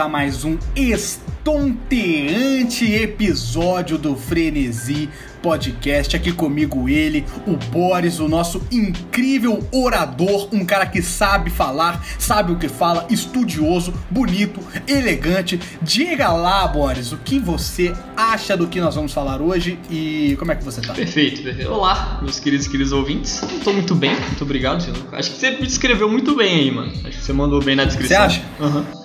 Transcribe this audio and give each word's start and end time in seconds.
a 0.00 0.08
mais 0.08 0.44
um 0.44 0.56
estonteante 0.74 2.90
episódio 2.90 3.98
do 3.98 4.16
Frenesi 4.16 5.10
Podcast. 5.42 6.16
Aqui 6.16 6.32
comigo 6.32 6.88
ele, 6.88 7.26
o 7.46 7.54
Boris, 7.70 8.18
o 8.18 8.26
nosso 8.26 8.62
incrível 8.72 9.62
orador, 9.70 10.48
um 10.52 10.64
cara 10.64 10.86
que 10.86 11.02
sabe 11.02 11.50
falar, 11.50 12.02
sabe 12.18 12.52
o 12.52 12.56
que 12.56 12.66
fala, 12.66 13.06
estudioso, 13.10 13.92
bonito, 14.10 14.58
elegante. 14.88 15.60
Diga 15.82 16.32
lá, 16.32 16.66
Boris, 16.66 17.12
o 17.12 17.18
que 17.18 17.38
você 17.38 17.92
acha 18.16 18.56
do 18.56 18.68
que 18.68 18.80
nós 18.80 18.94
vamos 18.94 19.12
falar 19.12 19.42
hoje 19.42 19.78
e 19.90 20.34
como 20.38 20.52
é 20.52 20.56
que 20.56 20.64
você 20.64 20.80
tá? 20.80 20.94
Perfeito, 20.94 21.42
perfeito. 21.42 21.70
Olá, 21.70 22.20
meus 22.22 22.40
queridos 22.40 22.64
e 22.64 22.70
queridos 22.70 22.92
ouvintes. 22.92 23.42
Eu 23.42 23.60
tô 23.60 23.74
muito 23.74 23.94
bem, 23.94 24.18
muito 24.18 24.44
obrigado. 24.44 24.82
Acho 25.12 25.30
que 25.30 25.36
você 25.36 25.50
me 25.50 25.66
descreveu 25.66 26.08
muito 26.08 26.34
bem 26.34 26.60
aí, 26.60 26.70
mano. 26.70 26.90
Acho 27.04 27.18
que 27.18 27.24
você 27.24 27.34
mandou 27.34 27.62
bem 27.62 27.76
na 27.76 27.84
descrição. 27.84 28.16
Você 28.16 28.38
acha? 28.38 28.42
Aham. 28.58 28.99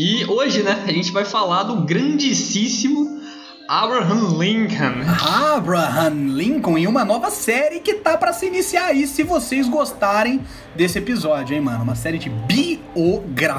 E 0.00 0.24
hoje, 0.26 0.62
né, 0.62 0.84
a 0.86 0.92
gente 0.92 1.10
vai 1.10 1.24
falar 1.24 1.64
do 1.64 1.82
grandíssimo 1.84 3.20
Abraham 3.68 4.38
Lincoln. 4.38 4.94
Abraham 5.56 6.34
Lincoln 6.36 6.78
em 6.78 6.86
uma 6.86 7.04
nova 7.04 7.32
série 7.32 7.80
que 7.80 7.94
tá 7.94 8.16
pra 8.16 8.32
se 8.32 8.46
iniciar 8.46 8.84
aí, 8.86 9.08
se 9.08 9.24
vocês 9.24 9.68
gostarem 9.68 10.40
desse 10.76 10.98
episódio, 10.98 11.56
hein, 11.56 11.60
mano? 11.62 11.82
Uma 11.82 11.96
série 11.96 12.16
de 12.16 12.30
biografias. 12.94 13.56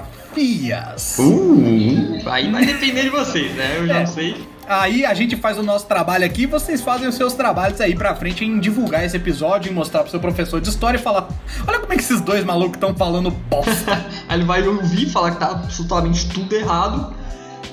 Uh, 1.19 2.21
aí 2.27 2.49
vai 2.49 2.65
depender 2.65 3.01
de 3.03 3.09
vocês, 3.09 3.53
né? 3.55 3.75
Eu 3.77 3.85
já 3.85 3.99
É. 3.99 4.05
sei. 4.05 4.37
Aí 4.69 5.03
a 5.03 5.15
gente 5.15 5.35
faz 5.35 5.57
o 5.57 5.63
nosso 5.63 5.87
trabalho 5.87 6.23
aqui, 6.23 6.45
vocês 6.45 6.79
fazem 6.79 7.07
os 7.07 7.15
seus 7.15 7.33
trabalhos 7.33 7.81
aí 7.81 7.95
pra 7.95 8.15
frente 8.15 8.45
em 8.45 8.59
divulgar 8.59 9.03
esse 9.03 9.17
episódio, 9.17 9.71
em 9.71 9.73
mostrar 9.73 10.01
pro 10.01 10.11
seu 10.11 10.19
professor 10.19 10.61
de 10.61 10.69
história 10.69 10.99
e 10.99 11.01
falar: 11.01 11.27
olha 11.67 11.79
como 11.79 11.91
é 11.91 11.95
que 11.95 12.03
esses 12.03 12.21
dois 12.21 12.45
malucos 12.45 12.75
estão 12.75 12.95
falando 12.95 13.31
bosta. 13.31 14.05
Aí 14.29 14.37
ele 14.37 14.45
vai 14.45 14.61
ouvir 14.67 15.09
falar 15.09 15.31
que 15.31 15.39
tá 15.39 15.47
absolutamente 15.47 16.29
tudo 16.29 16.53
errado. 16.53 17.15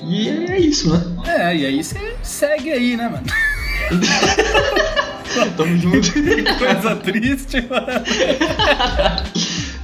E 0.01 0.27
é 0.27 0.59
isso, 0.59 0.91
né? 0.91 1.03
é, 1.27 1.55
e 1.55 1.65
aí 1.65 1.83
você 1.83 2.15
segue 2.23 2.71
aí, 2.71 2.95
né, 2.95 3.09
mano? 3.09 3.25
Tamo 5.55 5.77
junto. 5.77 6.13
Coisa 6.57 6.95
triste, 6.95 7.61
mano. 7.69 7.87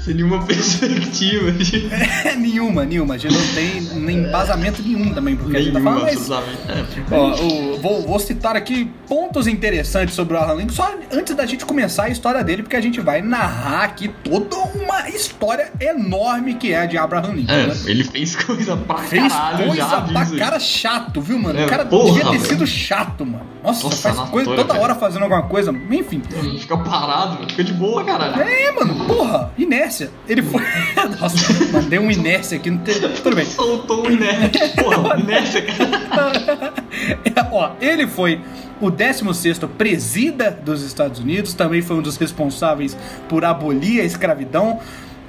Sem 0.03 0.15
nenhuma 0.15 0.43
perspectiva. 0.45 1.51
de- 1.51 1.87
É, 2.25 2.35
nenhuma, 2.35 2.83
nenhuma. 2.85 3.15
A 3.15 3.17
gente 3.17 3.33
não 3.33 3.47
tem 3.53 3.81
nem 4.01 4.17
embasamento 4.17 4.81
nenhum 4.81 5.13
também, 5.13 5.35
porque 5.35 5.55
a 5.57 5.61
gente 5.61 5.73
tá 5.73 5.79
Nenhuma, 5.79 5.99
falando, 6.01 6.13
mas 6.15 6.31
absolutamente. 6.31 7.03
É, 7.11 7.15
Ó, 7.15 7.35
o- 7.75 7.81
vou, 7.81 8.01
vou 8.01 8.19
citar 8.19 8.55
aqui 8.55 8.91
pontos 9.07 9.47
interessantes 9.47 10.13
sobre 10.15 10.35
o 10.35 10.39
Alan 10.39 10.55
Lincoln, 10.55 10.73
só 10.73 10.93
antes 11.11 11.33
da 11.35 11.45
gente 11.45 11.65
começar 11.65 12.03
a 12.03 12.09
história 12.09 12.43
dele, 12.43 12.63
porque 12.63 12.75
a 12.75 12.81
gente 12.81 12.99
vai 12.99 13.21
narrar 13.21 13.83
aqui 13.83 14.09
toda 14.23 14.57
uma 14.57 15.07
história 15.09 15.71
enorme 15.79 16.55
que 16.55 16.73
é 16.73 16.85
de 16.85 16.97
Abraham 16.97 17.33
Lincoln. 17.35 17.53
É, 17.53 17.67
né? 17.67 17.75
ele 17.85 18.03
fez 18.03 18.35
coisa 18.35 18.75
pra 18.75 18.97
Fez 18.97 19.31
caralho 19.31 19.67
coisa 19.67 19.81
já, 19.81 20.01
pra 20.01 20.21
aí. 20.21 20.37
cara 20.37 20.59
chato, 20.59 21.21
viu, 21.21 21.39
mano? 21.39 21.59
É, 21.59 21.65
o 21.65 21.69
cara 21.69 21.85
porra, 21.85 22.05
devia 22.13 22.23
ter 22.31 22.37
velho. 22.39 22.45
sido 22.45 22.67
chato, 22.67 23.25
mano. 23.25 23.53
Nossa, 23.63 23.85
Nossa, 23.85 24.13
faz 24.13 24.29
coisa 24.29 24.53
toda 24.55 24.73
velho. 24.73 24.83
hora 24.83 24.95
fazendo 24.95 25.23
alguma 25.23 25.43
coisa. 25.43 25.73
Enfim. 25.89 26.21
Fica 26.59 26.75
parado, 26.77 27.37
fica 27.47 27.63
de 27.63 27.71
boa, 27.73 28.03
caralho. 28.03 28.41
É, 28.41 28.71
mano, 28.73 29.05
porra, 29.05 29.53
inércia. 29.57 29.92
Ele 30.27 30.41
foi. 30.41 30.61
Nossa, 31.19 31.53
mandei 31.71 31.99
um 31.99 32.09
inércia 32.09 32.57
aqui, 32.57 32.69
não 32.69 32.79
tem. 32.79 32.95
Tudo 32.99 33.35
bem. 33.35 33.45
Soltou 33.45 34.07
o 34.07 34.11
inerte. 34.11 34.59
Porra, 34.75 35.19
inércia, 35.19 35.61
cara. 35.61 36.73
Ó, 37.51 37.71
ele 37.79 38.07
foi 38.07 38.41
o 38.81 38.91
16º 38.91 39.67
presida 39.77 40.51
dos 40.51 40.83
Estados 40.83 41.19
Unidos, 41.19 41.53
também 41.53 41.81
foi 41.81 41.95
um 41.95 42.01
dos 42.01 42.17
responsáveis 42.17 42.97
por 43.29 43.45
abolir 43.45 44.01
a 44.01 44.03
escravidão. 44.03 44.79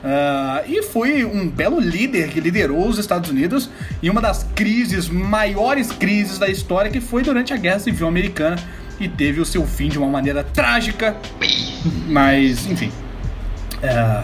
ah, 0.02 0.62
e 0.66 0.82
foi 0.82 1.24
um 1.24 1.48
belo 1.48 1.80
líder 1.80 2.28
que 2.28 2.40
liderou 2.40 2.88
os 2.88 2.98
Estados 2.98 3.30
Unidos 3.30 3.70
em 4.02 4.10
uma 4.10 4.20
das 4.20 4.46
crises, 4.54 5.08
maiores 5.08 5.92
crises 5.92 6.38
da 6.38 6.48
história, 6.48 6.90
que 6.90 7.00
foi 7.00 7.22
durante 7.22 7.52
a 7.52 7.56
Guerra 7.56 7.78
Civil 7.78 8.08
Americana 8.08 8.56
e 8.98 9.08
teve 9.08 9.40
o 9.40 9.44
seu 9.44 9.66
fim 9.66 9.88
de 9.88 9.98
uma 9.98 10.08
maneira 10.08 10.44
trágica, 10.44 11.16
mas 12.06 12.66
enfim. 12.66 12.90
É, 13.82 14.22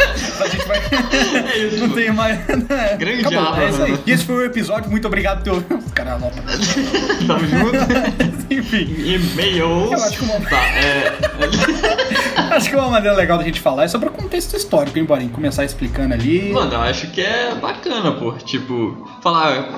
a 0.42 0.48
gente 0.48 0.66
vai. 0.66 0.78
É 1.52 1.58
isso. 1.58 1.76
Não 1.86 1.90
tem 1.94 2.12
mais. 2.12 2.38
Grande 2.98 3.20
Acabou, 3.26 3.38
Abraham. 3.48 3.66
é 3.66 3.70
isso 3.70 3.82
aí. 3.82 3.98
E 4.06 4.10
esse 4.12 4.24
foi 4.24 4.34
o 4.36 4.44
episódio. 4.44 4.90
Muito 4.90 5.06
obrigado. 5.06 5.48
Os 5.50 5.92
caras 5.92 6.14
anotam. 6.14 6.42
Tamo 7.26 7.46
junto. 7.46 8.50
Enfim. 8.52 8.94
E-mails. 8.98 9.92
Eu 9.92 10.04
acho 10.04 10.18
que 10.18 10.24
uma- 10.24 10.40
Tá, 10.40 10.56
é. 10.56 11.18
Acho 12.54 12.68
que 12.68 12.74
uma 12.76 12.90
maneira 12.90 13.16
legal 13.16 13.38
da 13.38 13.44
gente 13.44 13.60
falar 13.60 13.84
é 13.84 13.88
sobre 13.88 14.08
o 14.08 14.12
contexto 14.12 14.56
histórico, 14.56 14.98
hein, 14.98 15.04
Borinho? 15.04 15.30
Começar 15.30 15.64
explicando 15.64 16.14
ali. 16.14 16.50
Mano, 16.52 16.72
eu 16.72 16.80
acho 16.80 17.08
que 17.12 17.20
é 17.20 17.54
bacana, 17.54 18.12
pô. 18.12 18.32
Tipo, 18.32 19.08
falar. 19.22 19.68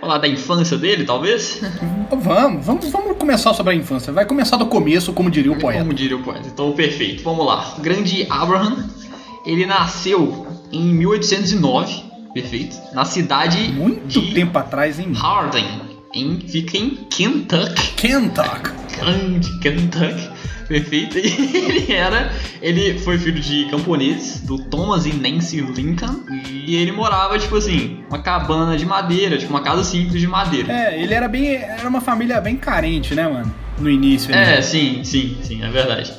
Falar 0.00 0.18
da 0.18 0.28
infância 0.28 0.76
dele, 0.78 1.04
talvez? 1.04 1.60
Vamos, 2.10 2.64
vamos, 2.64 2.88
vamos 2.90 3.16
começar 3.18 3.52
sobre 3.52 3.72
a 3.74 3.76
infância. 3.76 4.12
Vai 4.12 4.24
começar 4.24 4.56
do 4.56 4.66
começo, 4.66 5.12
como 5.12 5.28
diria 5.30 5.50
o 5.52 5.58
poeta. 5.58 5.80
Como 5.80 5.92
diria 5.92 6.16
o 6.16 6.22
poeta. 6.22 6.46
Então, 6.46 6.70
perfeito. 6.72 7.22
Vamos 7.24 7.44
lá. 7.44 7.74
Grande 7.80 8.24
Abraham, 8.30 8.88
ele 9.44 9.66
nasceu 9.66 10.46
em 10.72 10.94
1809, 10.94 12.04
perfeito, 12.34 12.76
na 12.92 13.04
cidade 13.04 13.72
Muito 13.72 14.32
tempo 14.32 14.58
atrás, 14.58 14.98
hein? 14.98 15.12
Harding, 15.14 15.80
em, 16.14 16.40
fica 16.40 16.76
em 16.76 16.90
Kentucky. 17.10 17.92
Kentucky. 17.96 18.70
grande 18.98 19.58
Kentucky, 19.60 20.30
perfeito. 20.66 21.18
E 21.18 21.56
ele 21.56 21.92
era, 21.92 22.32
ele 22.60 22.98
foi 22.98 23.18
filho 23.18 23.40
de 23.40 23.66
camponeses, 23.70 24.40
do 24.40 24.58
Thomas 24.58 25.06
e 25.06 25.12
Nancy 25.12 25.60
Lincoln, 25.60 26.20
e 26.66 26.76
ele 26.76 26.92
morava, 26.92 27.38
tipo 27.38 27.56
assim, 27.56 28.04
uma 28.08 28.18
cabana 28.18 28.76
de 28.76 28.84
madeira, 28.84 29.38
tipo 29.38 29.50
uma 29.50 29.62
casa 29.62 29.82
simples 29.84 30.20
de 30.20 30.26
madeira. 30.26 30.72
É, 30.72 31.02
ele 31.02 31.14
era 31.14 31.28
bem. 31.28 31.54
Era 31.54 31.88
uma 31.88 32.00
família 32.00 32.40
bem 32.40 32.56
carente, 32.56 33.14
né, 33.14 33.26
mano? 33.26 33.54
No 33.78 33.88
início. 33.88 34.34
É, 34.34 34.56
né? 34.56 34.62
sim, 34.62 35.02
sim, 35.04 35.38
sim, 35.42 35.62
é 35.62 35.70
verdade. 35.70 36.12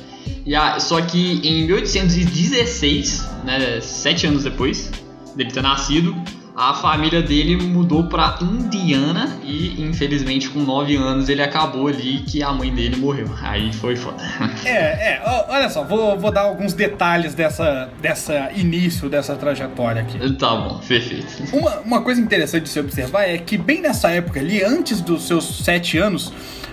A, 0.56 0.80
só 0.80 1.00
que 1.00 1.40
em 1.46 1.66
1816, 1.66 3.28
né, 3.44 3.80
sete 3.80 4.26
anos 4.26 4.44
depois 4.44 4.90
dele 5.36 5.50
ter 5.50 5.62
nascido, 5.62 6.14
a 6.56 6.74
família 6.74 7.22
dele 7.22 7.56
mudou 7.56 8.04
pra 8.04 8.38
Indiana 8.42 9.38
e 9.42 9.80
infelizmente 9.82 10.50
com 10.50 10.58
nove 10.60 10.94
anos 10.94 11.30
ele 11.30 11.42
acabou 11.42 11.88
ali 11.88 12.18
que 12.18 12.42
a 12.42 12.52
mãe 12.52 12.70
dele 12.70 12.96
morreu. 12.96 13.30
Aí 13.40 13.72
foi 13.72 13.96
foda. 13.96 14.20
É, 14.64 15.14
é, 15.14 15.46
olha 15.48 15.70
só, 15.70 15.82
vou, 15.82 16.18
vou 16.18 16.30
dar 16.30 16.42
alguns 16.42 16.74
detalhes 16.74 17.34
dessa, 17.34 17.88
dessa 18.00 18.50
início 18.54 19.08
dessa 19.08 19.34
trajetória 19.36 20.02
aqui. 20.02 20.18
tá 20.36 20.54
bom, 20.54 20.80
perfeito. 20.86 21.26
Uma, 21.56 21.80
uma 21.80 22.02
coisa 22.02 22.20
interessante 22.20 22.64
de 22.64 22.68
se 22.68 22.78
observar 22.78 23.24
é 23.24 23.38
que 23.38 23.56
bem 23.56 23.80
nessa 23.80 24.10
época 24.10 24.38
ali, 24.38 24.62
antes 24.62 25.00
dos 25.00 25.26
seus 25.26 25.64
sete 25.64 25.96
anos, 25.96 26.32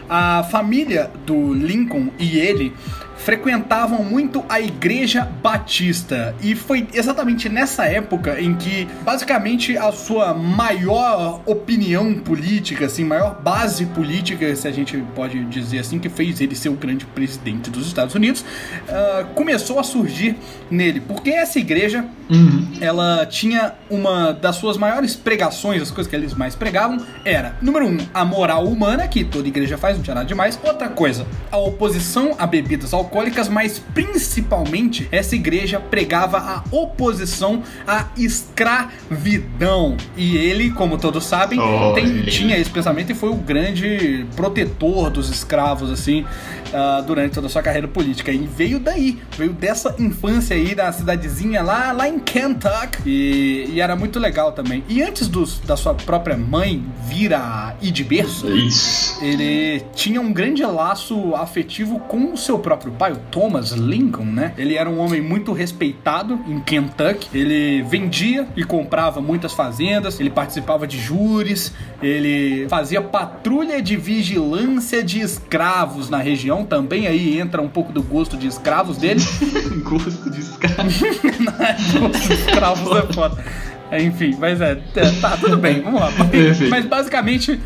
a 0.09 0.43
família 0.43 1.09
do 1.25 1.53
Lincoln 1.53 2.09
e 2.19 2.37
ele 2.37 2.73
frequentavam 3.17 4.03
muito 4.03 4.43
a 4.47 4.59
igreja 4.59 5.27
batista 5.41 6.35
e 6.41 6.55
foi 6.55 6.87
exatamente 6.93 7.49
nessa 7.49 7.85
época 7.85 8.39
em 8.39 8.55
que 8.55 8.87
basicamente 9.03 9.77
a 9.77 9.91
sua 9.91 10.33
maior 10.33 11.41
opinião 11.45 12.13
política, 12.13 12.85
assim, 12.85 13.03
maior 13.03 13.41
base 13.41 13.85
política, 13.87 14.55
se 14.55 14.67
a 14.67 14.71
gente 14.71 14.97
pode 15.15 15.43
dizer 15.45 15.79
assim, 15.79 15.99
que 15.99 16.09
fez 16.09 16.39
ele 16.41 16.55
ser 16.55 16.69
o 16.69 16.73
grande 16.73 17.05
presidente 17.05 17.69
dos 17.69 17.87
Estados 17.87 18.15
Unidos, 18.15 18.45
ah, 18.87 19.25
começou 19.35 19.79
a 19.79 19.83
surgir 19.83 20.35
nele, 20.69 21.01
porque 21.01 21.29
essa 21.29 21.59
igreja 21.59 22.05
Uhum. 22.29 22.66
Ela 22.81 23.25
tinha 23.25 23.73
uma 23.89 24.31
das 24.33 24.55
suas 24.57 24.77
maiores 24.77 25.15
pregações, 25.15 25.81
as 25.81 25.91
coisas 25.91 26.09
que 26.09 26.15
eles 26.15 26.33
mais 26.33 26.55
pregavam, 26.55 26.97
era, 27.25 27.55
número 27.61 27.87
um, 27.87 27.97
a 28.13 28.23
moral 28.25 28.65
humana, 28.65 29.07
que 29.07 29.23
toda 29.23 29.47
igreja 29.47 29.77
faz, 29.77 29.95
não 29.97 30.03
tinha 30.03 30.15
nada 30.15 30.27
demais. 30.27 30.59
Outra 30.63 30.89
coisa, 30.89 31.25
a 31.51 31.57
oposição 31.57 32.35
a 32.37 32.45
bebidas 32.47 32.93
alcoólicas, 32.93 33.47
mas 33.49 33.79
principalmente 33.93 35.07
essa 35.11 35.35
igreja 35.35 35.79
pregava 35.79 36.37
a 36.37 36.63
oposição 36.75 37.61
à 37.87 38.05
escravidão. 38.17 39.97
E 40.15 40.37
ele, 40.37 40.71
como 40.71 40.97
todos 40.97 41.25
sabem, 41.25 41.59
Oh, 41.59 41.93
tem- 41.93 42.23
tinha 42.23 42.57
esse 42.57 42.69
pensamento 42.69 43.11
e 43.11 43.15
foi 43.15 43.29
o 43.29 43.35
grande 43.35 44.25
protetor 44.35 45.09
dos 45.09 45.29
escravos, 45.29 45.91
assim, 45.91 46.25
ah, 46.73 47.03
durante 47.05 47.33
toda 47.33 47.47
a 47.47 47.49
sua 47.49 47.61
carreira 47.61 47.87
política. 47.87 48.31
E 48.31 48.39
veio 48.39 48.79
daí, 48.79 49.19
veio 49.37 49.53
dessa 49.53 49.95
infância 49.99 50.55
aí 50.55 50.75
da 50.75 50.91
cidadezinha 50.91 51.61
lá, 51.61 51.91
lá 51.91 52.07
em 52.07 52.19
Kentucky. 52.19 53.01
E, 53.05 53.71
e 53.73 53.81
era 53.81 53.95
muito 53.95 54.19
legal 54.19 54.51
também. 54.51 54.83
E 54.87 55.01
antes 55.01 55.27
dos, 55.27 55.59
da 55.59 55.77
sua 55.77 55.93
própria 55.93 56.37
mãe 56.37 56.83
vir 57.05 57.33
a 57.33 57.75
ir 57.81 57.91
de 57.91 58.03
berço, 58.03 58.49
Isso. 58.55 59.23
ele 59.23 59.83
tinha 59.93 60.21
um 60.21 60.31
grande 60.31 60.63
laço 60.63 61.35
afetivo 61.35 61.99
com 61.99 62.33
o 62.33 62.37
seu 62.37 62.59
próprio 62.59 62.91
pai, 62.91 63.13
o 63.13 63.17
Thomas 63.31 63.71
Lincoln, 63.71 64.25
né? 64.25 64.53
Ele 64.57 64.75
era 64.75 64.89
um 64.89 64.99
homem 64.99 65.21
muito 65.21 65.53
respeitado 65.53 66.39
em 66.47 66.59
Kentucky. 66.59 67.29
Ele 67.33 67.81
vendia 67.83 68.47
e 68.55 68.63
comprava 68.63 69.21
muitas 69.21 69.53
fazendas, 69.53 70.19
ele 70.19 70.29
participava 70.29 70.87
de 70.87 70.99
júris, 70.99 71.73
ele 72.01 72.67
fazia 72.69 73.01
patrulha 73.01 73.81
de 73.81 73.95
vigilância 73.95 75.03
de 75.03 75.19
escravos 75.19 76.09
na 76.09 76.17
região. 76.17 76.56
Também 76.65 77.07
aí 77.07 77.39
entra 77.39 77.61
um 77.61 77.69
pouco 77.69 77.91
do 77.91 78.01
gosto 78.01 78.37
de 78.37 78.47
escravos 78.47 78.97
dele. 78.97 79.21
Gosto 79.83 80.29
de 80.29 80.39
escravo. 80.41 80.89
gosto 81.99 82.27
de 82.27 82.33
escravos 82.33 82.97
é 82.97 83.13
foda. 83.13 83.43
É, 83.91 84.01
Enfim, 84.01 84.35
mas 84.37 84.59
é, 84.61 84.77
é, 84.95 85.11
tá, 85.21 85.37
tudo 85.37 85.57
bem, 85.57 85.81
vamos 85.83 85.99
lá. 85.99 86.11
Perfeito. 86.25 86.69
Mas 86.69 86.85
basicamente, 86.85 87.59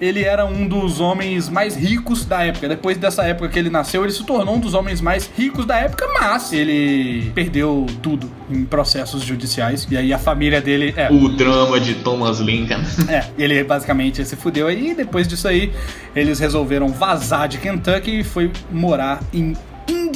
ele 0.00 0.22
era 0.22 0.44
um 0.44 0.66
dos 0.66 1.00
homens 1.00 1.48
mais 1.48 1.76
ricos 1.76 2.24
da 2.24 2.44
época. 2.44 2.68
Depois 2.68 2.96
dessa 2.96 3.24
época 3.24 3.48
que 3.48 3.58
ele 3.58 3.70
nasceu, 3.70 4.02
ele 4.02 4.12
se 4.12 4.24
tornou 4.24 4.56
um 4.56 4.60
dos 4.60 4.74
homens 4.74 5.00
mais 5.00 5.30
ricos 5.36 5.66
da 5.66 5.76
época, 5.78 6.06
mas 6.20 6.52
ele 6.52 7.30
perdeu 7.34 7.86
tudo 8.02 8.30
em 8.50 8.64
processos 8.64 9.22
judiciais. 9.22 9.86
E 9.90 9.96
aí 9.96 10.12
a 10.12 10.18
família 10.18 10.60
dele. 10.60 10.94
É, 10.96 11.10
O 11.10 11.28
drama 11.28 11.78
de 11.78 11.94
Thomas 11.96 12.38
Lincoln. 12.40 12.80
é, 13.08 13.26
ele 13.38 13.62
basicamente 13.64 14.24
se 14.24 14.36
fudeu 14.36 14.66
aí. 14.66 14.90
E 14.90 14.94
depois 14.94 15.28
disso 15.28 15.48
aí, 15.48 15.72
eles 16.14 16.38
resolveram 16.38 16.88
vazar 16.88 17.48
de 17.48 17.58
Kentucky 17.58 18.20
e 18.20 18.24
foi 18.24 18.50
morar 18.70 19.20
em 19.32 19.54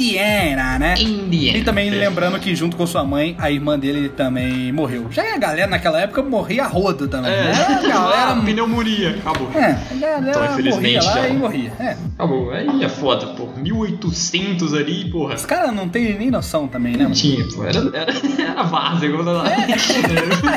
Indiana, 0.04 0.78
né? 0.78 0.94
Indiana. 0.98 1.58
E 1.58 1.62
também 1.64 1.90
lembrando 1.90 2.38
que 2.38 2.54
junto 2.56 2.76
com 2.76 2.86
sua 2.86 3.04
mãe, 3.04 3.36
a 3.38 3.50
irmã 3.50 3.78
dele 3.78 4.08
também 4.08 4.72
morreu. 4.72 5.06
Já 5.10 5.34
a 5.34 5.38
galera 5.38 5.66
naquela 5.68 6.00
época 6.00 6.22
morria 6.22 6.64
a 6.64 6.66
rodo 6.66 7.06
também. 7.06 7.30
É, 7.30 7.44
né? 7.44 7.52
A 7.52 7.88
galera. 7.88 8.32
ah, 8.32 8.42
pneumonia. 8.44 9.18
Acabou. 9.20 9.50
É, 9.54 9.78
a 9.90 9.94
galera 9.94 10.28
Então, 10.30 10.42
morria 10.42 10.52
infelizmente, 10.52 11.04
lá 11.06 11.12
já- 11.14 11.28
e 11.28 11.32
morria. 11.34 11.72
É. 11.78 11.96
Acabou. 12.18 12.50
Aí 12.50 12.84
é 12.84 12.88
foda, 12.88 13.26
pô. 13.28 13.48
1800 13.56 14.74
ali, 14.74 15.10
porra. 15.10 15.34
Os 15.34 15.44
caras 15.46 15.72
não 15.74 15.88
tem 15.88 16.16
nem 16.18 16.30
noção 16.30 16.66
também, 16.66 16.96
né? 16.96 17.04
Não 17.04 17.12
tinha, 17.12 17.44
pô. 17.48 17.64
Era, 17.64 17.78
era, 17.94 18.12
era 18.52 18.62
várzea, 18.62 19.10
como 19.10 19.24
tá 19.24 19.44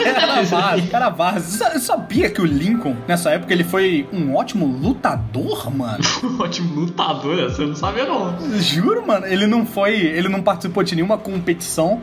Era 0.05 0.41
vaso, 0.43 0.83
era 0.91 1.09
vaso. 1.09 1.57
Sa- 1.57 1.79
Sabia 1.79 2.29
que 2.29 2.41
o 2.41 2.45
Lincoln, 2.45 2.95
nessa 3.07 3.31
época, 3.31 3.51
ele 3.53 3.63
foi 3.63 4.07
um 4.13 4.35
ótimo 4.35 4.65
lutador, 4.65 5.69
mano? 5.75 5.99
Ótimo 6.39 6.81
lutador, 6.81 7.37
eu 7.39 7.67
não 7.67 7.75
sabia 7.75 8.05
não. 8.05 8.33
Juro, 8.59 9.05
mano, 9.05 9.25
ele 9.33 9.47
não 9.47 9.65
foi. 9.65 9.95
Ele 9.95 10.29
não 10.29 10.41
participou 10.41 10.83
de 10.83 10.95
nenhuma 10.95 11.17
competição. 11.17 12.01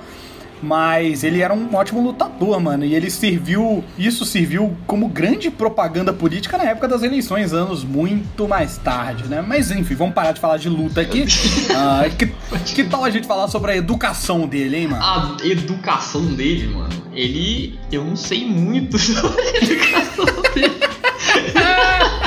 Mas 0.62 1.24
ele 1.24 1.40
era 1.40 1.54
um 1.54 1.74
ótimo 1.74 2.02
lutador, 2.02 2.60
mano. 2.60 2.84
E 2.84 2.94
ele 2.94 3.10
serviu. 3.10 3.82
Isso 3.98 4.26
serviu 4.26 4.76
como 4.86 5.08
grande 5.08 5.50
propaganda 5.50 6.12
política 6.12 6.58
na 6.58 6.64
época 6.64 6.86
das 6.86 7.02
eleições, 7.02 7.54
anos 7.54 7.82
muito 7.82 8.46
mais 8.46 8.76
tarde, 8.76 9.24
né? 9.24 9.42
Mas 9.46 9.70
enfim, 9.70 9.94
vamos 9.94 10.14
parar 10.14 10.32
de 10.32 10.40
falar 10.40 10.58
de 10.58 10.68
luta 10.68 11.00
aqui. 11.00 11.24
Ah, 11.72 12.02
que, 12.10 12.26
que 12.74 12.84
tal 12.84 13.04
a 13.04 13.10
gente 13.10 13.26
falar 13.26 13.48
sobre 13.48 13.72
a 13.72 13.76
educação 13.76 14.46
dele, 14.46 14.76
hein, 14.76 14.88
mano? 14.88 15.02
A 15.02 15.36
educação 15.42 16.22
dele, 16.34 16.66
mano, 16.68 16.90
ele. 17.12 17.78
Eu 17.90 18.04
não 18.04 18.16
sei 18.16 18.44
muito 18.44 18.98
sobre 18.98 19.40
a 19.40 19.56
educação 19.56 20.26
dele. 20.54 20.80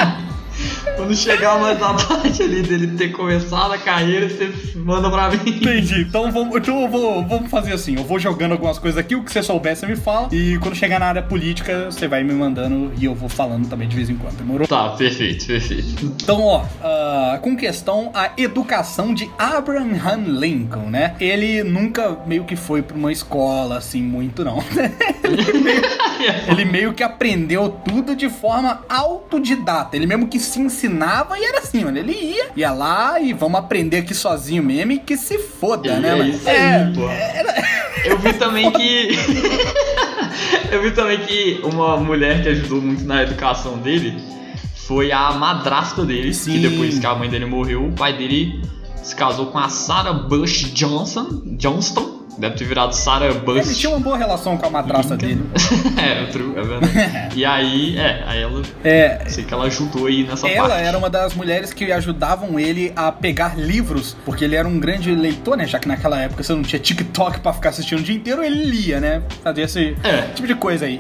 Quando 0.96 1.16
chegar 1.16 1.60
mais 1.60 1.82
a 1.82 1.94
parte 1.94 2.44
ali 2.44 2.62
dele 2.62 2.98
ter 2.98 3.12
começado 3.12 3.74
a 3.74 3.78
carreira, 3.78 4.30
você 4.30 4.52
manda 4.76 5.10
pra 5.10 5.30
mim. 5.30 5.38
Entendi. 5.46 6.02
Então, 6.02 6.32
vamos, 6.32 6.56
então 6.56 6.82
eu 6.82 6.88
vou, 6.88 7.26
vamos 7.26 7.50
fazer 7.50 7.74
assim. 7.74 7.96
Eu 7.96 8.04
vou 8.04 8.20
jogando 8.20 8.54
algumas 8.54 8.78
coisas 8.78 8.98
aqui, 8.98 9.16
o 9.16 9.24
que 9.24 9.32
você 9.32 9.42
souber, 9.42 9.76
você 9.76 9.86
me 9.86 9.96
fala. 9.96 10.30
E 10.32 10.58
quando 10.60 10.76
chegar 10.76 11.00
na 11.00 11.08
área 11.08 11.22
política, 11.22 11.86
você 11.86 12.08
vai 12.08 12.24
me 12.24 12.34
mandando 12.34 12.92
e 13.00 13.06
eu 13.06 13.16
vou 13.16 13.30
falando 13.30 13.68
também 13.68 13.88
de 13.88 13.96
vez 13.96 14.10
em 14.10 14.16
quando. 14.16 14.38
Demorou? 14.38 14.68
Tá, 14.68 14.90
perfeito, 14.90 15.46
perfeito. 15.46 16.06
Então, 16.06 16.42
ó, 16.42 16.66
ah, 16.82 17.40
com 17.42 17.56
questão 17.56 18.12
a 18.14 18.32
educação 18.38 19.14
de 19.14 19.30
Abraham 19.38 20.24
Lincoln, 20.28 20.90
né? 20.90 21.16
Ele 21.20 21.64
nunca 21.64 22.18
meio 22.26 22.44
que 22.44 22.56
foi 22.56 22.82
pra 22.82 22.96
uma 22.96 23.12
escola, 23.12 23.78
assim, 23.78 24.02
muito 24.02 24.44
não. 24.44 24.64
Ele 26.48 26.66
meio 26.66 26.94
que 26.94 27.04
aprendeu 27.04 27.70
tudo 27.70 28.16
de 28.16 28.30
forma 28.30 28.84
autodidata. 28.88 29.96
Ele 29.96 30.06
mesmo 30.06 30.28
que 30.28 30.40
se 30.40 30.60
ensinava 30.88 31.38
e 31.40 31.44
era 31.44 31.60
assim, 31.60 31.84
mano. 31.84 31.98
Ele 31.98 32.12
ia, 32.14 32.50
ia 32.56 32.72
lá 32.72 33.20
e 33.20 33.34
vamos 33.34 33.60
aprender 33.60 33.98
aqui 34.00 34.14
sozinho 34.14 34.62
mesmo 34.64 34.92
e 34.94 35.00
que 35.00 35.16
se 35.18 35.38
foda, 35.40 35.92
É 35.94 36.00
né, 36.00 36.16
mano? 36.16 36.30
isso 36.30 36.50
aí, 36.50 36.94
pô. 36.94 37.02
Eu 38.06 38.20
vi 38.20 38.34
também 38.34 38.70
que. 38.72 39.10
eu 40.74 40.82
vi 40.82 40.92
também 40.92 41.20
que 41.20 41.62
uma 41.64 41.96
mulher 41.96 42.44
que 42.44 42.50
ajudou 42.50 42.82
muito 42.82 43.06
na 43.06 43.24
educação 43.24 43.78
dele 43.78 44.22
foi 44.76 45.10
a 45.14 45.32
madrasta 45.32 46.04
dele. 46.04 46.34
Sim. 46.34 46.54
Que 46.54 46.68
depois 46.68 47.00
que 47.00 47.06
a 47.06 47.16
mãe 47.16 47.30
dele 47.30 47.46
morreu, 47.46 47.86
o 47.88 47.94
pai 47.94 48.18
dele 48.18 48.62
se 49.02 49.16
casou 49.16 49.46
com 49.46 49.58
a 49.58 49.70
Sarah 49.70 50.12
Bush 50.12 50.74
Johnson. 50.74 51.44
Johnston. 51.58 52.23
Deve 52.38 52.56
ter 52.56 52.66
virado 52.66 52.94
Sarah 52.96 53.34
Bush. 53.34 53.66
Ele 53.68 53.76
tinha 53.76 53.90
uma 53.92 54.00
boa 54.00 54.18
relação 54.18 54.58
com 54.58 54.66
a 54.66 54.70
madraça 54.70 55.16
dele. 55.16 55.44
é, 56.02 56.26
true, 56.32 56.54
é 56.58 56.62
verdade. 56.62 56.94
e 57.40 57.46
aí, 57.46 57.98
é, 57.98 58.24
aí 58.26 58.42
ela. 58.42 58.62
É, 58.84 59.24
Sei 59.28 59.44
que 59.44 59.54
ela 59.54 59.66
ajudou 59.66 60.08
aí 60.08 60.24
nessa 60.24 60.48
Ela 60.48 60.70
parte. 60.70 60.84
era 60.84 60.98
uma 60.98 61.10
das 61.10 61.34
mulheres 61.34 61.72
que 61.74 61.92
ajudavam 61.92 62.60
ele 62.60 62.92
a 62.96 63.12
pegar 63.12 63.58
livros, 63.58 64.16
porque 64.26 64.44
ele 64.44 64.56
era 64.56 64.68
um 64.68 64.80
grande 64.80 65.14
leitor, 65.14 65.56
né? 65.58 65.68
Já 65.68 65.80
que 65.80 65.88
naquela 65.88 66.20
época 66.20 66.44
você 66.44 66.54
não 66.54 66.64
tinha 66.64 66.80
TikTok 66.80 67.40
pra 67.40 67.54
ficar 67.54 67.70
assistindo 67.70 68.00
o 68.00 68.04
dia 68.04 68.16
inteiro, 68.16 68.44
ele 68.44 68.64
lia, 68.64 69.00
né? 69.00 69.22
Fazia 69.44 69.64
esse 69.66 69.96
É. 70.04 70.22
tipo 70.34 70.48
de 70.48 70.56
coisa 70.56 70.86
aí. 70.86 71.00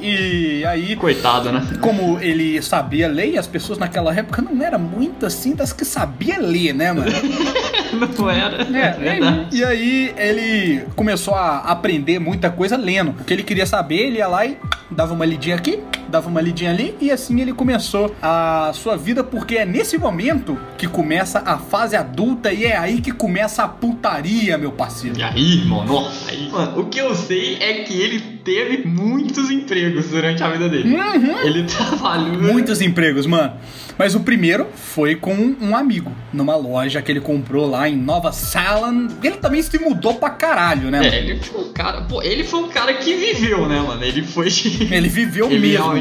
E 0.62 0.66
aí, 0.66 0.96
Coitado, 0.96 1.52
né? 1.52 1.66
como 1.82 2.20
ele 2.20 2.62
sabia 2.62 3.08
ler, 3.08 3.32
e 3.34 3.38
as 3.38 3.48
pessoas 3.48 3.78
naquela 3.80 4.14
época 4.16 4.42
não 4.42 4.62
eram 4.64 4.80
muito 4.80 5.26
assim 5.26 5.56
das 5.56 5.74
que 5.74 5.84
sabia 5.86 6.38
ler, 6.40 6.74
né, 6.74 6.92
mano? 6.94 7.12
Não 8.18 8.30
era. 8.30 8.62
É, 8.64 8.92
verdade. 8.92 9.48
e 9.52 9.64
aí 9.64 10.14
ele 10.18 10.86
começou 10.96 11.36
a 11.36 11.60
aprender 11.60 12.20
muita 12.20 12.50
coisa 12.50 12.78
lendo. 12.78 13.12
O 13.12 13.24
que 13.24 13.34
ele 13.34 13.44
queria 13.44 13.66
saber, 13.66 14.08
ele 14.08 14.18
ia 14.18 14.28
lá 14.28 14.46
e 14.46 14.58
dava 14.90 15.14
uma 15.14 15.26
lidinha 15.26 15.56
aqui, 15.56 15.80
dava 16.08 16.30
uma 16.30 16.42
lidinha 16.42 16.70
ali, 16.70 16.96
e 17.02 17.12
assim 17.12 17.42
ele 17.42 17.54
começou 17.54 18.16
a 18.22 18.72
sua 18.74 18.96
vida, 18.96 19.24
porque 19.24 19.56
é 19.56 19.66
nesse 19.66 19.98
momento 19.98 20.58
que 20.78 20.88
começa 20.88 21.40
a 21.40 21.58
fase 21.58 21.96
adulta 21.96 22.52
e 22.54 22.66
é 22.66 22.78
aí 22.78 23.02
que 23.02 23.12
começa 23.12 23.64
a 23.64 23.68
putaria, 23.68 24.58
meu 24.58 24.72
parceiro. 24.72 25.18
E 25.18 25.24
aí, 25.24 25.60
irmão, 25.60 25.86
nossa, 25.86 26.30
aí. 26.30 26.50
Mano, 26.50 26.82
o 26.82 26.86
que 26.86 27.00
eu 27.00 27.16
sei 27.16 27.58
é 27.60 27.84
que 27.84 28.00
ele 28.00 28.33
teve 28.44 28.88
muitos 28.88 29.50
empregos 29.50 30.10
durante 30.10 30.44
a 30.44 30.50
vida 30.50 30.68
dele. 30.68 30.96
Ele 31.44 31.64
trabalhou. 31.64 32.42
Muitos 32.42 32.82
empregos, 32.82 33.26
mano. 33.26 33.54
Mas 33.98 34.16
o 34.16 34.22
primeiro 34.22 34.68
foi 34.74 35.16
com 35.16 35.56
um 35.62 35.76
amigo, 35.76 36.12
numa 36.32 36.56
loja 36.56 37.02
que 37.02 37.12
ele 37.12 37.22
comprou 37.22 37.70
lá 37.70 37.88
em 37.88 37.96
Nova 37.96 38.32
Salem. 38.32 39.08
Ele 39.24 39.38
também 39.38 39.62
se 39.62 39.78
mudou 39.78 40.16
pra 40.16 40.32
caralho, 40.32 40.90
né? 40.90 40.98
É, 40.98 41.02
mano? 41.02 41.16
ele 41.16 41.40
foi 41.40 41.62
um 41.62 41.74
cara. 41.74 42.02
Pô, 42.02 42.22
ele 42.22 42.44
foi 42.44 42.60
um 42.62 42.70
cara 42.70 42.94
que 42.96 43.16
viveu, 43.16 43.68
né, 43.68 43.80
mano? 43.80 44.04
Ele 44.04 44.24
foi. 44.24 44.48
Ele 44.92 45.08
viveu 45.08 45.50
Ele 45.50 45.60
mesmo. 45.60 45.94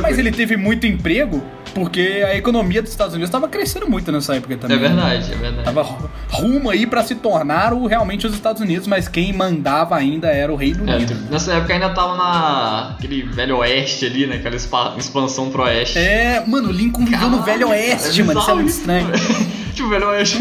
Mas 0.00 0.18
ele 0.18 0.30
teve 0.32 0.56
muito 0.56 0.86
emprego 0.86 1.42
porque 1.74 2.22
a 2.24 2.36
economia 2.36 2.82
dos 2.82 2.90
Estados 2.90 3.14
Unidos 3.14 3.28
estava 3.28 3.48
crescendo 3.48 3.88
muito 3.88 4.10
nessa 4.10 4.34
época 4.34 4.56
também. 4.56 4.76
É 4.76 4.80
né? 4.80 4.88
verdade, 4.88 5.32
é 5.32 5.36
verdade. 5.36 5.64
Tava 5.64 6.10
rumo 6.30 6.70
aí 6.70 6.86
pra 6.86 7.02
se 7.02 7.14
tornar 7.16 7.72
o, 7.72 7.86
realmente 7.86 8.26
os 8.26 8.34
Estados 8.34 8.62
Unidos, 8.62 8.86
mas 8.86 9.08
quem 9.08 9.32
mandava 9.32 9.96
ainda 9.96 10.28
era 10.28 10.52
o 10.52 10.56
Reino 10.56 10.88
É, 10.90 10.96
Unido. 10.96 11.14
nessa 11.30 11.54
época 11.54 11.72
ainda 11.74 11.90
tava 11.90 12.16
na. 12.16 12.90
aquele 12.98 13.22
velho 13.22 13.58
oeste 13.58 14.06
ali, 14.06 14.26
né? 14.26 14.36
Aquela 14.36 14.56
expa- 14.56 14.94
expansão 14.96 15.50
pro 15.50 15.62
oeste. 15.64 15.98
É, 15.98 16.42
mano, 16.46 16.68
o 16.68 16.72
Lincoln 16.72 17.04
viveu 17.04 17.28
no 17.28 17.42
Velho 17.42 17.68
Oeste, 17.68 18.22
mano. 18.22 18.40
Isso 18.40 18.50
é 18.50 18.54
muito 18.54 18.68
estranho. 18.68 19.08
tipo, 19.74 19.88
velho 19.88 20.08
oeste. 20.08 20.38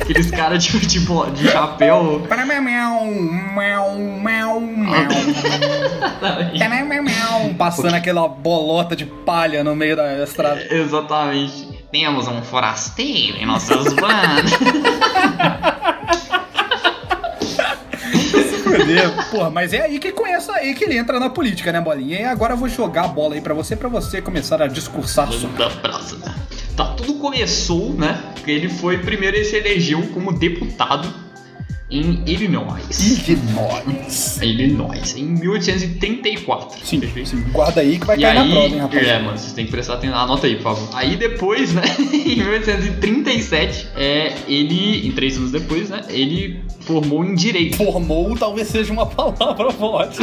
Aqueles 0.00 0.30
caras 0.30 0.64
tipo, 0.64 0.78
de 0.84 1.00
chapéu. 1.48 2.24
Para. 2.28 2.46
Para. 2.46 2.60
Passando 7.56 7.94
aquela 7.94 8.26
bolota 8.28 8.94
de 8.96 9.06
palha 9.06 9.62
no 9.64 9.74
meio 9.76 9.96
da 9.96 10.22
estrada. 10.22 10.60
Exatamente. 10.70 11.69
Temos 11.90 12.28
um 12.28 12.40
forasteiro 12.42 13.36
em 13.38 13.46
nossos 13.46 13.92
bandos. 13.94 14.52
Fudeu. 18.62 19.12
Porra, 19.30 19.50
mas 19.50 19.72
é 19.72 19.82
aí 19.82 19.98
que 19.98 20.12
começa 20.12 20.52
aí 20.54 20.74
que 20.74 20.84
ele 20.84 20.96
entra 20.96 21.18
na 21.18 21.28
política, 21.28 21.72
né, 21.72 21.80
bolinha? 21.80 22.20
E 22.20 22.24
agora 22.24 22.54
eu 22.54 22.56
vou 22.56 22.68
jogar 22.68 23.04
a 23.06 23.08
bola 23.08 23.34
aí 23.34 23.40
pra 23.40 23.54
você, 23.54 23.74
pra 23.74 23.88
você 23.88 24.22
começar 24.22 24.62
a 24.62 24.68
discursar 24.68 25.30
sobre. 25.32 25.56
da 25.56 25.70
praça. 25.70 26.16
Tá, 26.76 26.84
tudo 26.94 27.14
começou, 27.14 27.92
né? 27.94 28.22
Porque 28.34 28.50
ele 28.50 28.68
foi 28.68 28.98
primeiro 28.98 29.36
ele 29.36 29.44
se 29.44 29.56
elegeu 29.56 30.02
como 30.14 30.32
deputado 30.32 31.12
em 31.90 32.22
Illinois. 32.26 33.28
Illinois. 33.28 34.38
Illinois, 34.42 35.16
em 35.16 35.24
1834. 35.24 36.86
Sim, 36.86 37.00
perfeito? 37.00 37.36
Guarda 37.52 37.80
aí 37.80 37.98
que 37.98 38.06
vai 38.06 38.16
E 38.16 38.20
cair 38.22 38.38
aí, 38.38 38.48
na 38.48 38.54
prova, 38.54 38.74
hein, 38.74 38.80
rapaz. 38.80 39.06
é, 39.08 39.18
mano, 39.18 39.38
vocês 39.38 39.52
têm 39.52 39.64
que 39.64 39.70
prestar 39.72 39.94
atenção. 39.94 40.18
Anota 40.18 40.46
aí, 40.46 40.56
por 40.56 40.62
favor. 40.62 40.88
Aí 40.94 41.16
depois, 41.16 41.72
né, 41.72 41.82
em 42.12 42.36
1837, 42.36 43.88
é, 43.96 44.32
ele, 44.46 45.06
em 45.06 45.12
três 45.12 45.36
anos 45.36 45.50
depois, 45.50 45.88
né, 45.90 46.02
ele 46.08 46.62
formou 46.80 47.24
em 47.24 47.34
Direito. 47.34 47.76
Formou 47.76 48.36
talvez 48.36 48.68
seja 48.68 48.92
uma 48.92 49.06
palavra 49.06 49.70
forte. 49.72 50.18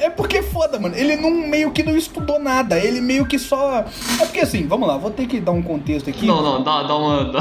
É 0.00 0.10
porque 0.10 0.42
foda, 0.42 0.78
mano. 0.78 0.94
Ele 0.96 1.16
não 1.16 1.30
meio 1.30 1.70
que 1.70 1.82
não 1.82 1.96
estudou 1.96 2.38
nada. 2.38 2.78
Ele 2.78 3.00
meio 3.00 3.26
que 3.26 3.38
só. 3.38 3.84
É 4.20 4.24
porque 4.24 4.40
assim, 4.40 4.66
vamos 4.66 4.86
lá, 4.86 4.96
vou 4.96 5.10
ter 5.10 5.26
que 5.26 5.40
dar 5.40 5.52
um 5.52 5.62
contexto 5.62 6.10
aqui. 6.10 6.26
Não, 6.26 6.42
não, 6.42 6.62
dá, 6.62 6.82
dá, 6.82 6.96
uma, 6.96 7.24
dá, 7.32 7.40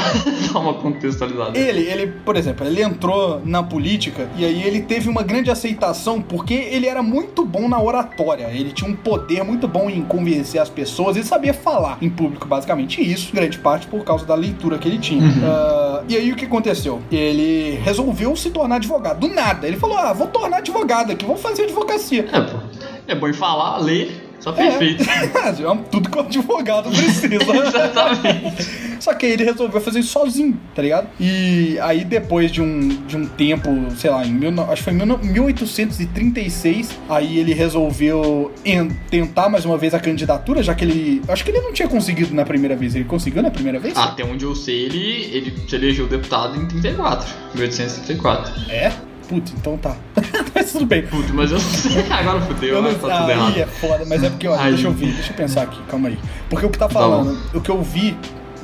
dá 0.52 0.60
uma 0.60 0.74
contextualizada. 0.76 1.58
Ele, 1.58 1.82
ele, 1.82 2.08
por 2.08 2.36
exemplo, 2.36 2.66
ele 2.66 2.82
entrou 2.82 3.42
na 3.46 3.62
política 3.62 4.30
e 4.38 4.46
aí 4.46 4.64
ele 4.64 4.82
teve 4.82 5.10
uma 5.10 5.24
grande 5.24 5.52
aceitação 5.52 6.22
porque 6.22 6.54
ele 6.54 6.88
era 6.88 7.04
muito 7.04 7.46
bom 7.46 7.68
na 7.68 7.82
oratória. 7.82 8.50
Ele 8.52 8.72
tinha 8.72 8.90
um 8.90 8.96
poder 8.96 9.44
muito 9.44 9.68
bom 9.68 9.90
em 9.90 10.02
convencer 10.02 10.62
as 10.62 10.70
pessoas. 10.70 11.16
Ele 11.16 11.26
sabia 11.26 11.54
falar 11.54 11.98
em 12.02 12.10
público, 12.10 12.48
basicamente. 12.48 13.02
E 13.02 13.12
isso, 13.12 13.34
grande 13.34 13.58
parte, 13.60 13.88
por 13.88 14.04
causa 14.04 14.26
da 14.26 14.36
leitura 14.36 14.78
que 14.78 14.88
ele 14.88 14.98
tinha. 14.98 15.24
Uhum. 15.24 15.30
Uh, 15.30 16.06
e 16.08 16.16
aí 16.16 16.32
o 16.32 16.36
que 16.36 16.46
aconteceu? 16.46 17.02
Ele 17.12 17.80
resolveu 17.84 18.36
se 18.36 18.50
tornar 18.50 18.78
advogado. 18.78 19.20
Do 19.20 19.28
nada. 19.28 19.68
Ele 19.68 19.78
falou: 19.78 19.98
ah, 19.98 20.14
vou 20.14 20.28
tornar 20.28 20.58
advogado 20.58 21.12
aqui, 21.12 21.25
vou 21.26 21.38
fazer 21.38 21.64
advocacia. 21.64 22.26
É, 22.32 22.42
pô. 22.42 22.58
É 23.08 23.14
bom 23.16 23.32
falar, 23.34 23.78
ler, 23.78 24.24
só 24.40 24.52
perfeito. 24.52 25.04
É, 25.04 25.28
tudo 25.92 26.10
que 26.10 26.18
o 26.18 26.22
advogado 26.22 26.90
precisa. 26.90 27.36
Exatamente. 27.36 28.86
Só 29.00 29.14
que 29.14 29.26
aí 29.26 29.34
ele 29.34 29.44
resolveu 29.44 29.80
fazer 29.82 30.00
isso 30.00 30.10
sozinho, 30.10 30.60
tá 30.74 30.82
ligado? 30.82 31.08
E 31.20 31.78
aí 31.82 32.04
depois 32.04 32.52
de 32.52 32.62
um, 32.62 32.88
de 33.06 33.16
um 33.18 33.28
tempo, 33.28 33.70
sei 33.98 34.10
lá, 34.10 34.26
em 34.26 34.32
mil, 34.32 34.50
acho 34.64 34.76
que 34.78 34.84
foi 34.84 34.94
em 34.94 34.96
mil- 34.96 35.18
1836, 35.20 36.98
aí 37.10 37.38
ele 37.40 37.54
resolveu 37.54 38.52
en- 38.66 38.90
tentar 39.10 39.50
mais 39.50 39.66
uma 39.66 39.78
vez 39.78 39.94
a 39.94 40.00
candidatura, 40.00 40.64
já 40.64 40.74
que 40.74 40.84
ele. 40.86 41.22
Acho 41.28 41.44
que 41.44 41.52
ele 41.52 41.60
não 41.62 41.74
tinha 41.74 41.88
conseguido 41.88 42.34
na 42.34 42.46
primeira 42.46 42.76
vez. 42.76 42.96
Ele 42.96 43.04
conseguiu 43.06 43.44
na 43.44 43.52
primeira 43.52 43.80
vez? 43.80 43.96
Até 43.98 44.24
onde 44.24 44.46
eu 44.46 44.56
sei, 44.56 44.86
ele, 44.86 45.30
ele 45.32 45.54
se 45.68 45.76
elegeu 45.76 46.08
deputado 46.08 46.60
em 46.60 46.66
34, 46.68 47.28
1834. 47.56 48.54
É? 48.72 48.92
Putz, 49.28 49.54
então 49.58 49.78
tá. 49.78 49.96
Mas 50.54 50.72
tudo 50.72 50.86
bem. 50.86 51.02
Puto, 51.04 51.34
mas 51.34 51.52
eu 51.52 51.60
sei. 51.60 52.04
Agora 52.12 52.42
fudeu, 52.42 52.76
Eu 52.76 52.82
não, 52.82 52.94
tá 52.94 53.00
tudo 53.18 53.30
aí 53.30 53.32
errado. 53.32 53.58
é 53.58 53.66
foda, 53.66 54.06
mas 54.08 54.24
é 54.24 54.30
porque, 54.30 54.48
olha, 54.48 54.72
deixa 54.72 54.88
eu 54.88 54.92
ver, 54.94 55.14
deixa 55.14 55.32
eu 55.34 55.36
pensar 55.36 55.64
aqui, 55.64 55.82
calma 55.90 56.08
aí. 56.10 56.18
Porque 56.50 56.66
o 56.66 56.70
que 56.70 56.78
tá 56.78 56.88
Tá 56.88 56.94
falando, 56.94 57.38
o 57.54 57.60
que 57.60 57.70
eu 57.70 57.82
vi, 57.82 58.16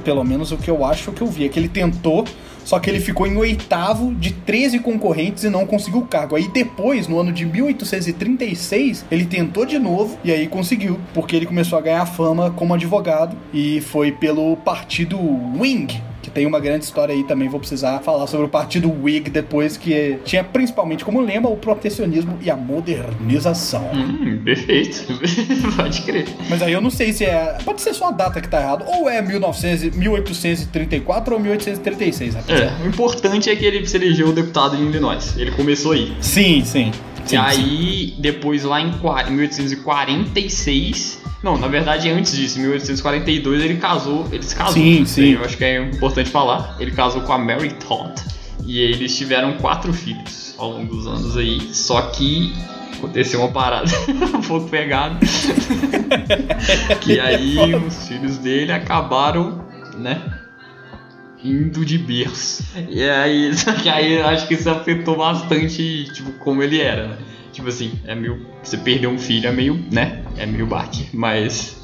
pelo 0.04 0.24
menos 0.24 0.52
o 0.52 0.58
que 0.58 0.70
eu 0.70 0.86
acho 0.86 1.12
que 1.12 1.22
eu 1.22 1.28
vi, 1.28 1.46
é 1.46 1.50
que 1.50 1.60
ele 1.60 1.68
tentou, 1.68 2.26
só 2.64 2.80
que 2.80 2.90
ele 2.90 3.00
ficou 3.00 3.26
em 3.28 3.36
oitavo 3.36 4.14
de 4.14 4.32
13 4.32 4.80
concorrentes 4.80 5.44
e 5.44 5.50
não 5.50 5.66
conseguiu 5.66 6.00
o 6.02 6.06
cargo. 6.06 6.36
Aí 6.36 6.48
depois, 6.48 7.08
no 7.08 7.20
ano 7.20 7.32
de 7.34 7.46
1836, 7.46 9.06
ele 9.12 9.26
tentou 9.26 9.66
de 9.66 9.80
novo 9.80 10.18
e 10.24 10.32
aí 10.32 10.48
conseguiu, 10.48 11.00
porque 11.14 11.36
ele 11.36 11.46
começou 11.46 11.78
a 11.78 11.82
ganhar 11.82 12.06
fama 12.06 12.52
como 12.52 12.74
advogado 12.74 13.36
e 13.54 13.82
foi 13.82 14.12
pelo 14.12 14.56
partido 14.58 15.18
Wing, 15.60 16.02
tem 16.34 16.46
uma 16.46 16.60
grande 16.60 16.86
história 16.86 17.14
aí 17.14 17.24
também, 17.24 17.50
vou 17.50 17.60
precisar 17.60 18.00
falar 18.00 18.26
sobre 18.28 18.46
o 18.46 18.50
partido 18.50 18.90
Whig 18.92 19.30
depois, 19.30 19.78
que 19.78 20.18
tinha 20.24 20.44
principalmente 20.44 21.04
como 21.06 21.22
lema 21.22 21.50
o 21.50 21.58
protecionismo 21.58 22.38
e 22.42 22.50
a 22.50 22.56
modernização. 22.56 23.90
Hum, 23.94 24.40
perfeito. 24.44 25.06
Pode 25.76 26.02
crer. 26.02 26.26
Mas 26.50 26.62
aí 26.62 26.74
eu 26.74 26.82
não 26.82 26.90
sei 26.90 27.14
se 27.14 27.26
é. 27.26 27.58
Pode 27.64 27.82
ser 27.82 27.94
só 27.94 28.08
a 28.10 28.12
data 28.12 28.42
que 28.42 28.48
tá 28.48 28.60
errado. 28.62 28.86
Ou 28.88 29.10
é 29.10 29.22
1900, 29.22 29.84
e- 29.84 29.92
1834 29.92 31.34
ou 31.34 31.40
1836, 31.40 32.36
rapaziada. 32.36 32.64
É, 32.64 32.84
o 32.84 32.88
importante 32.90 33.50
é 33.50 33.56
que 33.56 33.66
ele 33.66 33.86
se 33.88 33.96
elegeu 33.98 34.32
deputado 34.34 34.76
em 34.76 34.86
Illinois. 34.88 35.36
Ele 35.38 35.52
começou 35.52 35.92
aí. 35.94 36.14
Sim, 36.22 36.64
sim. 36.64 36.92
sim 37.26 37.36
e 37.36 37.38
aí, 37.38 38.14
depois 38.20 38.64
lá 38.64 38.80
em 38.82 38.92
1846. 38.92 41.21
Não, 41.44 41.58
na 41.58 41.68
verdade, 41.68 42.10
antes 42.10 42.36
disso, 42.36 42.60
em 42.60 42.62
1842, 42.62 43.64
ele 43.64 43.78
casou. 43.78 44.28
Ele 44.32 44.44
se 44.44 44.56
casou. 44.56 44.74
Sim, 44.74 45.06
sim. 45.06 45.34
Eu 45.34 45.44
acho 45.44 45.58
que 45.58 45.64
é 45.64 45.82
importante 45.82 46.30
falar. 46.30 46.76
Ele 46.80 46.92
casou 46.92 47.22
com 47.22 47.34
a 47.34 47.38
Mary 47.38 47.74
Todd. 47.74 48.14
E 48.66 48.80
eles 48.80 49.18
tiveram 49.18 49.58
quatro 49.58 49.92
filhos 49.92 50.54
ao 50.58 50.72
longo 50.72 50.96
dos 50.96 51.08
anos 51.08 51.36
aí. 51.36 51.60
Só 51.74 52.02
que 52.04 52.54
aconteceu 52.94 53.40
uma 53.40 53.50
parada 53.52 53.90
um 54.38 54.42
pouco 54.42 54.70
pegada. 54.70 55.18
que 57.02 57.20
aí 57.20 57.76
os 57.76 58.08
filhos 58.08 58.38
dele 58.38 58.72
acabaram, 58.72 59.66
né? 59.98 60.22
Indo 61.44 61.84
de 61.84 61.98
berço. 61.98 62.64
E 62.88 63.04
aí, 63.04 63.52
só 63.58 63.74
que 63.74 63.90
aí 63.90 64.22
acho 64.22 64.48
que 64.48 64.54
isso 64.54 64.70
afetou 64.70 65.18
bastante, 65.18 66.06
tipo, 66.14 66.32
como 66.34 66.62
ele 66.62 66.80
era, 66.80 67.08
né? 67.08 67.18
Tipo 67.52 67.68
assim, 67.70 67.92
é 68.08 68.16
meio. 68.16 68.46
Você 68.64 68.78
perder 68.78 69.08
um 69.08 69.18
filho 69.20 69.48
é 69.48 69.52
meio, 69.52 69.84
né? 69.92 70.24
É 70.38 70.46
meio 70.46 70.66
baque. 70.66 71.08
Mas. 71.14 71.78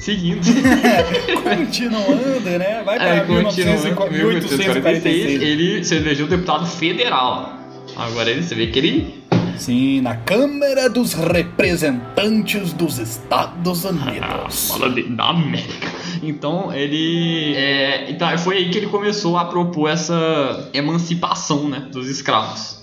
Seguindo. 0.00 0.40
Continuando, 1.42 2.50
né? 2.58 2.82
Vai 2.84 2.96
pra 2.98 3.06
É, 3.16 3.20
continua. 3.20 3.52
1900 3.52 3.84
e- 3.84 3.88
1846, 3.88 4.58
1846. 4.58 5.42
ele 5.42 5.84
se 5.84 5.94
elegeu 5.96 6.26
deputado 6.26 6.66
federal. 6.66 7.58
Agora 7.96 8.30
ele, 8.30 8.42
você 8.42 8.54
vê 8.54 8.68
que 8.68 8.78
ele. 8.78 9.24
Sim, 9.56 10.00
na 10.02 10.14
Câmara 10.14 10.88
dos 10.88 11.14
Representantes 11.14 12.72
dos 12.72 12.98
Estados 12.98 13.84
Ah, 13.84 13.88
Unidos. 13.90 14.68
fala 14.70 14.88
de, 14.90 15.02
da 15.02 15.30
América. 15.30 15.88
Então 16.22 16.72
ele. 16.72 17.54
É, 17.56 18.08
então 18.10 18.38
foi 18.38 18.58
aí 18.58 18.70
que 18.70 18.78
ele 18.78 18.86
começou 18.86 19.36
a 19.36 19.44
propor 19.46 19.88
essa 19.90 20.70
emancipação 20.72 21.68
né, 21.68 21.88
dos 21.92 22.08
escravos. 22.08 22.78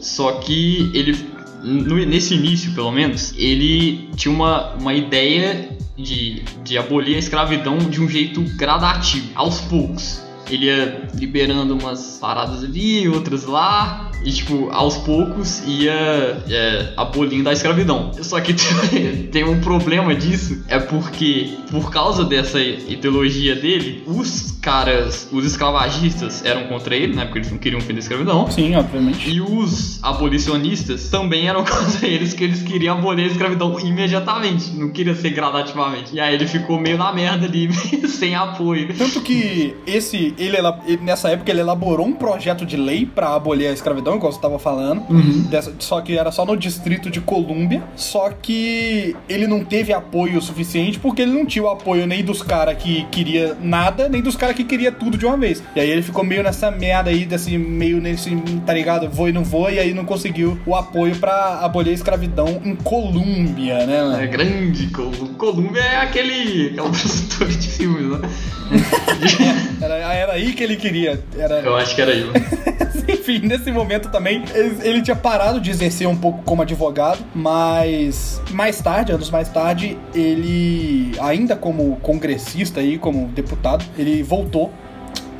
Só 0.00 0.32
que 0.32 0.90
ele. 0.94 1.16
no- 1.62 2.04
nesse 2.06 2.34
início, 2.34 2.72
pelo 2.74 2.90
menos, 2.92 3.32
ele 3.36 4.08
tinha 4.16 4.32
uma, 4.32 4.74
uma 4.74 4.94
ideia 4.94 5.68
de, 5.96 6.42
de 6.64 6.76
abolir 6.78 7.16
a 7.16 7.18
escravidão 7.18 7.78
de 7.78 8.00
um 8.00 8.08
jeito 8.08 8.40
gradativo, 8.56 9.28
aos 9.34 9.60
poucos. 9.60 10.20
Ele 10.48 10.66
ia 10.66 11.08
liberando 11.14 11.74
umas 11.74 12.18
paradas 12.20 12.62
ali, 12.64 13.08
outras 13.08 13.44
lá, 13.44 14.10
e 14.24 14.32
tipo, 14.32 14.70
aos 14.70 14.96
poucos 14.98 15.62
ia 15.66 16.42
é, 16.48 16.92
abolindo 16.96 17.48
a 17.48 17.52
escravidão. 17.52 18.10
Só 18.22 18.40
que 18.40 18.54
tem 19.30 19.44
um 19.44 19.60
problema 19.60 20.14
disso, 20.14 20.64
é 20.68 20.78
porque, 20.78 21.50
por 21.70 21.90
causa 21.90 22.24
dessa 22.24 22.60
ideologia 22.60 23.54
dele, 23.54 24.02
os 24.06 24.56
caras, 24.60 25.28
os 25.30 25.44
escravagistas 25.44 26.44
eram 26.44 26.64
contra 26.64 26.96
ele, 26.96 27.14
né? 27.14 27.24
Porque 27.24 27.38
eles 27.38 27.50
não 27.50 27.58
queriam 27.58 27.78
o 27.78 27.82
fim 27.82 27.92
da 27.92 28.00
escravidão. 28.00 28.50
Sim, 28.50 28.74
obviamente. 28.74 29.30
E 29.30 29.40
os 29.40 30.02
abolicionistas 30.02 31.08
também 31.08 31.48
eram 31.48 31.62
contra 31.64 32.06
eles, 32.06 32.34
que 32.34 32.42
eles 32.42 32.62
queriam 32.62 32.98
abolir 32.98 33.24
a 33.24 33.28
escravidão 33.28 33.78
imediatamente, 33.78 34.72
não 34.72 34.90
queria 34.90 35.14
ser 35.14 35.30
gradativamente. 35.30 36.14
E 36.14 36.20
aí 36.20 36.34
ele 36.34 36.48
ficou 36.48 36.80
meio 36.80 36.98
na 36.98 37.12
merda 37.12 37.46
ali, 37.46 37.72
sem 38.08 38.34
apoio. 38.34 38.92
Tanto 38.96 39.20
que 39.20 39.76
esse, 39.86 40.34
ele, 40.38 40.56
ele- 40.86 41.02
nessa 41.02 41.28
época 41.30 41.50
ele 41.50 41.60
elaborou 41.60 42.06
um 42.06 42.12
projeto 42.12 42.64
de 42.66 42.76
lei 42.76 43.06
pra 43.06 43.34
abolir 43.34 43.68
a 43.68 43.72
escravidão, 43.72 44.16
igual 44.16 44.32
você 44.32 44.40
tava 44.40 44.58
falando. 44.58 45.02
Dessa- 45.48 45.72
só 45.78 46.00
que 46.00 46.16
era 46.16 46.30
só 46.32 46.44
no 46.44 46.56
distrito 46.56 47.10
de 47.10 47.20
Colômbia. 47.20 47.82
Só 47.96 48.30
que 48.30 49.14
ele 49.28 49.46
não 49.46 49.64
teve 49.64 49.92
apoio 49.92 50.40
suficiente 50.40 50.98
porque 50.98 51.22
ele 51.22 51.32
não 51.32 51.46
tinha 51.46 51.64
o 51.64 51.68
apoio 51.70 52.06
nem 52.06 52.22
dos 52.24 52.42
caras 52.42 52.76
que 52.76 53.04
queria 53.10 53.56
nada, 53.60 54.08
nem 54.08 54.20
dos 54.22 54.36
caras 54.36 54.56
que 54.56 54.64
queria 54.64 54.90
tudo 54.92 55.16
de 55.18 55.24
uma 55.26 55.36
vez. 55.36 55.62
E 55.74 55.80
aí 55.80 55.90
ele 55.90 56.02
ficou 56.02 56.24
meio 56.24 56.42
nessa 56.42 56.70
merda 56.70 57.10
aí, 57.10 57.24
desse 57.24 57.56
meio 57.58 58.00
nesse, 58.00 58.34
tá 58.64 58.72
ligado? 58.72 59.08
Vou 59.10 59.28
e 59.28 59.32
não 59.32 59.44
vou, 59.44 59.70
e 59.70 59.78
aí 59.78 59.92
não 59.94 60.04
conseguiu 60.04 60.58
o 60.66 60.74
apoio 60.74 61.16
pra 61.16 61.60
abolir 61.62 61.90
a 61.90 61.94
escravidão 61.94 62.60
em 62.64 62.74
Colômbia, 62.76 63.86
né, 63.86 64.02
mano? 64.02 64.20
É 64.22 64.26
grande, 64.26 64.88
Col- 64.88 65.10
Colômbia 65.38 65.80
é 65.80 65.96
aquele, 65.96 66.68
aquela 66.70 66.88
produtora 66.90 67.50
de 67.50 67.68
filmes, 67.68 68.20
né? 68.20 68.28
Era, 69.80 69.94
era 70.14 70.25
aí 70.32 70.52
que 70.52 70.62
ele 70.62 70.76
queria. 70.76 71.22
Era, 71.38 71.60
Eu 71.60 71.76
acho 71.76 71.94
que 71.94 72.02
era 72.02 72.12
eu. 72.14 72.32
Enfim, 73.08 73.40
nesse 73.40 73.70
momento 73.70 74.10
também, 74.10 74.42
ele 74.82 75.00
tinha 75.00 75.14
parado 75.14 75.60
de 75.60 75.70
exercer 75.70 76.08
um 76.08 76.16
pouco 76.16 76.42
como 76.42 76.62
advogado, 76.62 77.24
mas 77.34 78.40
mais 78.50 78.80
tarde, 78.80 79.12
anos 79.12 79.30
mais 79.30 79.48
tarde, 79.48 79.96
ele, 80.12 81.12
ainda 81.20 81.54
como 81.54 81.96
congressista 82.02 82.82
e 82.82 82.98
como 82.98 83.28
deputado, 83.28 83.84
ele 83.96 84.22
voltou 84.24 84.72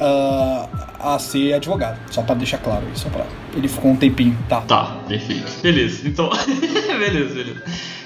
ah, 0.01 0.69
a 1.15 1.19
ser 1.19 1.55
advogado. 1.55 1.99
Só 2.11 2.23
pra 2.23 2.35
deixar 2.35 2.59
claro 2.59 2.85
isso, 2.93 3.05
só 3.05 3.11
pra... 3.11 3.27
Ele 3.55 3.69
ficou 3.69 3.91
um 3.93 3.97
tempinho, 3.97 4.37
tá? 4.49 4.61
Tá, 4.63 4.97
perfeito. 5.09 5.63
Beleza, 5.63 6.07
então. 6.07 6.31
beleza, 6.99 7.35
beleza. 7.35 7.63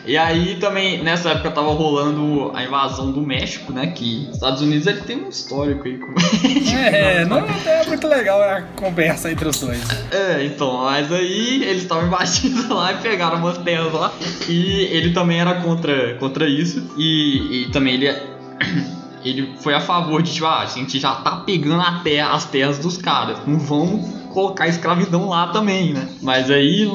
E 0.07 0.17
aí 0.17 0.57
também, 0.57 1.03
nessa 1.03 1.31
época 1.31 1.51
tava 1.51 1.73
rolando 1.73 2.51
a 2.55 2.65
invasão 2.65 3.13
do 3.13 3.21
México, 3.21 3.73
né? 3.73 3.89
Que 3.89 4.27
os 4.29 4.37
Estados 4.37 4.63
Unidos 4.63 4.87
ele 4.87 5.03
tem 5.03 5.25
um 5.25 5.29
histórico 5.29 5.87
aí 5.87 5.99
com 5.99 6.15
É, 6.75 7.25
não 7.27 7.39
é 7.39 7.87
muito 7.87 8.09
legal 8.09 8.43
a 8.43 8.63
conversa 8.75 9.31
entre 9.31 9.49
os 9.49 9.61
dois. 9.61 9.81
É, 10.11 10.45
então, 10.45 10.85
mas 10.85 11.13
aí 11.13 11.63
eles 11.63 11.83
estavam 11.83 12.07
invadindo 12.07 12.73
lá 12.75 12.93
e 12.93 12.97
pegaram 12.97 13.39
umas 13.39 13.59
terras 13.59 13.93
lá. 13.93 14.13
E 14.49 14.89
ele 14.91 15.13
também 15.13 15.41
era 15.41 15.61
contra, 15.61 16.15
contra 16.15 16.49
isso. 16.49 16.91
E, 16.97 17.65
e 17.65 17.71
também 17.71 17.95
ele, 17.95 18.09
ele 19.25 19.55
foi 19.61 19.75
a 19.75 19.81
favor 19.81 20.23
de, 20.23 20.33
tipo, 20.33 20.47
ah, 20.47 20.61
a 20.61 20.67
gente 20.67 20.99
já 20.99 21.15
tá 21.17 21.37
pegando 21.37 21.83
a 21.83 22.01
terra, 22.01 22.33
as 22.33 22.45
terras 22.45 22.79
dos 22.79 22.97
caras. 22.97 23.39
Não 23.47 23.59
vamos 23.59 24.09
colocar 24.33 24.69
escravidão 24.69 25.29
lá 25.29 25.49
também, 25.49 25.93
né? 25.93 26.09
Mas 26.23 26.51
aí 26.51 26.89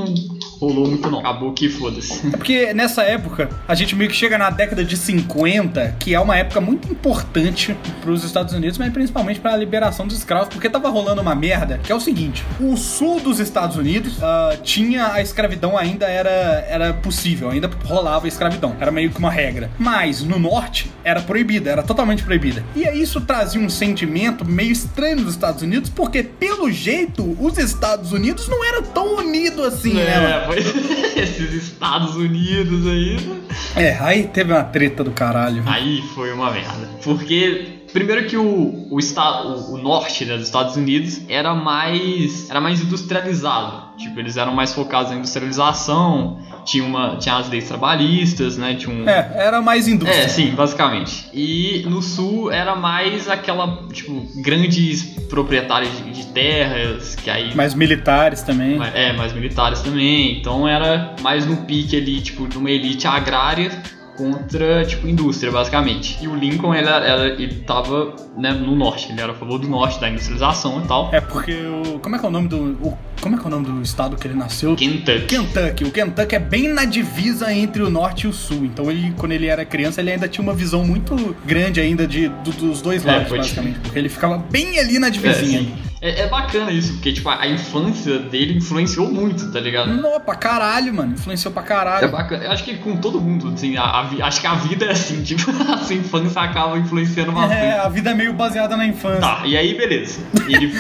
rolou 0.60 0.88
muito 0.88 1.10
não. 1.10 1.20
Acabou 1.20 1.54
que 1.54 1.70
foda-se. 1.70 2.28
É 2.28 2.32
porque 2.38 2.74
nessa 2.74 3.04
época, 3.04 3.50
a 3.68 3.76
gente 3.76 3.96
meio 3.96 4.10
que 4.10 4.16
chega 4.16 4.38
na 4.38 4.50
década 4.50 4.84
de 4.84 4.96
50, 4.96 5.96
que 6.00 6.14
é 6.14 6.20
uma 6.20 6.38
época 6.38 6.62
muito 6.62 6.92
importante 6.92 7.76
para 8.02 8.12
os 8.12 8.24
Estados 8.24 8.54
Unidos, 8.54 8.78
mas 8.78 8.92
principalmente 8.92 9.40
para 9.40 9.54
a 9.54 9.58
liberação 9.58 10.08
dos 10.08 10.18
escravos, 10.18 10.50
porque 10.50 10.70
tava 10.70 10.90
rolando 10.90 11.22
uma 11.22 11.36
merda, 11.36 11.80
que 11.84 11.92
é 11.92 11.96
o 11.96 12.00
seguinte: 12.00 12.44
o 12.60 12.76
sul 12.78 13.20
dos 13.20 13.40
Estados 13.40 13.78
Unidos 13.78 14.18
uh, 14.18 14.62
tinha 14.64 15.14
a 15.14 15.22
escravidão 15.22 15.78
ainda 15.78 16.06
era, 16.06 16.66
era 16.70 16.94
possível, 16.94 17.50
ainda 17.50 17.70
rolava 17.86 18.26
a 18.26 18.28
escravidão, 18.28 18.76
era 18.80 18.92
meio 18.92 19.10
que 19.12 19.20
uma 19.20 19.32
regra. 19.32 19.70
Mas 19.78 20.22
no 20.22 20.40
norte 20.40 20.92
era 21.04 21.22
proibida, 21.22 21.70
era 21.70 21.84
totalmente 21.84 22.24
proibida. 22.24 22.64
E 22.76 22.84
isso 23.02 23.22
trazia 23.22 23.62
um 23.62 23.70
sentimento 23.70 24.46
meio 24.46 24.72
estranho 24.72 25.18
nos 25.18 25.32
Estados 25.32 25.62
Unidos, 25.62 25.90
porque 25.90 26.24
pelo 26.24 26.72
jeito 26.72 27.36
os 27.40 27.58
Estados 27.58 28.12
Unidos 28.12 28.48
não 28.48 28.64
eram 28.64 28.84
tão 28.84 29.18
unidos 29.18 29.66
assim, 29.66 30.00
é, 30.00 30.06
né? 30.06 30.35
Foi 30.42 30.58
esses 31.16 31.54
Estados 31.54 32.16
Unidos 32.16 32.88
aí. 32.88 33.42
É, 33.76 33.98
aí 34.00 34.28
teve 34.28 34.52
uma 34.52 34.64
treta 34.64 35.04
do 35.04 35.12
caralho. 35.12 35.64
Aí 35.66 36.02
foi 36.14 36.32
uma 36.32 36.52
merda. 36.52 36.90
Porque 37.04 37.75
Primeiro 37.96 38.26
que 38.26 38.36
o, 38.36 38.88
o, 38.92 39.00
estado, 39.00 39.48
o, 39.48 39.76
o 39.76 39.78
norte 39.78 40.26
né, 40.26 40.36
dos 40.36 40.48
Estados 40.48 40.76
Unidos 40.76 41.22
era 41.30 41.56
mais, 41.56 42.50
era 42.50 42.60
mais 42.60 42.82
industrializado. 42.82 43.96
Tipo, 43.98 44.20
eles 44.20 44.36
eram 44.36 44.54
mais 44.54 44.74
focados 44.74 45.12
na 45.12 45.18
industrialização, 45.18 46.38
tinha, 46.66 46.84
uma, 46.84 47.16
tinha 47.16 47.38
as 47.38 47.48
leis 47.48 47.70
trabalhistas, 47.70 48.58
né? 48.58 48.76
Tinha 48.76 48.94
um... 48.94 49.08
É, 49.08 49.32
era 49.38 49.62
mais 49.62 49.88
indústria. 49.88 50.24
É, 50.24 50.28
sim, 50.28 50.54
basicamente. 50.54 51.30
E 51.34 51.86
no 51.88 52.02
sul 52.02 52.52
era 52.52 52.76
mais 52.76 53.30
aquela, 53.30 53.88
tipo, 53.94 54.28
grandes 54.42 55.02
proprietários 55.30 55.96
de, 55.96 56.12
de 56.12 56.26
terras, 56.26 57.16
que 57.16 57.30
aí... 57.30 57.56
Mais 57.56 57.74
militares 57.74 58.42
também. 58.42 58.78
É, 58.94 59.14
mais 59.14 59.32
militares 59.32 59.80
também. 59.80 60.38
Então 60.38 60.68
era 60.68 61.16
mais 61.22 61.46
no 61.46 61.56
pique 61.64 61.96
ali, 61.96 62.20
tipo, 62.20 62.46
de 62.46 62.58
uma 62.58 62.70
elite 62.70 63.08
agrária 63.08 63.72
contra, 64.18 64.86
tipo, 64.86 65.08
indústria, 65.08 65.52
basicamente. 65.52 66.18
E 66.22 66.28
o 66.28 66.36
Lincoln, 66.36 66.74
ele, 66.74 66.88
era, 66.88 67.28
ele 67.28 67.56
tava 67.62 68.16
né, 68.38 68.52
no 68.52 68.76
norte, 68.76 69.12
ele 69.12 69.22
era 69.22 69.32
a 69.32 69.36
favor 69.36 69.58
do 69.60 69.68
norte, 69.68 70.00
da 70.00 70.10
industrialização 70.10 70.82
e 70.84 70.88
tal. 70.88 71.10
É 71.14 71.22
porque 71.22 71.54
o... 71.54 72.00
Como 72.00 72.16
é 72.16 72.20
que 72.20 72.26
é 72.26 72.28
o 72.28 72.32
nome 72.32 72.48
do... 72.48 72.58
O, 72.82 72.98
como 73.22 73.36
é 73.36 73.40
que 73.40 73.46
é 73.46 73.48
o 73.48 73.50
nome 73.50 73.66
do 73.66 73.82
estado 73.82 74.16
que 74.16 74.28
ele 74.28 74.36
nasceu? 74.36 74.76
Kentucky. 74.76 75.26
Kentucky. 75.26 75.84
O 75.84 75.92
Kentucky 75.92 76.36
é 76.36 76.40
bem 76.40 76.68
na 76.68 76.86
divisa 76.86 77.52
entre 77.54 77.82
o 77.82 77.90
norte 77.90 78.26
e 78.26 78.28
o 78.28 78.34
sul. 78.34 78.66
Então 78.66 78.92
ele, 78.92 79.14
quando 79.18 79.32
ele 79.32 79.48
era 79.48 79.66
criança, 79.66 80.02
ele 80.02 80.12
ainda 80.12 80.28
tinha 80.28 80.44
uma 80.44 80.54
visão 80.54 80.86
muito 80.86 81.36
grande 81.46 81.80
ainda 81.80 82.06
de, 82.06 82.28
do, 82.28 82.52
dos 82.52 82.82
dois 82.82 83.06
é, 83.06 83.12
lados, 83.12 83.32
é, 83.32 83.38
basicamente. 83.38 83.80
Porque 83.80 83.98
ele 83.98 84.10
ficava 84.10 84.38
bem 84.38 84.80
ali 84.80 85.00
na 85.00 85.10
divisinha. 85.10 85.62
É, 85.62 85.95
é, 86.06 86.22
é, 86.22 86.28
bacana 86.28 86.72
isso, 86.72 86.94
porque, 86.94 87.12
tipo, 87.12 87.28
a, 87.28 87.48
infância 87.48 88.20
dele 88.20 88.58
influenciou 88.58 89.12
muito, 89.12 89.52
tá 89.52 89.60
ligado? 89.60 89.92
Não, 89.92 90.20
pra 90.20 90.36
caralho, 90.36 90.94
mano. 90.94 91.14
Influenciou 91.14 91.52
pra 91.52 91.64
caralho. 91.64 92.06
É 92.06 92.08
bacana. 92.08 92.44
Eu 92.44 92.52
acho 92.52 92.64
que 92.64 92.76
com 92.78 92.96
todo 92.98 93.20
mundo, 93.20 93.52
assim, 93.52 93.76
a, 93.76 93.82
a, 93.82 94.02
acho 94.28 94.40
que 94.40 94.46
a 94.46 94.54
vida 94.54 94.86
é 94.86 94.92
assim, 94.92 95.22
tipo, 95.26 95.50
a 95.50 95.78
sua 95.78 95.96
infância 95.96 96.40
acaba 96.42 96.78
influenciando 96.78 97.32
bastante. 97.32 97.60
É, 97.60 97.80
a 97.80 97.90
vida 97.90 98.12
é 98.12 98.14
meio 98.14 98.34
baseada 98.34 98.78
na 98.78 98.86
infância. 98.86 99.22
Tá, 99.22 99.42
e 99.46 99.58
aí, 99.58 99.74
beleza. 99.76 100.22
Ele, 100.48 100.72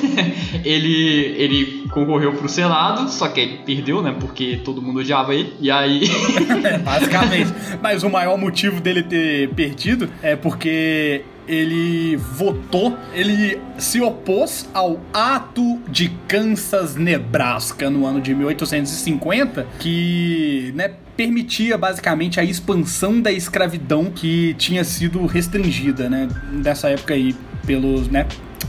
ele, 0.64 1.34
ele 1.36 1.88
concorreu 1.90 2.32
pro 2.32 2.48
Senado, 2.48 3.10
só 3.10 3.28
que 3.28 3.40
ele 3.40 3.58
perdeu, 3.66 4.02
né? 4.02 4.16
Porque 4.18 4.58
todo 4.64 4.80
mundo 4.80 5.00
odiava 5.00 5.34
ele. 5.34 5.54
E 5.60 5.70
aí. 5.70 6.02
Basicamente. 6.82 7.52
Mas 7.82 8.02
o 8.02 8.08
maior 8.08 8.38
motivo 8.38 8.80
dele 8.80 9.02
ter 9.02 9.50
perdido 9.50 10.08
é 10.22 10.34
porque 10.34 11.24
ele 11.52 12.16
votou, 12.16 12.96
ele 13.12 13.60
se 13.76 14.00
opôs 14.00 14.66
ao 14.72 14.98
ato 15.12 15.78
de 15.86 16.08
Kansas, 16.26 16.96
Nebraska, 16.96 17.90
no 17.90 18.06
ano 18.06 18.22
de 18.22 18.34
1850, 18.34 19.66
que, 19.78 20.72
né, 20.74 20.92
permitia 21.14 21.76
basicamente 21.76 22.40
a 22.40 22.44
expansão 22.44 23.20
da 23.20 23.30
escravidão 23.30 24.10
que 24.10 24.54
tinha 24.54 24.82
sido 24.82 25.26
restringida, 25.26 26.08
né, 26.08 26.26
nessa 26.50 26.88
época 26.88 27.12
aí 27.12 27.36
pelos, 27.66 28.08
né, 28.08 28.26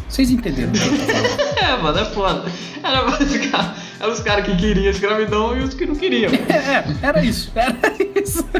vocês 0.09 0.29
entenderam 0.29 0.69
o 0.69 0.73
que 0.73 0.79
eu 0.79 0.89
tô 0.89 1.05
falando. 1.05 1.39
é, 1.57 1.77
mano, 1.81 1.99
é 1.99 2.05
foda. 2.05 2.51
Era 2.83 3.03
basicamente 3.03 3.93
eram 4.03 4.11
os 4.11 4.19
caras 4.19 4.45
que 4.45 4.55
queriam 4.57 4.91
escravidão 4.91 5.57
e 5.57 5.61
os 5.61 5.73
que 5.73 5.85
não 5.85 5.95
queriam. 5.95 6.29
É, 6.33 6.83
era 7.01 7.23
isso, 7.23 7.49
era 7.55 7.73
isso. 8.21 8.45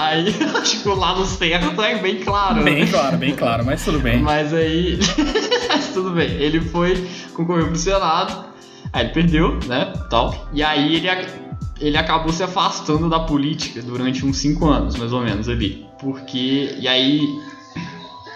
Aí, 0.00 0.34
acho 0.56 0.82
que 0.82 0.88
o 0.88 0.94
lado 0.94 1.26
certo 1.26 1.82
é 1.82 1.98
bem 1.98 2.20
claro. 2.20 2.64
Bem 2.64 2.84
né? 2.84 2.90
claro, 2.90 3.18
bem 3.18 3.36
claro, 3.36 3.66
mas 3.66 3.84
tudo 3.84 4.00
bem. 4.00 4.22
Mas 4.22 4.54
aí, 4.54 4.98
mas 5.68 5.88
tudo 5.88 6.12
bem. 6.12 6.30
Ele 6.30 6.58
foi, 6.62 7.06
concorreu 7.34 7.66
pro 7.66 7.76
Senado, 7.76 8.46
aí 8.94 9.04
ele 9.04 9.12
perdeu, 9.12 9.58
né, 9.66 9.92
tal. 10.08 10.48
E 10.54 10.62
aí 10.62 10.96
ele, 10.96 11.08
ele 11.78 11.98
acabou 11.98 12.32
se 12.32 12.42
afastando 12.42 13.10
da 13.10 13.20
política 13.20 13.82
durante 13.82 14.24
uns 14.24 14.38
5 14.38 14.66
anos, 14.66 14.96
mais 14.96 15.12
ou 15.12 15.20
menos, 15.20 15.50
ali. 15.50 15.86
Porque, 15.98 16.74
e 16.78 16.88
aí, 16.88 17.20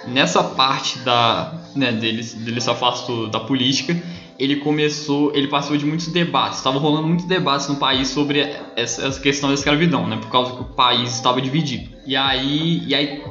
nessa 0.07 0.45
parte 0.45 0.99
da, 0.99 1.55
né, 1.75 1.93
dele, 1.93 2.23
dele 2.23 2.61
se 2.61 2.69
afastou 2.69 3.27
da 3.29 3.41
política, 3.41 3.97
ele 4.39 4.57
começou, 4.57 5.35
ele 5.35 5.49
passou 5.49 5.77
de 5.77 5.85
muitos 5.85 6.09
debates, 6.09 6.59
estava 6.59 6.79
rolando 6.79 7.07
muitos 7.07 7.27
debates 7.27 7.69
no 7.69 7.77
país 7.77 8.09
sobre 8.09 8.41
essa, 8.77 9.07
essa, 9.07 9.21
questão 9.21 9.49
da 9.49 9.55
escravidão, 9.55 10.07
né, 10.07 10.17
por 10.17 10.31
causa 10.31 10.53
que 10.53 10.63
o 10.63 10.65
país 10.65 11.15
estava 11.15 11.41
dividido. 11.41 11.91
E 12.07 12.17
aí, 12.17 12.83
e 12.87 12.95
aí 12.95 13.23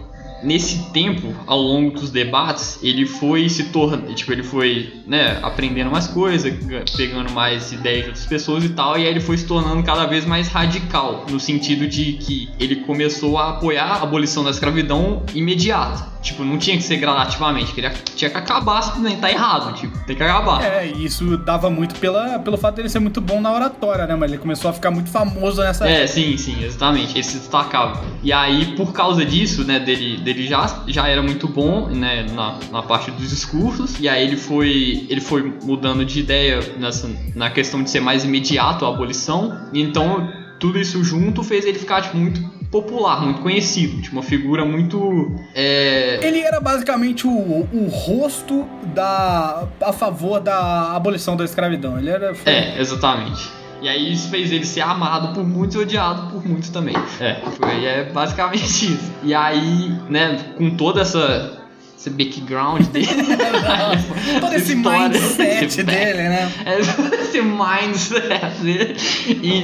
nesse 0.43 0.91
tempo, 0.91 1.33
ao 1.47 1.59
longo 1.59 1.91
dos 1.91 2.11
debates, 2.11 2.77
ele 2.83 3.05
foi 3.05 3.47
se 3.47 3.65
tornando, 3.65 4.13
tipo, 4.13 4.31
ele 4.31 4.43
foi, 4.43 4.93
né, 5.07 5.39
aprendendo 5.41 5.89
mais 5.89 6.07
coisas, 6.07 6.53
pegando 6.95 7.31
mais 7.31 7.71
ideias 7.71 8.03
de 8.03 8.09
outras 8.09 8.25
pessoas 8.25 8.63
e 8.63 8.69
tal, 8.69 8.97
e 8.97 9.03
aí 9.03 9.07
ele 9.07 9.21
foi 9.21 9.37
se 9.37 9.45
tornando 9.45 9.81
cada 9.83 10.05
vez 10.05 10.25
mais 10.25 10.49
radical, 10.49 11.25
no 11.29 11.39
sentido 11.39 11.87
de 11.87 12.13
que 12.13 12.49
ele 12.59 12.77
começou 12.77 13.37
a 13.37 13.51
apoiar 13.51 13.85
a 13.85 14.03
abolição 14.03 14.43
da 14.43 14.51
escravidão 14.51 15.23
imediata. 15.33 16.12
Tipo, 16.23 16.43
não 16.45 16.57
tinha 16.57 16.77
que 16.77 16.83
ser 16.83 16.95
gradativamente, 16.97 17.73
que 17.73 17.81
ele 17.81 17.89
tinha 18.15 18.29
que 18.31 18.37
acabar 18.37 18.81
simplesmente, 18.81 19.19
tá 19.19 19.29
errado, 19.29 19.73
tipo, 19.75 19.97
tem 20.05 20.15
que 20.15 20.23
acabar. 20.23 20.63
É, 20.63 20.85
isso 20.87 21.37
dava 21.37 21.69
muito 21.69 21.95
pela, 21.95 22.39
pelo 22.39 22.57
fato 22.57 22.75
dele 22.75 22.87
ser 22.89 22.99
muito 22.99 23.19
bom 23.19 23.41
na 23.41 23.51
oratória, 23.51 24.07
né, 24.07 24.15
mas 24.15 24.31
ele 24.31 24.39
começou 24.41 24.69
a 24.71 24.73
ficar 24.73 24.89
muito 24.89 25.09
famoso 25.09 25.61
nessa 25.61 25.85
É, 25.87 25.95
época. 26.03 26.07
sim, 26.07 26.37
sim, 26.37 26.63
exatamente, 26.63 27.13
ele 27.13 27.23
se 27.23 27.37
destacava. 27.39 28.01
E 28.23 28.31
aí, 28.31 28.73
por 28.77 28.93
causa 28.93 29.25
disso, 29.25 29.65
né, 29.65 29.79
dele, 29.79 30.17
dele 30.17 30.47
já, 30.47 30.83
já 30.87 31.07
era 31.09 31.21
muito 31.21 31.47
bom, 31.47 31.87
né, 31.89 32.25
na, 32.33 32.57
na 32.71 32.81
parte 32.81 33.11
dos 33.11 33.29
discursos, 33.29 33.99
e 33.99 34.07
aí 34.07 34.23
ele 34.25 34.37
foi, 34.37 35.05
ele 35.09 35.19
foi 35.21 35.53
mudando 35.63 36.05
de 36.05 36.21
ideia 36.21 36.59
nessa, 36.79 37.09
na 37.35 37.49
questão 37.49 37.83
de 37.83 37.89
ser 37.89 37.99
mais 37.99 38.23
imediato 38.23 38.85
a 38.85 38.89
abolição, 38.89 39.67
e 39.73 39.81
então 39.81 40.31
tudo 40.57 40.79
isso 40.79 41.03
junto 41.03 41.43
fez 41.43 41.65
ele 41.65 41.77
ficar 41.77 42.01
tipo, 42.01 42.15
muito 42.17 42.41
popular, 42.73 43.21
muito 43.21 43.39
conhecido, 43.41 44.01
tipo, 44.01 44.15
uma 44.15 44.23
figura 44.23 44.65
muito. 44.65 45.31
É... 45.53 46.19
Ele 46.23 46.39
era 46.39 46.59
basicamente 46.59 47.27
o, 47.27 47.29
o 47.29 47.87
rosto 47.87 48.65
da 48.95 49.67
a 49.79 49.93
favor 49.93 50.39
da 50.39 50.95
abolição 50.95 51.37
da 51.37 51.45
escravidão. 51.45 51.99
Ele 51.99 52.09
era. 52.09 52.33
É, 52.47 52.81
exatamente. 52.81 53.47
E 53.79 53.87
aí 53.87 54.11
isso 54.11 54.29
fez 54.29 54.51
ele 54.51 54.65
ser 54.65 54.81
amado 54.81 55.35
por 55.35 55.45
muitos 55.45 55.75
e 55.75 55.79
odiado 55.79 56.31
por 56.31 56.43
muitos 56.47 56.69
também. 56.69 56.95
É, 57.19 57.35
foi, 57.57 57.85
é 57.85 58.05
basicamente 58.05 58.63
isso. 58.65 59.11
E 59.21 59.35
aí, 59.35 59.95
né, 60.09 60.53
com 60.57 60.71
toda 60.75 61.01
essa 61.01 61.62
esse 62.03 62.09
background 62.09 62.85
dele. 62.87 63.07
Todo 64.39 64.53
esse 64.53 64.73
história, 64.73 65.09
mindset 65.09 65.65
esse 65.65 65.83
dele, 65.83 66.23
né? 66.29 66.51
Esse 67.23 67.41
mindset 67.41 68.61
dele. 68.61 68.95
E 69.41 69.63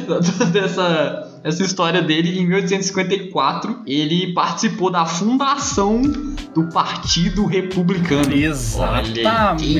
toda 0.06 0.58
essa 0.60 1.30
essa 1.44 1.62
história 1.62 2.00
dele 2.00 2.38
em 2.38 2.46
1854. 2.46 3.82
Ele 3.86 4.32
participou 4.32 4.90
da 4.90 5.04
fundação 5.04 6.00
do 6.00 6.68
Partido 6.72 7.44
Republicano. 7.44 8.32
Exatamente. 8.32 9.76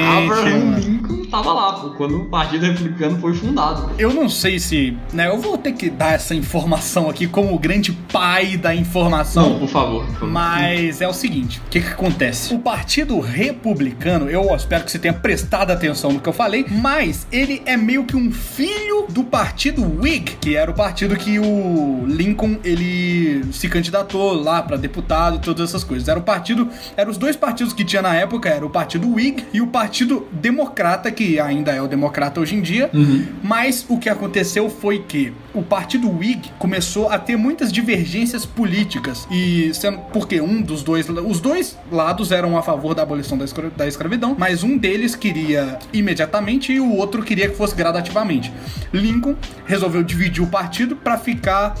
Abraham 0.00 0.78
Lincoln 0.78 0.95
estava 1.22 1.52
lá 1.52 1.72
pô, 1.74 1.90
quando 1.90 2.22
o 2.22 2.24
Partido 2.26 2.66
Republicano 2.66 3.18
foi 3.18 3.34
fundado. 3.34 3.90
Eu 3.98 4.12
não 4.12 4.28
sei 4.28 4.58
se, 4.58 4.96
né, 5.12 5.28
eu 5.28 5.38
vou 5.38 5.56
ter 5.56 5.72
que 5.72 5.88
dar 5.88 6.14
essa 6.14 6.34
informação 6.34 7.08
aqui 7.08 7.26
como 7.26 7.54
o 7.54 7.58
grande 7.58 7.92
pai 7.92 8.56
da 8.56 8.74
informação. 8.74 9.50
Não, 9.50 9.58
por 9.58 9.68
favor. 9.68 10.04
Por 10.06 10.14
favor. 10.14 10.28
Mas 10.28 11.00
é 11.00 11.08
o 11.08 11.12
seguinte, 11.12 11.60
o 11.66 11.70
que 11.70 11.80
que 11.80 11.88
acontece? 11.88 12.54
O 12.54 12.58
Partido 12.58 13.18
Republicano, 13.20 14.28
eu 14.28 14.54
espero 14.54 14.84
que 14.84 14.90
você 14.90 14.98
tenha 14.98 15.14
prestado 15.14 15.70
atenção 15.70 16.12
no 16.12 16.20
que 16.20 16.28
eu 16.28 16.32
falei, 16.32 16.66
mas 16.68 17.26
ele 17.30 17.62
é 17.64 17.76
meio 17.76 18.04
que 18.04 18.16
um 18.16 18.30
filho 18.32 19.06
do 19.08 19.24
Partido 19.24 19.82
Whig, 19.82 20.36
que 20.40 20.56
era 20.56 20.70
o 20.70 20.74
partido 20.74 20.96
partido 20.96 21.16
que 21.16 21.38
o 21.38 22.04
Lincoln 22.06 22.56
ele 22.64 23.44
se 23.52 23.68
candidatou 23.68 24.32
lá 24.32 24.62
para 24.62 24.76
deputado 24.76 25.36
e 25.36 25.40
todas 25.40 25.68
essas 25.68 25.84
coisas. 25.84 26.08
Era 26.08 26.18
o 26.18 26.22
partido, 26.22 26.70
eram 26.96 27.10
os 27.10 27.18
dois 27.18 27.36
partidos 27.36 27.72
que 27.72 27.84
tinha 27.84 28.00
na 28.00 28.14
época, 28.14 28.48
era 28.48 28.64
o 28.64 28.70
Partido 28.70 29.12
Whig 29.12 29.44
e 29.52 29.60
o 29.60 29.66
Partido 29.66 30.26
Democrata 30.32 31.05
que 31.10 31.38
ainda 31.40 31.72
é 31.72 31.80
o 31.82 31.86
democrata 31.86 32.40
hoje 32.40 32.54
em 32.54 32.60
dia, 32.60 32.90
Uhum. 32.92 33.24
mas 33.42 33.84
o 33.88 33.98
que 33.98 34.08
aconteceu 34.08 34.68
foi 34.70 35.00
que 35.06 35.32
o 35.54 35.62
partido 35.62 36.10
Whig 36.10 36.50
começou 36.58 37.08
a 37.10 37.18
ter 37.18 37.36
muitas 37.36 37.72
divergências 37.72 38.44
políticas 38.44 39.26
e 39.30 39.70
sendo 39.74 39.98
porque 40.12 40.40
um 40.40 40.60
dos 40.60 40.82
dois, 40.82 41.08
os 41.08 41.40
dois 41.40 41.76
lados 41.90 42.30
eram 42.32 42.56
a 42.58 42.62
favor 42.62 42.94
da 42.94 43.02
abolição 43.02 43.36
da, 43.38 43.44
escra- 43.44 43.70
da 43.76 43.86
escravidão, 43.88 44.36
mas 44.38 44.62
um 44.62 44.76
deles 44.76 45.14
queria 45.16 45.78
imediatamente 45.92 46.72
e 46.72 46.80
o 46.80 46.92
outro 46.94 47.22
queria 47.22 47.48
que 47.48 47.56
fosse 47.56 47.74
gradativamente. 47.74 48.52
Lincoln 48.92 49.34
resolveu 49.66 50.02
dividir 50.02 50.42
o 50.42 50.46
partido 50.46 50.94
para 50.96 51.16
ficar 51.18 51.74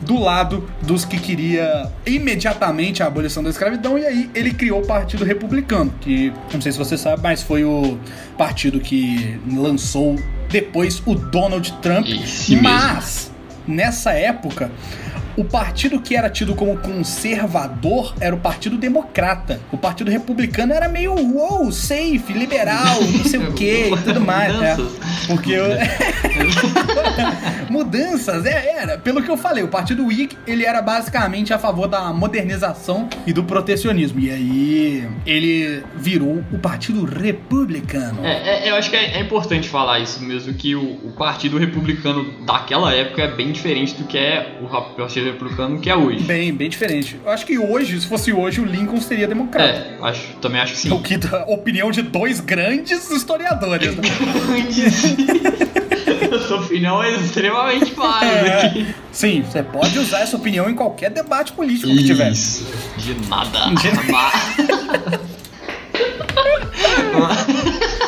do 0.00 0.18
lado 0.18 0.68
dos 0.82 1.04
que 1.04 1.18
queria 1.18 1.90
imediatamente 2.06 3.02
a 3.02 3.06
abolição 3.06 3.42
da 3.42 3.50
escravidão 3.50 3.98
e 3.98 4.04
aí 4.06 4.30
ele 4.34 4.52
criou 4.52 4.82
o 4.82 4.86
Partido 4.86 5.24
Republicano, 5.24 5.92
que 6.00 6.32
não 6.52 6.60
sei 6.60 6.72
se 6.72 6.78
você 6.78 6.96
sabe, 6.96 7.22
mas 7.22 7.42
foi 7.42 7.64
o 7.64 7.98
partido 8.40 8.80
que 8.80 9.38
lançou 9.54 10.16
depois 10.48 11.02
o 11.04 11.14
Donald 11.14 11.70
Trump, 11.82 12.06
Esse 12.06 12.52
mesmo. 12.52 12.66
mas 12.70 13.30
nessa 13.68 14.12
época 14.12 14.72
o 15.40 15.44
partido 15.44 16.00
que 16.00 16.14
era 16.14 16.28
tido 16.28 16.54
como 16.54 16.76
conservador 16.76 18.14
era 18.20 18.34
o 18.34 18.38
Partido 18.38 18.76
Democrata. 18.76 19.60
O 19.72 19.78
Partido 19.78 20.10
Republicano 20.10 20.74
era 20.74 20.88
meio 20.88 21.14
wow, 21.14 21.72
safe, 21.72 22.32
liberal, 22.32 23.00
não 23.00 23.24
sei 23.24 23.40
o 23.40 23.52
que 23.52 23.88
e 23.88 23.96
tudo 24.04 24.20
mais. 24.24 24.54
né? 24.58 24.76
Porque 25.26 25.52
eu... 25.52 25.64
mudanças, 27.70 28.44
é, 28.44 28.76
era. 28.76 28.98
Pelo 28.98 29.22
que 29.22 29.30
eu 29.30 29.36
falei, 29.36 29.62
o 29.62 29.68
Partido 29.68 30.06
Whig, 30.06 30.36
ele 30.46 30.64
era 30.64 30.82
basicamente 30.82 31.54
a 31.54 31.58
favor 31.58 31.86
da 31.86 32.12
modernização 32.12 33.08
e 33.26 33.32
do 33.32 33.44
protecionismo. 33.44 34.20
E 34.20 34.30
aí 34.30 35.08
ele 35.24 35.82
virou 35.96 36.44
o 36.52 36.58
Partido 36.58 37.04
Republicano. 37.04 38.24
É, 38.24 38.66
é, 38.66 38.70
eu 38.70 38.74
acho 38.74 38.90
que 38.90 38.96
é, 38.96 39.18
é 39.18 39.20
importante 39.20 39.68
falar 39.68 40.00
isso 40.00 40.22
mesmo, 40.22 40.52
que 40.52 40.74
o, 40.74 40.82
o 40.82 41.12
Partido 41.16 41.56
Republicano 41.56 42.44
daquela 42.44 42.92
época 42.92 43.22
é 43.22 43.28
bem 43.28 43.52
diferente 43.52 43.94
do 43.94 44.04
que 44.04 44.18
é 44.18 44.58
o 44.60 44.66
ra- 45.30 45.30
Partido 45.30 45.32
Republicano 45.32 45.80
que 45.80 45.88
é 45.90 45.96
hoje. 45.96 46.20
Bem, 46.24 46.52
bem 46.52 46.68
diferente. 46.68 47.16
Eu 47.24 47.30
acho 47.30 47.46
que 47.46 47.58
hoje, 47.58 48.00
se 48.00 48.06
fosse 48.06 48.32
hoje, 48.32 48.60
o 48.60 48.64
Lincoln 48.64 49.00
seria 49.00 49.26
democrata. 49.28 49.68
É, 49.70 49.96
acho, 50.02 50.34
também 50.40 50.60
acho 50.60 50.74
que 50.74 50.78
sim. 50.80 50.90
O 50.92 51.00
que 51.00 51.16
da 51.16 51.44
opinião 51.46 51.90
de 51.90 52.02
dois 52.02 52.40
grandes 52.40 53.10
historiadores. 53.10 53.96
né? 53.96 54.02
Sua 56.46 56.60
opinião 56.60 57.02
é 57.02 57.10
extremamente 57.16 57.92
válida 57.94 58.46
É. 58.48 58.66
aqui. 58.66 58.94
Sim, 59.10 59.42
você 59.42 59.62
pode 59.62 59.98
usar 59.98 60.20
essa 60.20 60.36
opinião 60.36 60.68
em 60.70 60.74
qualquer 60.74 61.10
debate 61.10 61.52
político 61.52 61.88
que 61.92 62.04
tiver. 62.04 62.30
Isso. 62.30 62.64
De 62.98 63.14
nada. 63.28 63.70
De- 63.74 63.90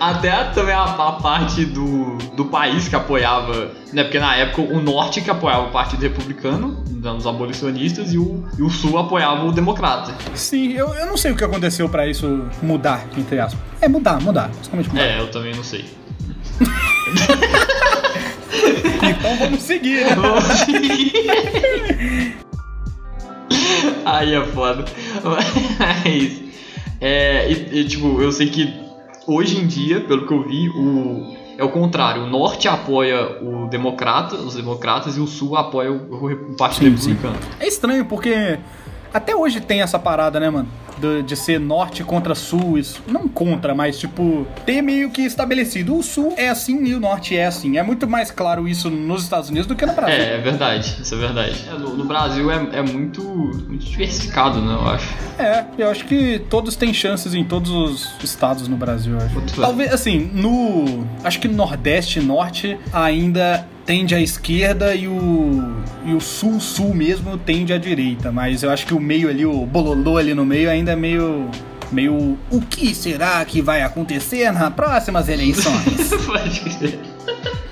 Até 0.00 0.30
a- 0.30 0.44
também 0.50 0.74
a, 0.74 0.82
a 0.84 1.12
parte 1.12 1.64
do, 1.64 2.16
do 2.36 2.44
país 2.46 2.88
que 2.88 2.96
apoiava, 2.96 3.70
né? 3.92 4.02
Porque 4.04 4.18
na 4.18 4.34
época 4.36 4.62
o 4.62 4.80
norte 4.80 5.20
que 5.20 5.30
apoiava 5.30 5.68
o 5.68 5.70
Partido 5.70 6.02
Republicano, 6.02 6.82
né, 6.90 7.10
os 7.10 7.26
abolicionistas, 7.26 8.12
e 8.12 8.18
o, 8.18 8.44
e 8.58 8.62
o 8.62 8.70
sul 8.70 8.98
apoiava 8.98 9.44
o 9.44 9.52
democrata. 9.52 10.14
Sim, 10.34 10.72
eu, 10.72 10.94
eu 10.94 11.06
não 11.06 11.16
sei 11.16 11.32
o 11.32 11.36
que 11.36 11.44
aconteceu 11.44 11.88
pra 11.88 12.06
isso 12.06 12.46
mudar, 12.62 13.04
entre 13.16 13.38
aspas. 13.40 13.60
É 13.80 13.88
mudar, 13.88 14.20
mudar, 14.20 14.48
basicamente 14.48 14.88
mudar. 14.88 15.02
É, 15.02 15.20
eu 15.20 15.30
também 15.30 15.54
não 15.54 15.64
sei. 15.64 15.84
Então 19.06 19.36
vamos 19.36 19.62
seguir, 19.62 20.04
né? 20.04 20.14
Vamos 20.14 20.44
seguir. 20.44 21.12
Aí 24.04 24.34
é 24.34 24.44
foda. 24.46 24.84
Mas. 25.24 26.42
É, 27.00 27.50
e, 27.50 27.80
e, 27.80 27.84
tipo, 27.84 28.20
eu 28.22 28.32
sei 28.32 28.48
que 28.48 28.72
hoje 29.26 29.60
em 29.60 29.66
dia, 29.66 30.00
pelo 30.00 30.26
que 30.26 30.32
eu 30.32 30.42
vi, 30.42 30.68
o, 30.68 31.34
é 31.56 31.64
o 31.64 31.68
contrário. 31.68 32.24
O 32.24 32.26
norte 32.26 32.68
apoia 32.68 33.42
o 33.42 33.66
democrata, 33.68 34.36
os 34.36 34.54
democratas, 34.54 35.16
e 35.16 35.20
o 35.20 35.26
sul 35.26 35.56
apoia 35.56 35.92
o, 35.92 36.52
o 36.52 36.54
Partido 36.56 36.96
Sim, 36.96 37.02
sim. 37.02 37.12
Republicano. 37.12 37.54
É 37.60 37.66
estranho 37.66 38.04
porque 38.04 38.58
até 39.12 39.34
hoje 39.34 39.60
tem 39.60 39.80
essa 39.80 39.98
parada, 39.98 40.40
né, 40.40 40.50
mano? 40.50 40.68
De, 40.98 41.22
de 41.22 41.36
ser 41.36 41.58
norte 41.58 42.04
contra 42.04 42.34
sul, 42.34 42.78
isso. 42.78 43.02
Não 43.06 43.28
contra, 43.28 43.74
mas 43.74 43.98
tipo, 43.98 44.46
ter 44.64 44.80
meio 44.82 45.10
que 45.10 45.22
estabelecido. 45.22 45.96
O 45.96 46.02
sul 46.02 46.34
é 46.36 46.48
assim 46.48 46.84
e 46.84 46.94
o 46.94 47.00
norte 47.00 47.36
é 47.36 47.46
assim. 47.46 47.78
É 47.78 47.82
muito 47.82 48.06
mais 48.06 48.30
claro 48.30 48.68
isso 48.68 48.88
nos 48.90 49.22
Estados 49.24 49.50
Unidos 49.50 49.66
do 49.66 49.74
que 49.74 49.84
no 49.84 49.94
Brasil. 49.94 50.14
É, 50.14 50.34
é 50.34 50.38
verdade, 50.38 50.96
isso 51.00 51.14
é 51.14 51.18
verdade. 51.18 51.64
É, 51.68 51.78
no, 51.78 51.96
no 51.96 52.04
Brasil 52.04 52.50
é, 52.50 52.56
é 52.72 52.82
muito, 52.82 53.22
muito 53.22 53.84
diversificado, 53.84 54.60
né, 54.60 54.74
eu 54.74 54.88
acho. 54.88 55.14
É, 55.38 55.64
eu 55.78 55.90
acho 55.90 56.04
que 56.04 56.40
todos 56.48 56.76
têm 56.76 56.92
chances 56.94 57.34
em 57.34 57.44
todos 57.44 57.70
os 57.70 58.14
estados 58.22 58.68
no 58.68 58.76
Brasil, 58.76 59.14
eu 59.14 59.18
acho. 59.18 59.34
Muito 59.34 59.60
Talvez, 59.60 59.92
assim, 59.92 60.30
no. 60.32 61.06
Acho 61.22 61.40
que 61.40 61.48
no 61.48 61.54
Nordeste 61.54 62.18
e 62.18 62.22
Norte 62.22 62.78
ainda 62.92 63.66
tende 63.84 64.14
à 64.14 64.20
esquerda 64.20 64.94
e 64.94 65.08
o. 65.08 65.74
E 66.06 66.12
o 66.12 66.20
Sul-Sul 66.20 66.94
mesmo 66.94 67.38
tende 67.38 67.72
à 67.72 67.78
direita. 67.78 68.30
Mas 68.30 68.62
eu 68.62 68.70
acho 68.70 68.86
que 68.86 68.92
o 68.92 69.00
meio 69.00 69.28
ali, 69.28 69.46
o 69.46 69.64
bololô 69.64 70.18
ali 70.18 70.34
no 70.34 70.44
meio, 70.44 70.70
ainda 70.70 70.83
é 70.90 70.96
meio. 70.96 71.48
Meio. 71.92 72.38
O 72.50 72.60
que 72.60 72.94
será 72.94 73.44
que 73.44 73.60
vai 73.60 73.82
acontecer 73.82 74.50
nas 74.50 74.72
próximas 74.74 75.28
eleições? 75.28 76.10
Pode 76.26 76.60
crer. 76.60 76.98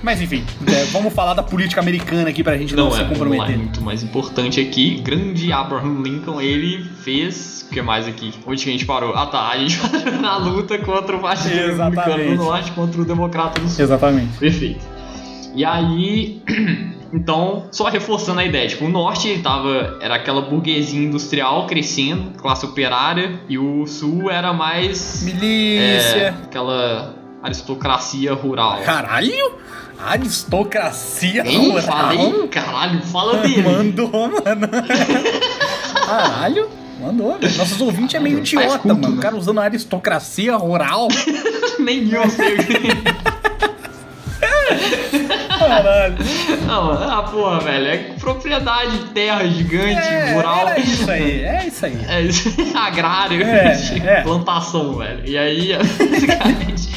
Mas 0.02 0.20
enfim, 0.20 0.44
é, 0.66 0.84
vamos 0.86 1.12
falar 1.12 1.32
da 1.32 1.44
política 1.44 1.80
americana 1.80 2.28
aqui 2.28 2.42
pra 2.42 2.56
gente 2.58 2.74
não, 2.74 2.86
Não, 2.86 2.90
se 2.92 3.00
é, 3.00 3.04
vamos 3.04 3.18
lá, 3.20 3.24
é 3.24 3.28
comprometer. 3.30 3.56
muito 3.56 3.80
mais 3.80 4.02
importante 4.02 4.60
aqui. 4.60 5.00
Grande 5.00 5.52
Abraham 5.52 6.02
Lincoln, 6.02 6.40
ele 6.40 6.84
fez. 7.02 7.64
O 7.68 7.72
que 7.72 7.80
mais 7.80 8.06
aqui? 8.08 8.34
Onde 8.44 8.62
que 8.64 8.68
a 8.68 8.72
gente 8.72 8.84
parou? 8.84 9.14
Ah 9.14 9.26
tá, 9.26 9.48
a 9.48 9.56
gente 9.58 9.78
parou 9.88 10.20
na 10.20 10.36
luta 10.36 10.76
contra 10.78 11.16
o 11.16 11.20
Partido 11.20 11.56
Exatamente. 11.56 12.36
Do 12.36 12.44
Norte 12.44 12.72
contra 12.72 13.00
o 13.00 13.04
Democrata 13.04 13.60
do 13.60 13.68
Sul. 13.68 13.84
Exatamente. 13.84 14.38
Perfeito. 14.38 14.84
E 15.54 15.64
aí. 15.64 16.42
Então, 17.12 17.66
só 17.70 17.88
reforçando 17.90 18.40
a 18.40 18.44
ideia, 18.44 18.66
tipo, 18.66 18.86
o 18.86 18.88
norte 18.88 19.38
tava, 19.42 19.98
era 20.00 20.14
aquela 20.14 20.40
burguesia 20.40 20.98
industrial 20.98 21.66
crescendo, 21.66 22.30
classe 22.38 22.64
operária, 22.64 23.38
e 23.48 23.58
o 23.58 23.86
sul 23.86 24.30
era 24.30 24.52
mais 24.54 25.20
é, 25.22 25.24
Milícia. 25.26 26.34
aquela 26.44 27.14
aristocracia 27.42 28.32
rural. 28.32 28.80
Caralho! 28.82 29.60
Aristocracia 30.04 31.46
Hein? 31.46 31.68
rural. 31.70 31.82
Falei? 31.82 32.48
Caralho, 32.48 33.02
fala 33.02 33.36
dele. 33.38 33.62
Mandou, 33.62 34.10
mano. 34.10 34.68
Caralho, 36.06 36.68
mandou. 37.00 37.38
Nossos 37.40 37.80
ouvintes 37.80 38.14
é 38.14 38.20
meio 38.20 38.38
idiota, 38.38 38.78
culto, 38.78 39.00
mano. 39.00 39.12
O 39.12 39.16
né? 39.16 39.22
cara 39.22 39.36
usando 39.36 39.60
aristocracia 39.60 40.56
rural. 40.56 41.08
Nem 41.78 42.08
eu 42.10 42.28
sei 42.30 42.54
o 42.54 42.58
que. 42.66 42.72
Caralho. 45.76 46.14
Não, 46.66 46.92
ah, 46.92 47.22
porra, 47.30 47.60
velho. 47.60 47.86
É 47.86 47.96
propriedade, 48.18 48.98
terra 49.14 49.44
gigante, 49.46 49.94
É, 50.08 50.34
rural. 50.34 50.68
era 50.68 50.80
isso 50.80 51.10
aí, 51.10 51.40
é 51.42 51.66
isso 51.66 51.86
aí. 51.86 51.98
É 52.08 52.20
isso, 52.22 52.54
agrário, 52.76 53.42
É, 53.42 53.72
é. 54.04 54.20
plantação, 54.22 54.96
velho. 54.98 55.22
E 55.26 55.36
aí, 55.38 55.70
basicamente, 55.98 56.92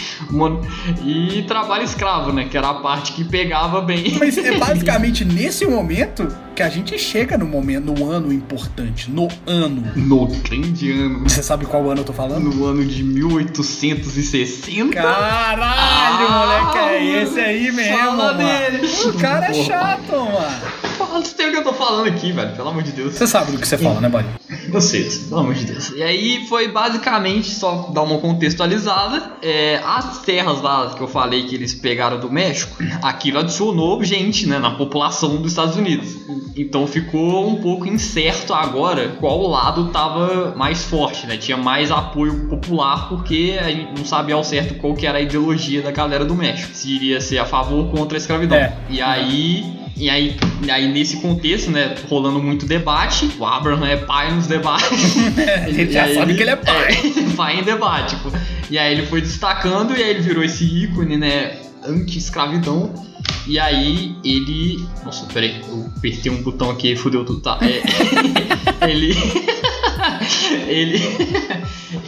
e 1.05 1.43
trabalho 1.47 1.83
escravo, 1.83 2.33
né? 2.33 2.45
Que 2.49 2.57
era 2.57 2.69
a 2.69 2.73
parte 2.75 3.13
que 3.13 3.23
pegava 3.23 3.81
bem. 3.81 4.17
Mas 4.19 4.37
é 4.37 4.51
basicamente 4.59 5.23
nesse 5.23 5.65
momento 5.65 6.27
que 6.55 6.61
a 6.63 6.69
gente 6.69 6.97
chega 6.97 7.37
no 7.37 7.45
momento, 7.45 7.93
no 7.93 8.09
ano 8.09 8.31
importante. 8.33 9.09
No 9.11 9.27
ano. 9.45 9.83
No 9.95 10.25
grande 10.27 10.91
ano, 10.91 11.19
Você 11.27 11.41
sabe 11.43 11.65
qual 11.65 11.89
ano 11.89 12.01
eu 12.01 12.05
tô 12.05 12.13
falando? 12.13 12.43
no 12.53 12.65
ano 12.65 12.83
de 12.85 13.03
1860. 13.03 14.93
Caralho, 14.93 15.63
Ah, 15.63 16.71
moleque, 16.73 16.77
é 16.77 17.21
esse 17.23 17.39
aí 17.39 17.71
mesmo, 17.71 17.97
fala 17.97 18.33
mano. 18.33 18.39
Dele. 18.71 18.87
O 19.05 19.13
cara 19.19 19.45
é 19.47 19.51
Porra. 19.51 19.63
chato, 19.63 20.11
mano. 20.11 20.61
Fala, 20.97 21.19
você 21.19 21.35
tem 21.35 21.47
o 21.47 21.51
que 21.51 21.57
eu 21.57 21.63
tô 21.63 21.73
falando 21.73 22.07
aqui, 22.07 22.31
velho. 22.31 22.55
Pelo 22.55 22.69
amor 22.69 22.83
de 22.83 22.91
Deus. 22.91 23.15
Você 23.15 23.27
sabe 23.27 23.51
do 23.51 23.57
que 23.59 23.67
você 23.67 23.77
fala, 23.77 23.99
né, 24.01 24.09
buddy? 24.09 24.27
Você, 24.75 25.07
pelo 25.29 25.41
amor 25.41 25.53
de 25.53 25.65
Deus. 25.65 25.89
E 25.91 26.03
aí 26.03 26.45
foi 26.47 26.67
basicamente, 26.67 27.49
só 27.49 27.89
dar 27.93 28.03
uma 28.03 28.17
contextualizada, 28.17 29.31
é, 29.41 29.81
as 29.83 30.19
terras 30.19 30.61
lá 30.61 30.93
que 30.95 31.01
eu 31.01 31.07
falei 31.07 31.43
que 31.43 31.55
eles 31.55 31.73
pegaram 31.73 32.19
do 32.19 32.29
México, 32.29 32.83
aquilo 33.01 33.39
adicionou 33.39 34.03
gente 34.03 34.45
né, 34.47 34.59
na 34.59 34.71
população 34.71 35.37
dos 35.37 35.51
Estados 35.51 35.75
Unidos. 35.75 36.17
Então 36.57 36.87
ficou 36.87 37.47
um 37.47 37.55
pouco 37.55 37.85
incerto 37.87 38.53
agora 38.53 39.09
qual 39.19 39.41
lado 39.47 39.89
tava 39.89 40.53
mais 40.55 40.83
forte, 40.85 41.27
né? 41.27 41.37
Tinha 41.37 41.57
mais 41.57 41.91
apoio 41.91 42.47
popular 42.47 43.09
porque 43.09 43.57
a 43.59 43.69
gente 43.69 43.97
não 43.97 44.05
sabia 44.05 44.35
ao 44.35 44.43
certo 44.43 44.75
qual 44.75 44.93
que 44.93 45.05
era 45.05 45.17
a 45.17 45.21
ideologia 45.21 45.81
da 45.81 45.91
galera 45.91 46.23
do 46.23 46.33
México. 46.33 46.73
Se 46.73 46.95
iria 46.95 47.19
ser 47.19 47.39
a 47.39 47.45
favor 47.45 47.85
ou 47.85 47.89
contra 47.89 48.17
a 48.17 48.19
escravidão. 48.19 48.57
É. 48.57 48.77
E 48.89 49.01
aí 49.01 49.84
e 49.97 50.09
aí, 50.09 50.35
aí, 50.69 50.91
nesse 50.91 51.17
contexto, 51.17 51.71
né, 51.71 51.95
rolando 52.09 52.41
muito 52.41 52.65
debate, 52.65 53.31
o 53.39 53.45
Abraham 53.45 53.87
é 53.87 53.95
pai 53.95 54.33
nos 54.33 54.45
debates. 54.45 55.15
A 55.65 55.71
gente 55.71 55.93
já 55.93 56.13
sabe 56.13 56.35
que 56.35 56.41
ele 56.41 56.49
é 56.51 56.55
pai. 56.55 56.95
É, 57.15 57.35
pai 57.35 57.59
em 57.59 57.63
debate, 57.63 58.15
tipo. 58.15 58.31
E 58.69 58.77
aí 58.77 58.93
ele 58.93 59.05
foi 59.05 59.21
destacando 59.21 59.95
e 59.95 60.03
aí 60.03 60.09
ele 60.09 60.21
virou 60.21 60.43
esse 60.43 60.65
ícone, 60.65 61.17
né, 61.17 61.57
anti-escravidão. 61.85 62.93
E 63.47 63.57
aí 63.57 64.15
ele... 64.23 64.83
Nossa, 65.03 65.25
peraí, 65.27 65.61
eu 65.67 65.89
apertei 65.95 66.31
um 66.31 66.41
botão 66.41 66.71
aqui 66.71 66.91
e 66.91 66.95
fudeu 66.95 67.23
tudo, 67.23 67.39
tá? 67.41 67.59
É, 67.61 67.81
ele... 68.89 69.15
ele... 70.67 71.01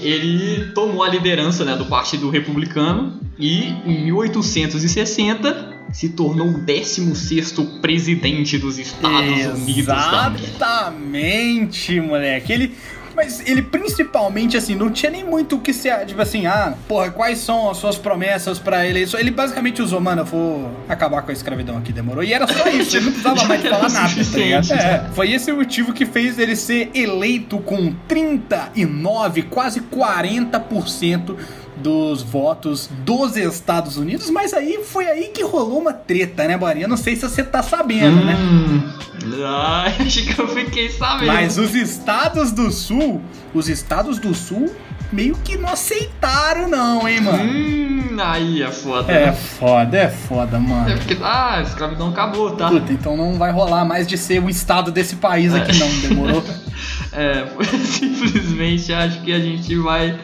ele 0.01 0.71
tomou 0.73 1.03
a 1.03 1.09
liderança, 1.09 1.63
né, 1.63 1.75
do 1.75 1.85
Partido 1.85 2.29
Republicano 2.29 3.19
E 3.39 3.69
em 3.85 4.05
1860 4.05 5.76
se 5.91 6.09
tornou 6.09 6.47
o 6.49 6.57
16 6.59 7.53
presidente 7.81 8.57
dos 8.57 8.77
Estados 8.77 9.45
Unidos 9.61 9.85
da 9.85 10.25
América. 10.27 10.49
Exatamente, 10.55 11.99
moleque. 12.01 12.51
Ele. 12.53 12.75
Mas 13.15 13.41
ele 13.47 13.63
principalmente, 13.63 14.55
assim, 14.55 14.75
não 14.75 14.91
tinha 14.91 15.11
nem 15.11 15.23
muito 15.23 15.55
o 15.55 15.59
que 15.59 15.73
ser, 15.73 16.05
tipo 16.05 16.21
assim, 16.21 16.45
ah, 16.45 16.75
porra, 16.87 17.09
quais 17.09 17.39
são 17.39 17.67
as 17.67 17.77
suas 17.77 17.97
promessas 17.97 18.59
pra 18.59 18.85
ele? 18.85 19.03
Ele- 19.17 19.31
basicamente 19.31 19.81
usou, 19.81 19.99
mano, 19.99 20.21
eu 20.21 20.25
vou 20.25 20.71
acabar 20.87 21.23
com 21.23 21.31
a 21.31 21.33
escravidão 21.33 21.75
aqui, 21.79 21.91
demorou. 21.91 22.23
E 22.23 22.31
era 22.31 22.45
só 22.45 22.69
isso, 22.69 22.95
ele 22.95 23.05
não 23.05 23.11
precisava 23.13 23.43
mais 23.45 23.63
falar 23.63 23.89
nada, 23.89 24.23
tá 24.23 24.37
ligado? 24.37 24.71
É, 24.71 25.09
foi 25.15 25.31
esse 25.31 25.51
o 25.51 25.55
motivo 25.55 25.93
que 25.93 26.05
fez 26.05 26.37
ele 26.37 26.55
ser 26.55 26.91
eleito 26.93 27.57
com 27.57 27.91
39, 28.07 29.41
quase 29.41 29.81
40% 29.81 31.35
dos 31.81 32.21
votos 32.21 32.89
dos 33.03 33.35
Estados 33.37 33.97
Unidos, 33.97 34.29
mas 34.29 34.53
aí 34.53 34.79
foi 34.83 35.05
aí 35.05 35.29
que 35.33 35.43
rolou 35.43 35.79
uma 35.79 35.93
treta, 35.93 36.47
né, 36.47 36.57
Borinha? 36.57 36.85
Eu 36.85 36.89
não 36.89 36.97
sei 36.97 37.15
se 37.15 37.21
você 37.21 37.43
tá 37.43 37.61
sabendo, 37.61 38.23
né? 38.23 38.35
Hum, 38.35 38.91
ai, 39.45 39.95
acho 40.05 40.25
que 40.25 40.39
eu 40.39 40.47
fiquei 40.47 40.89
sabendo. 40.89 41.27
Mas 41.27 41.57
os 41.57 41.75
estados 41.75 42.51
do 42.51 42.71
sul, 42.71 43.21
os 43.53 43.69
estados 43.69 44.19
do 44.19 44.33
sul 44.33 44.71
meio 45.11 45.35
que 45.43 45.57
não 45.57 45.69
aceitaram 45.69 46.67
não, 46.67 47.07
hein, 47.07 47.21
mano? 47.21 47.43
Hum, 47.43 48.17
aí 48.19 48.61
é 48.63 48.71
foda. 48.71 49.11
É 49.11 49.31
foda, 49.31 49.97
é 49.97 50.09
foda, 50.09 50.57
É 50.57 50.59
mano. 50.59 50.97
porque, 50.97 51.17
ah, 51.21 51.57
a 51.57 51.61
escravidão 51.61 52.09
acabou, 52.09 52.51
tá? 52.51 52.69
Puta, 52.69 52.91
então 52.91 53.15
não 53.15 53.33
vai 53.37 53.51
rolar 53.51 53.85
mais 53.85 54.07
de 54.07 54.17
ser 54.17 54.43
o 54.43 54.49
estado 54.49 54.91
desse 54.91 55.15
país 55.17 55.53
aqui 55.53 55.77
não, 55.77 55.89
demorou? 56.09 56.43
É, 57.13 57.47
simplesmente 57.83 58.93
acho 58.93 59.21
que 59.21 59.33
a 59.33 59.39
gente 59.39 59.75
vai. 59.77 60.19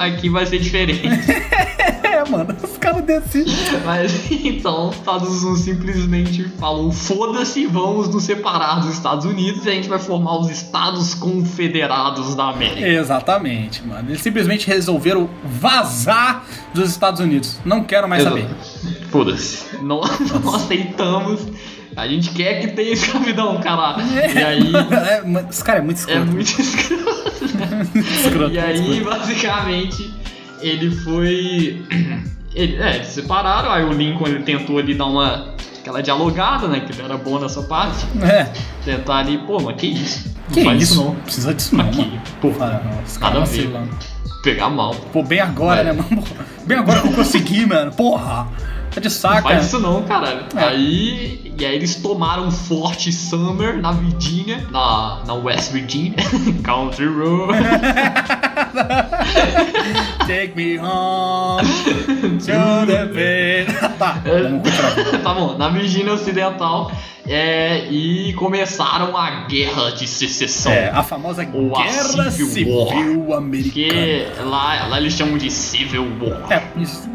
Aqui 0.00 0.28
vai 0.28 0.44
ser 0.46 0.58
diferente. 0.58 1.06
é, 2.02 2.28
mano, 2.28 2.56
os 2.62 2.76
caras 2.78 3.04
decidem. 3.04 3.54
Mas 3.84 4.30
então, 4.30 4.88
os 4.88 4.96
Estados 4.96 5.42
Unidos 5.42 5.60
simplesmente 5.60 6.44
falou: 6.58 6.90
foda-se, 6.90 7.66
vamos 7.66 8.08
nos 8.08 8.24
separar 8.24 8.80
dos 8.80 8.92
Estados 8.92 9.24
Unidos 9.24 9.64
e 9.66 9.68
a 9.68 9.72
gente 9.72 9.88
vai 9.88 9.98
formar 10.00 10.38
os 10.38 10.50
Estados 10.50 11.14
Confederados 11.14 12.34
da 12.34 12.48
América. 12.50 12.88
Exatamente, 12.88 13.86
mano. 13.86 14.10
Eles 14.10 14.21
simplesmente 14.22 14.66
resolveram 14.66 15.28
vazar 15.44 16.44
dos 16.72 16.90
Estados 16.90 17.20
Unidos. 17.20 17.58
Não 17.64 17.82
quero 17.84 18.08
mais 18.08 18.22
saber. 18.22 18.44
Exato. 18.44 19.08
Foda-se. 19.10 19.76
Não, 19.82 20.00
não 20.42 20.54
aceitamos. 20.54 21.40
A 21.94 22.08
gente 22.08 22.30
quer 22.30 22.60
que 22.60 22.68
tenha 22.68 22.92
escravidão, 22.92 23.60
caralho. 23.60 24.02
E 24.34 24.38
aí. 24.42 24.72
É, 24.92 25.48
esse 25.50 25.62
cara 25.62 25.80
é 25.80 25.82
muito 25.82 25.98
É 25.98 26.00
escroto. 26.00 26.26
muito 26.32 26.46
escroto. 26.60 27.98
escroto, 27.98 28.54
E 28.54 28.58
aí, 28.58 28.98
escroto. 28.98 29.18
basicamente, 29.18 30.14
ele 30.60 30.90
foi. 30.90 31.82
Ele, 32.54 32.76
é, 32.82 32.96
eles 32.96 33.06
separaram, 33.08 33.72
aí 33.72 33.82
o 33.82 33.94
Lincoln 33.94 34.26
ele 34.26 34.42
tentou 34.42 34.76
ali 34.78 34.92
dar 34.94 35.06
uma. 35.06 35.54
aquela 35.80 36.02
dialogada, 36.02 36.68
né? 36.68 36.80
Que 36.80 36.92
ele 36.92 37.00
era 37.00 37.16
bom 37.16 37.38
nessa 37.38 37.62
parte. 37.62 38.04
É. 38.22 38.52
Tentar 38.84 39.20
ali, 39.20 39.38
pô, 39.38 39.58
mas 39.58 39.74
que 39.76 39.86
isso? 39.86 40.30
Não 40.48 40.54
Que 40.54 40.62
faz 40.62 40.82
isso? 40.82 41.02
não. 41.02 41.14
Precisa 41.14 41.54
disso 41.54 41.74
não, 41.74 41.86
Aqui. 41.86 42.11
Porra, 42.42 42.82
não, 42.84 43.02
esse 43.02 43.18
nada 43.20 43.32
cara 43.32 43.42
a 43.42 43.46
ver. 43.46 43.56
vacilando. 43.68 43.90
Pegar 44.42 44.68
mal. 44.68 44.94
Pô, 45.12 45.22
bem 45.22 45.40
agora, 45.40 45.80
É. 45.80 45.84
né, 45.84 45.92
mano? 45.92 46.24
Bem 46.66 46.76
agora 46.78 47.00
que 47.00 47.08
eu 47.08 47.12
consegui, 47.12 47.64
mano. 47.64 47.92
Porra. 47.92 48.48
Tá 48.94 49.00
de 49.00 49.08
Não 49.08 49.14
saca. 49.14 49.42
faz 49.42 49.66
isso 49.66 49.78
não, 49.78 50.02
caralho. 50.02 50.44
É. 50.54 50.64
Aí, 50.64 51.52
e 51.58 51.64
aí 51.64 51.74
eles 51.74 51.96
tomaram 51.96 52.50
Fort 52.50 53.10
Summer 53.10 53.80
na 53.80 53.92
Virgínia, 53.92 54.66
na, 54.70 55.22
na 55.26 55.34
West 55.34 55.72
Virginia, 55.72 56.14
Country 56.62 57.06
Road. 57.06 57.58
Take 60.26 60.54
me 60.56 60.78
home 60.78 61.62
to 62.38 62.86
the 62.86 63.06
bed. 63.06 63.66
tá, 63.98 64.20
vamos 64.24 64.62
continuar. 64.70 65.22
tá 65.22 65.34
bom, 65.34 65.56
na 65.56 65.68
Virgínia 65.68 66.12
Ocidental. 66.12 66.92
É, 67.24 67.86
e 67.88 68.32
começaram 68.32 69.16
a 69.16 69.44
Guerra 69.46 69.92
de 69.92 70.08
Secessão. 70.08 70.72
É, 70.72 70.90
a 70.90 71.04
famosa 71.04 71.48
Ou 71.54 71.76
a 71.76 71.82
Guerra 71.84 72.30
Civil 72.32 72.48
Civil 72.50 73.26
War. 73.28 73.38
Americana. 73.38 73.72
Que 73.72 74.26
lá, 74.44 74.86
lá 74.88 74.98
eles 75.00 75.14
chamam 75.14 75.38
de 75.38 75.48
Civil 75.48 76.04
War. 76.20 76.50
É, 76.52 76.64
isso. 76.80 77.08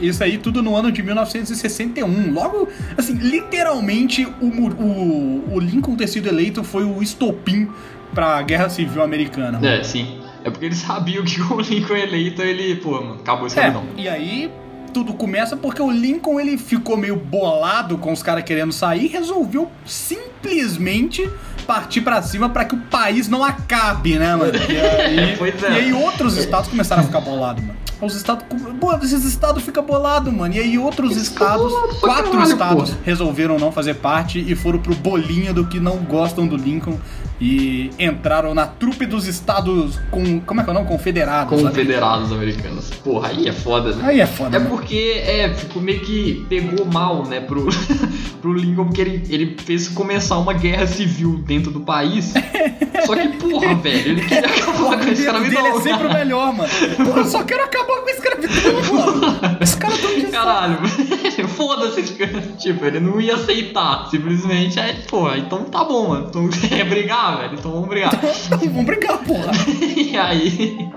Isso 0.00 0.22
aí 0.22 0.38
tudo 0.38 0.62
no 0.62 0.76
ano 0.76 0.90
de 0.92 1.02
1961. 1.02 2.32
Logo, 2.32 2.68
assim, 2.96 3.14
literalmente 3.14 4.26
o, 4.40 4.46
o, 4.46 5.54
o 5.54 5.60
Lincoln 5.60 5.96
ter 5.96 6.06
sido 6.06 6.28
eleito 6.28 6.62
foi 6.62 6.84
o 6.84 7.02
estopim 7.02 7.68
pra 8.14 8.40
Guerra 8.42 8.68
Civil 8.68 9.02
Americana. 9.02 9.52
mano. 9.52 9.66
É, 9.66 9.82
sim. 9.82 10.20
É 10.44 10.50
porque 10.50 10.66
eles 10.66 10.78
sabiam 10.78 11.24
que 11.24 11.40
com 11.42 11.56
o 11.56 11.60
Lincoln 11.60 11.96
eleito, 11.96 12.40
ele, 12.40 12.76
pô, 12.76 12.92
mano, 12.92 13.14
acabou 13.14 13.48
a 13.48 13.60
É, 13.60 13.74
e 13.96 14.08
aí 14.08 14.50
tudo 14.96 15.12
começa 15.12 15.56
porque 15.56 15.82
o 15.82 15.90
Lincoln 15.90 16.40
ele 16.40 16.56
ficou 16.56 16.96
meio 16.96 17.16
bolado 17.16 17.98
com 17.98 18.12
os 18.12 18.22
caras 18.22 18.44
querendo 18.44 18.72
sair 18.72 19.04
e 19.04 19.08
resolveu 19.08 19.70
simplesmente 19.84 21.28
partir 21.66 22.00
pra 22.00 22.22
cima 22.22 22.48
pra 22.48 22.64
que 22.64 22.74
o 22.74 22.78
país 22.78 23.28
não 23.28 23.44
acabe, 23.44 24.18
né, 24.18 24.34
mano? 24.34 24.52
E 24.56 24.76
aí, 24.80 25.18
é. 25.64 25.70
e 25.70 25.74
aí 25.74 25.92
outros 25.92 26.38
estados 26.38 26.70
começaram 26.70 27.02
a 27.02 27.04
ficar 27.04 27.20
bolados, 27.20 27.62
mano. 27.62 27.78
Os 28.00 28.14
estados. 28.14 28.44
Pô, 28.78 28.94
esses 28.96 29.24
estados 29.24 29.62
ficam 29.62 29.82
bolados, 29.82 30.32
mano. 30.32 30.54
E 30.54 30.58
aí 30.58 30.78
outros 30.78 31.10
ficam 31.10 31.22
estados, 31.22 31.72
quatro 32.00 32.30
caralho, 32.30 32.52
estados, 32.52 32.90
pô. 32.90 32.96
resolveram 33.04 33.58
não 33.58 33.72
fazer 33.72 33.94
parte 33.94 34.38
e 34.38 34.54
foram 34.54 34.78
pro 34.78 34.94
bolinho 34.94 35.54
do 35.54 35.66
que 35.66 35.80
não 35.80 35.96
gostam 35.98 36.46
do 36.46 36.56
Lincoln 36.56 36.98
e 37.40 37.90
entraram 37.98 38.54
na 38.54 38.66
trupe 38.66 39.04
dos 39.06 39.26
estados 39.26 39.98
com. 40.10 40.40
Como 40.40 40.60
é 40.60 40.64
que 40.64 40.70
é 40.70 40.72
o 40.72 40.74
nome? 40.74 40.86
Confederados. 40.86 41.60
Confederados 41.60 42.32
americanos. 42.32 42.90
Porra, 43.04 43.28
aí 43.28 43.48
é 43.48 43.52
foda, 43.52 43.94
né? 43.94 44.04
Aí 44.06 44.20
é 44.20 44.26
foda. 44.26 44.56
É 44.56 44.58
mano. 44.58 44.70
porque, 44.70 45.22
é, 45.24 45.52
ficou 45.54 45.82
meio 45.82 46.00
que 46.00 46.46
pegou 46.48 46.86
mal, 46.86 47.24
né, 47.26 47.40
pro, 47.40 47.66
pro 48.40 48.52
Lincoln, 48.52 48.86
porque 48.86 49.00
ele, 49.00 49.22
ele 49.28 49.56
fez 49.58 49.88
começar 49.88 50.38
uma 50.38 50.54
guerra 50.54 50.86
civil 50.86 51.38
dentro 51.46 51.70
do 51.70 51.80
país. 51.80 52.32
Só 53.04 53.14
que, 53.14 53.28
porra, 53.28 53.74
velho, 53.74 54.10
ele 54.12 54.22
queria 54.22 54.48
acabar 54.48 54.98
com 54.98 55.04
a 55.04 55.12
escravidão. 55.12 55.66
é 55.66 55.80
sempre 55.80 56.06
o 56.06 56.12
melhor, 56.12 56.52
mano. 56.52 56.70
Pô, 56.96 57.18
eu 57.18 57.24
só 57.24 57.44
quero 57.44 57.62
acabar 57.62 57.85
com 57.86 58.08
a 58.08 58.10
escravidão, 58.10 58.94
mano. 58.94 59.58
Esse 59.60 59.76
cara 59.76 59.96
tão 59.96 60.14
de 60.14 60.26
Caralho, 60.36 60.78
foda-se, 61.56 62.02
tipo, 62.58 62.84
ele 62.84 63.00
não 63.00 63.18
ia 63.18 63.34
aceitar, 63.34 64.08
simplesmente, 64.10 64.78
aí, 64.78 64.94
pô, 65.08 65.32
então 65.34 65.64
tá 65.64 65.82
bom, 65.82 66.10
mano, 66.10 66.26
então 66.28 66.48
quer 66.48 66.84
brigar, 66.88 67.38
velho, 67.38 67.54
então 67.54 67.72
vamos 67.72 67.88
brigar. 67.88 68.12
Então, 68.14 68.58
vamos 68.58 68.84
brigar, 68.84 69.18
porra. 69.18 69.52
e 69.96 70.16
aí, 70.16 70.90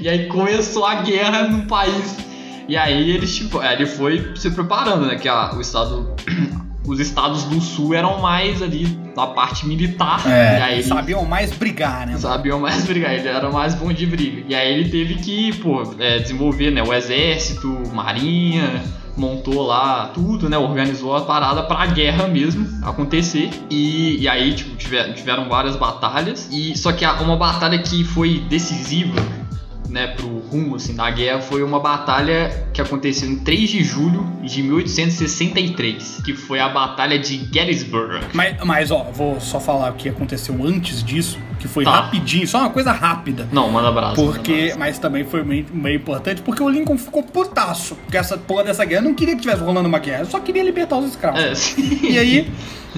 e 0.00 0.08
aí 0.08 0.26
começou 0.28 0.86
a 0.86 1.02
guerra 1.02 1.42
no 1.42 1.66
país, 1.66 2.16
e 2.66 2.76
aí 2.76 3.10
eles, 3.10 3.36
tipo, 3.36 3.60
é, 3.60 3.74
ele 3.74 3.86
foi 3.86 4.32
se 4.34 4.50
preparando, 4.50 5.06
né, 5.06 5.16
que 5.16 5.28
a, 5.28 5.54
o 5.54 5.60
estado, 5.60 6.16
os 6.86 7.00
estados 7.00 7.44
do 7.44 7.60
sul 7.60 7.94
eram 7.94 8.20
mais 8.20 8.62
ali 8.62 8.98
na 9.16 9.26
parte 9.26 9.66
militar, 9.66 10.22
e 10.26 10.62
aí... 10.62 10.78
É, 10.80 10.82
sabiam 10.82 11.24
mais 11.24 11.50
brigar, 11.52 12.06
né? 12.06 12.16
Sabiam 12.18 12.60
mais 12.60 12.84
brigar, 12.84 13.14
ele 13.14 13.26
era 13.28 13.50
mais 13.50 13.74
bom 13.74 13.92
de 13.92 14.04
briga. 14.06 14.42
E 14.48 14.54
aí 14.54 14.72
ele 14.74 14.90
teve 14.90 15.14
que, 15.14 15.52
pô, 15.54 15.82
é, 15.98 16.18
desenvolver, 16.18 16.70
né, 16.70 16.82
o 16.82 16.92
exército, 16.92 17.66
marinha, 17.94 18.82
montou 19.16 19.66
lá 19.66 20.10
tudo, 20.12 20.48
né, 20.50 20.58
organizou 20.58 21.16
a 21.16 21.22
parada 21.22 21.62
pra 21.62 21.86
guerra 21.86 22.28
mesmo 22.28 22.68
acontecer. 22.86 23.48
E, 23.70 24.18
e 24.20 24.28
aí, 24.28 24.52
tipo, 24.52 24.76
tiver- 24.76 25.14
tiveram 25.14 25.48
várias 25.48 25.74
batalhas. 25.76 26.48
E 26.52 26.76
só 26.76 26.92
que 26.92 27.02
a- 27.04 27.14
uma 27.14 27.36
batalha 27.36 27.78
que 27.78 28.04
foi 28.04 28.40
decisiva, 28.50 29.18
né, 29.96 30.08
pro 30.08 30.28
rumo 30.40 30.76
assim 30.76 30.94
da 30.94 31.10
guerra 31.10 31.40
foi 31.40 31.62
uma 31.62 31.80
batalha 31.80 32.66
que 32.74 32.82
aconteceu 32.82 33.26
em 33.30 33.36
3 33.36 33.70
de 33.70 33.82
julho 33.82 34.26
de 34.42 34.62
1863, 34.62 36.20
que 36.22 36.34
foi 36.34 36.60
a 36.60 36.68
batalha 36.68 37.18
de 37.18 37.38
Gettysburg. 37.50 38.20
Mas, 38.34 38.56
mas, 38.62 38.90
ó, 38.90 39.04
vou 39.12 39.40
só 39.40 39.58
falar 39.58 39.92
o 39.92 39.94
que 39.94 40.08
aconteceu 40.10 40.54
antes 40.64 41.02
disso, 41.02 41.38
que 41.58 41.66
foi 41.66 41.84
Tá. 41.84 41.92
rapidinho, 41.92 42.46
só 42.46 42.58
uma 42.60 42.70
coisa 42.70 42.92
rápida. 42.92 43.48
Não, 43.50 43.70
manda 43.70 43.88
abraço. 43.88 44.20
manda 44.20 44.32
Porque, 44.34 44.52
abraço. 44.52 44.78
mas 44.78 44.98
também 44.98 45.24
foi 45.24 45.42
meio, 45.42 45.66
meio 45.72 45.96
importante, 45.96 46.42
porque 46.42 46.62
o 46.62 46.68
Lincoln 46.68 46.98
ficou 46.98 47.22
putaço. 47.22 47.94
Porque 47.94 48.18
essa 48.18 48.36
porra 48.36 48.64
dessa 48.64 48.84
guerra 48.84 49.00
não 49.02 49.14
queria 49.14 49.34
que 49.34 49.40
tivesse 49.40 49.62
rolando 49.62 49.88
uma 49.88 49.98
guerra, 49.98 50.26
só 50.26 50.38
queria 50.40 50.62
libertar 50.62 50.98
os 50.98 51.06
escravos. 51.10 51.40
É. 51.40 51.80
E 52.06 52.18
aí, 52.18 52.50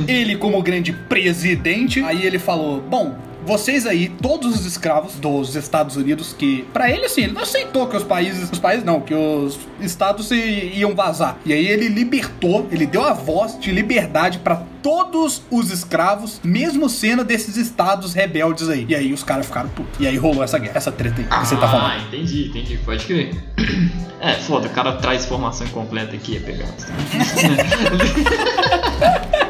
ele, 0.08 0.36
como 0.36 0.60
grande 0.62 0.92
presidente, 0.92 2.02
aí 2.02 2.24
ele 2.26 2.38
falou: 2.38 2.80
Bom, 2.80 3.16
vocês 3.46 3.86
aí, 3.86 4.08
todos 4.08 4.54
os 4.60 4.66
escravos 4.66 5.14
dos 5.14 5.54
Estados 5.56 5.96
Unidos, 5.96 6.34
que, 6.36 6.62
pra 6.72 6.90
ele, 6.90 7.06
assim, 7.06 7.22
ele 7.22 7.32
não 7.32 7.42
aceitou 7.42 7.86
que 7.86 7.96
os 7.96 8.04
países, 8.04 8.50
os 8.50 8.58
países 8.58 8.84
não, 8.84 9.00
que 9.00 9.14
os 9.14 9.58
estados 9.80 10.28
se- 10.28 10.72
iam 10.74 10.94
vazar. 10.94 11.38
E 11.46 11.52
aí 11.52 11.66
ele 11.66 11.88
libertou, 11.88 12.66
ele 12.70 12.86
deu 12.86 13.02
a 13.04 13.12
voz 13.12 13.58
de 13.58 13.70
liberdade 13.72 14.38
pra 14.38 14.62
todos 14.82 15.42
os 15.50 15.70
escravos, 15.70 16.40
mesmo 16.44 16.88
sendo 16.88 17.24
desses 17.24 17.56
estados 17.56 18.12
rebeldes 18.14 18.68
aí. 18.68 18.86
E 18.88 18.94
aí 18.94 19.12
os 19.12 19.22
caras 19.22 19.46
ficaram 19.46 19.68
putos. 19.70 19.98
E 20.00 20.06
aí 20.06 20.16
rolou 20.16 20.42
essa 20.44 20.58
guerra, 20.58 20.76
essa 20.76 20.92
treta 20.92 21.20
aí 21.20 21.24
que 21.26 21.46
você 21.46 21.56
tá 21.56 21.68
falando. 21.68 21.92
Ah, 21.92 21.98
entendi, 22.06 22.48
entendi, 22.48 22.78
pode 22.84 23.04
crer. 23.06 23.34
É, 24.20 24.32
foda, 24.34 24.66
o 24.66 24.70
cara 24.70 24.94
traz 24.94 25.24
informação 25.26 25.64
incompleta 25.64 26.16
aqui, 26.16 26.38
é 26.38 26.40
pegar. 26.40 26.66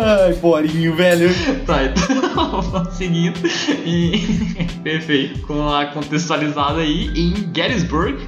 Ai, 0.00 0.34
Borinho, 0.34 0.94
velho. 0.96 1.30
Tá, 1.66 1.84
então. 1.84 2.90
seguindo. 2.92 3.38
E, 3.84 4.66
perfeito. 4.82 5.40
Com 5.46 5.68
a 5.68 5.86
contextualizada 5.86 6.80
aí 6.80 7.10
em 7.14 7.32
Gettysburg, 7.54 8.18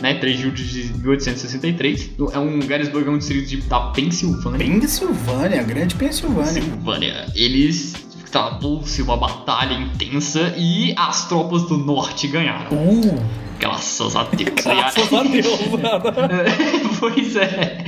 né, 0.00 0.14
3 0.14 0.36
de 0.36 0.42
julho 0.42 0.54
de 0.54 0.92
1863. 0.98 2.10
É 2.32 2.38
um 2.38 2.60
Gettysburg 2.60 3.08
é 3.08 3.10
um 3.10 3.18
distrito 3.18 3.46
de, 3.46 3.56
da 3.62 3.80
Pensilvânia. 3.90 4.58
Pensilvânia, 4.58 5.62
grande 5.62 5.94
Pensilvânia. 5.94 6.52
Pensilvânia. 6.52 7.26
Eles 7.34 7.94
travou-se 8.30 9.02
uma 9.02 9.16
batalha 9.16 9.74
intensa 9.74 10.54
e 10.56 10.94
as 10.96 11.28
tropas 11.28 11.62
do 11.64 11.76
norte 11.76 12.28
ganharam. 12.28 12.70
Uh, 12.72 13.49
Graças 13.60 14.16
a 14.16 14.24
Deus. 14.24 14.50
graças 14.64 15.12
a 15.12 15.22
Deus, 15.22 15.66
mano. 15.68 16.02
pois 16.98 17.36
é. 17.36 17.84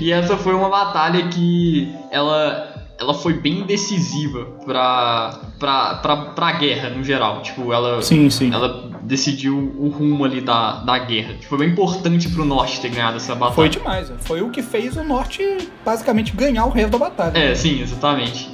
e 0.00 0.12
essa 0.12 0.36
foi 0.36 0.54
uma 0.54 0.68
batalha 0.68 1.28
que 1.28 1.88
ela 2.10 2.74
ela 3.00 3.14
foi 3.14 3.34
bem 3.34 3.62
decisiva 3.62 4.44
pra, 4.64 5.40
pra, 5.58 5.94
pra, 5.96 6.16
pra 6.16 6.52
guerra 6.52 6.90
no 6.90 7.04
geral. 7.04 7.42
Tipo, 7.42 7.72
ela, 7.72 8.02
Sim, 8.02 8.28
sim. 8.28 8.52
ela 8.52 8.90
decidiu 9.02 9.56
o 9.78 9.88
rumo 9.88 10.24
ali 10.24 10.40
da, 10.40 10.80
da 10.80 10.98
guerra. 10.98 11.34
Tipo, 11.34 11.46
foi 11.46 11.58
bem 11.58 11.68
importante 11.68 12.28
pro 12.28 12.44
norte 12.44 12.80
ter 12.80 12.88
ganhado 12.90 13.16
essa 13.16 13.34
batalha. 13.34 13.54
Foi 13.54 13.68
demais. 13.68 14.12
Foi 14.18 14.42
o 14.42 14.50
que 14.50 14.62
fez 14.62 14.96
o 14.96 15.04
norte 15.04 15.42
basicamente 15.84 16.34
ganhar 16.34 16.64
o 16.66 16.70
resto 16.70 16.90
da 16.90 16.98
batalha. 16.98 17.38
É, 17.38 17.54
sim, 17.54 17.80
exatamente. 17.80 18.50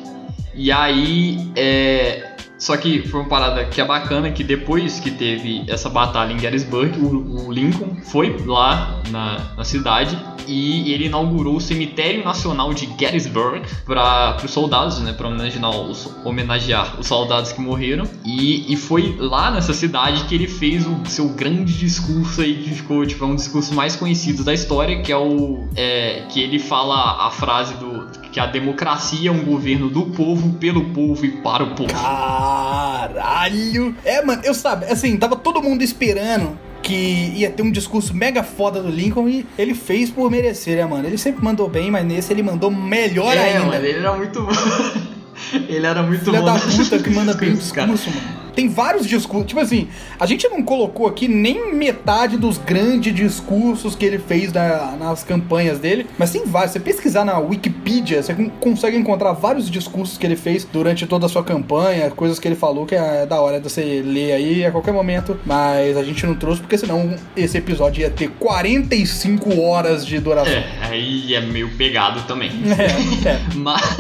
E 0.54 0.70
aí, 0.70 1.50
é... 1.56 2.33
Só 2.58 2.76
que 2.76 3.06
foi 3.08 3.20
uma 3.20 3.28
parada 3.28 3.64
que 3.64 3.80
é 3.80 3.84
bacana, 3.84 4.30
que 4.30 4.44
depois 4.44 5.00
que 5.00 5.10
teve 5.10 5.64
essa 5.68 5.88
batalha 5.88 6.32
em 6.32 6.38
Gettysburg, 6.38 6.98
o, 6.98 7.46
o 7.46 7.52
Lincoln 7.52 7.96
foi 8.04 8.36
lá 8.46 9.00
na, 9.10 9.54
na 9.56 9.64
cidade 9.64 10.18
e 10.46 10.92
ele 10.92 11.06
inaugurou 11.06 11.56
o 11.56 11.60
Cemitério 11.60 12.24
Nacional 12.24 12.72
de 12.72 12.86
Gettysburg 12.98 13.62
para 13.84 14.36
os 14.44 14.50
soldados, 14.50 15.00
né, 15.00 15.12
para 15.12 15.28
homenagear 15.28 15.70
os, 15.70 16.10
homenagear 16.24 17.00
os 17.00 17.06
soldados 17.06 17.52
que 17.52 17.60
morreram. 17.60 18.04
E, 18.24 18.72
e 18.72 18.76
foi 18.76 19.16
lá 19.18 19.50
nessa 19.50 19.72
cidade 19.72 20.24
que 20.24 20.34
ele 20.34 20.48
fez 20.48 20.86
o 20.86 21.00
seu 21.06 21.28
grande 21.30 21.72
discurso 21.72 22.40
aí, 22.40 22.54
que 22.62 22.70
ficou 22.70 23.04
tipo, 23.06 23.24
é 23.24 23.26
um 23.26 23.36
discurso 23.36 23.74
mais 23.74 23.96
conhecido 23.96 24.44
da 24.44 24.52
história, 24.52 25.02
que 25.02 25.12
é 25.12 25.16
o 25.16 25.66
é, 25.76 26.24
que 26.28 26.40
ele 26.40 26.58
fala 26.58 27.26
a 27.26 27.30
frase 27.30 27.74
do 27.74 28.24
que 28.30 28.40
a 28.40 28.46
democracia 28.46 29.28
é 29.30 29.32
um 29.32 29.44
governo 29.44 29.88
do 29.88 30.06
povo, 30.06 30.54
pelo 30.54 30.86
povo 30.86 31.24
e 31.24 31.30
para 31.40 31.62
o 31.62 31.70
povo. 31.70 31.94
Caralho! 32.44 33.94
É, 34.04 34.22
mano, 34.22 34.42
eu 34.44 34.52
sabe, 34.52 34.84
assim, 34.86 35.16
tava 35.16 35.34
todo 35.34 35.62
mundo 35.62 35.82
esperando 35.82 36.58
que 36.82 37.32
ia 37.34 37.50
ter 37.50 37.62
um 37.62 37.70
discurso 37.70 38.14
mega 38.14 38.42
foda 38.42 38.82
do 38.82 38.90
Lincoln 38.90 39.26
e 39.26 39.46
ele 39.56 39.74
fez 39.74 40.10
por 40.10 40.30
merecer, 40.30 40.76
né, 40.76 40.84
mano? 40.84 41.06
Ele 41.06 41.16
sempre 41.16 41.42
mandou 41.42 41.68
bem, 41.68 41.90
mas 41.90 42.04
nesse 42.04 42.30
ele 42.32 42.42
mandou 42.42 42.70
melhor 42.70 43.34
é, 43.34 43.54
ainda. 43.54 43.64
mano, 43.64 43.74
ele 43.86 43.98
era 43.98 44.14
muito 44.14 44.42
bom. 44.42 44.52
ele 45.68 45.86
era 45.86 46.02
muito 46.02 46.24
Filha 46.24 46.40
bom. 46.40 46.46
da 46.46 46.54
no 46.60 46.60
puta 46.60 46.98
que 46.98 47.10
manda 47.10 47.32
bem 47.32 47.54
discurso, 47.54 48.10
mano. 48.10 48.43
Tem 48.54 48.68
vários 48.68 49.06
discursos. 49.06 49.48
Tipo 49.48 49.60
assim, 49.60 49.88
a 50.18 50.26
gente 50.26 50.48
não 50.48 50.62
colocou 50.62 51.06
aqui 51.06 51.26
nem 51.28 51.74
metade 51.74 52.36
dos 52.36 52.58
grandes 52.58 53.14
discursos 53.14 53.94
que 53.96 54.04
ele 54.04 54.18
fez 54.18 54.52
na- 54.52 54.96
nas 54.98 55.22
campanhas 55.24 55.78
dele, 55.78 56.06
mas 56.18 56.30
tem 56.30 56.44
vários. 56.46 56.72
Você 56.72 56.80
pesquisar 56.80 57.24
na 57.24 57.38
Wikipedia, 57.38 58.22
você 58.22 58.34
con- 58.34 58.50
consegue 58.60 58.96
encontrar 58.96 59.32
vários 59.32 59.70
discursos 59.70 60.16
que 60.18 60.26
ele 60.26 60.36
fez 60.36 60.64
durante 60.72 61.06
toda 61.06 61.26
a 61.26 61.28
sua 61.28 61.42
campanha, 61.44 62.10
coisas 62.10 62.38
que 62.38 62.46
ele 62.48 62.54
falou 62.56 62.86
que 62.86 62.94
é 62.94 63.26
da 63.26 63.40
hora 63.40 63.58
de 63.60 63.68
você 63.68 64.02
ler 64.04 64.32
aí 64.32 64.64
a 64.64 64.70
qualquer 64.70 64.92
momento. 64.92 65.38
Mas 65.44 65.96
a 65.96 66.02
gente 66.02 66.24
não 66.26 66.34
trouxe 66.34 66.60
porque 66.60 66.78
senão 66.78 67.14
esse 67.36 67.58
episódio 67.58 68.00
ia 68.02 68.10
ter 68.10 68.28
45 68.28 69.60
horas 69.60 70.06
de 70.06 70.18
duração. 70.18 70.52
É, 70.52 70.64
aí 70.82 71.34
é 71.34 71.40
meio 71.40 71.70
pegado 71.76 72.20
também. 72.22 72.50
É, 72.74 73.28
é. 73.28 73.40
Mas, 73.54 73.96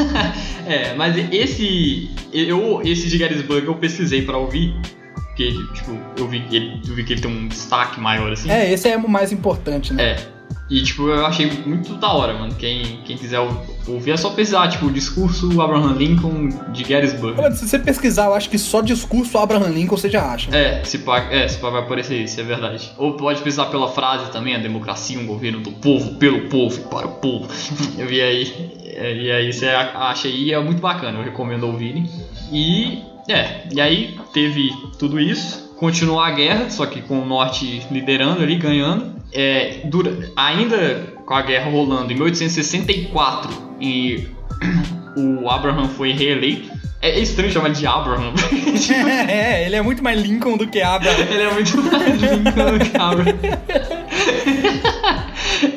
é, 0.66 0.94
mas 0.94 1.14
esse. 1.32 2.10
Eu, 2.32 2.80
esse 2.84 3.08
de 3.08 3.16
Gettysburg 3.18 3.66
eu 3.66 3.74
pesquisei 3.76 4.22
pra 4.22 4.38
ouvir. 4.44 4.74
Porque, 5.14 5.52
tipo, 5.74 5.98
eu 6.16 6.28
vi, 6.28 6.40
que 6.42 6.54
ele, 6.56 6.80
eu 6.86 6.94
vi 6.94 7.02
que 7.02 7.12
ele 7.12 7.20
tem 7.20 7.30
um 7.30 7.48
destaque 7.48 7.98
maior 8.00 8.32
assim. 8.32 8.48
É, 8.50 8.70
esse 8.72 8.88
é 8.88 8.96
o 8.96 9.08
mais 9.08 9.32
importante, 9.32 9.92
né? 9.92 10.10
É. 10.12 10.34
E, 10.70 10.82
tipo, 10.82 11.08
eu 11.08 11.26
achei 11.26 11.50
muito 11.66 11.94
da 11.96 12.10
hora, 12.12 12.32
mano. 12.32 12.54
Quem, 12.54 13.00
quem 13.04 13.16
quiser 13.18 13.38
ou- 13.40 13.66
ouvir 13.86 14.12
é 14.12 14.16
só 14.16 14.30
pesquisar, 14.30 14.68
tipo, 14.68 14.86
o 14.86 14.90
discurso 14.90 15.60
Abraham 15.60 15.92
Lincoln 15.94 16.48
de 16.72 16.84
Gettysburg. 16.84 17.36
Mano, 17.36 17.54
se 17.54 17.68
você 17.68 17.78
pesquisar, 17.78 18.26
eu 18.26 18.34
acho 18.34 18.48
que 18.48 18.56
só 18.58 18.80
discurso 18.80 19.36
Abraham 19.36 19.68
Lincoln 19.70 19.96
você 19.96 20.08
já 20.08 20.24
acha. 20.32 20.56
É, 20.56 20.82
se 20.84 20.98
pá, 21.00 21.18
é, 21.30 21.46
se 21.48 21.58
pá 21.58 21.68
vai 21.68 21.82
aparecer 21.82 22.16
isso, 22.22 22.40
é 22.40 22.44
verdade. 22.44 22.92
Ou 22.96 23.14
pode 23.14 23.42
pesquisar 23.42 23.66
pela 23.66 23.88
frase 23.90 24.30
também, 24.30 24.54
a 24.54 24.58
democracia, 24.58 25.18
um 25.18 25.26
governo 25.26 25.60
do 25.60 25.72
povo, 25.72 26.14
pelo 26.14 26.48
povo 26.48 26.80
e 26.80 26.84
para 26.84 27.06
o 27.08 27.12
povo. 27.16 27.48
Eu 27.98 28.06
vi 28.06 28.20
aí. 28.22 28.72
E 28.96 29.30
aí 29.32 29.52
você 29.52 29.66
acha 29.68 30.28
aí, 30.28 30.52
é 30.52 30.60
muito 30.60 30.80
bacana, 30.80 31.18
eu 31.18 31.24
recomendo 31.24 31.64
ouvirem. 31.66 32.08
E 32.52 33.02
é, 33.28 33.62
e 33.72 33.80
aí 33.80 34.18
teve 34.32 34.70
tudo 34.98 35.18
isso, 35.18 35.74
continuou 35.78 36.20
a 36.20 36.30
guerra, 36.30 36.70
só 36.70 36.86
que 36.86 37.00
com 37.02 37.20
o 37.20 37.26
norte 37.26 37.82
liderando 37.90 38.42
ali, 38.42 38.56
ganhando. 38.56 39.14
É, 39.32 39.80
dura, 39.84 40.30
ainda 40.36 41.14
com 41.26 41.34
a 41.34 41.42
guerra 41.42 41.70
rolando 41.70 42.12
em 42.12 42.14
1864 42.14 43.76
e 43.80 44.28
o 45.16 45.48
Abraham 45.48 45.88
foi 45.88 46.12
reeleito. 46.12 46.72
É 47.02 47.18
estranho 47.18 47.52
chamar 47.52 47.70
de 47.70 47.86
Abraham. 47.86 48.32
é, 49.28 49.66
ele 49.66 49.76
é 49.76 49.82
muito 49.82 50.02
mais 50.02 50.20
Lincoln 50.20 50.56
do 50.56 50.66
que 50.66 50.80
Abraham. 50.80 51.18
Ele 51.18 51.42
é 51.42 51.52
muito 51.52 51.82
mais 51.82 52.20
Lincoln 52.20 52.78
do 52.78 52.84
que 52.84 52.96
Abraham. 52.96 53.34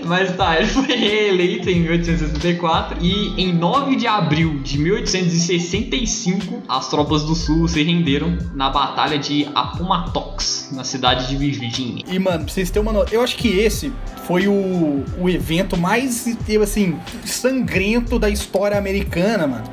Mas 0.08 0.36
tá, 0.36 0.58
ele 0.58 0.67
foi 0.67 0.88
reeleito 0.96 1.70
em 1.70 1.82
1864 1.82 2.98
e 3.02 3.41
em 3.41 3.54
9 3.54 3.96
de 3.96 4.08
abril 4.08 4.60
de 4.60 4.80
1865 4.80 6.63
as 6.67 6.89
tropas 6.89 7.24
do 7.24 7.36
sul 7.36 7.67
se 7.67 7.84
renderam 7.84 8.38
na 8.54 8.70
batalha 8.70 9.17
de 9.20 9.48
Appomattox, 9.54 10.70
na 10.72 10.84
cidade 10.84 11.28
de 11.28 11.36
Virgínia. 11.36 12.04
E, 12.08 12.20
mano, 12.20 12.46
pra 12.46 12.54
vocês 12.54 12.70
terem 12.70 12.88
uma 12.88 12.93
noção, 12.93 13.13
eu 13.13 13.22
acho 13.22 13.36
que 13.36 13.50
esse 13.50 13.91
foi 14.26 14.48
o, 14.48 15.04
o 15.20 15.30
evento 15.30 15.78
mais, 15.78 16.26
assim, 16.62 16.98
sangrento 17.26 18.17
da 18.17 18.30
história 18.30 18.78
americana, 18.78 19.48
mano. 19.48 19.63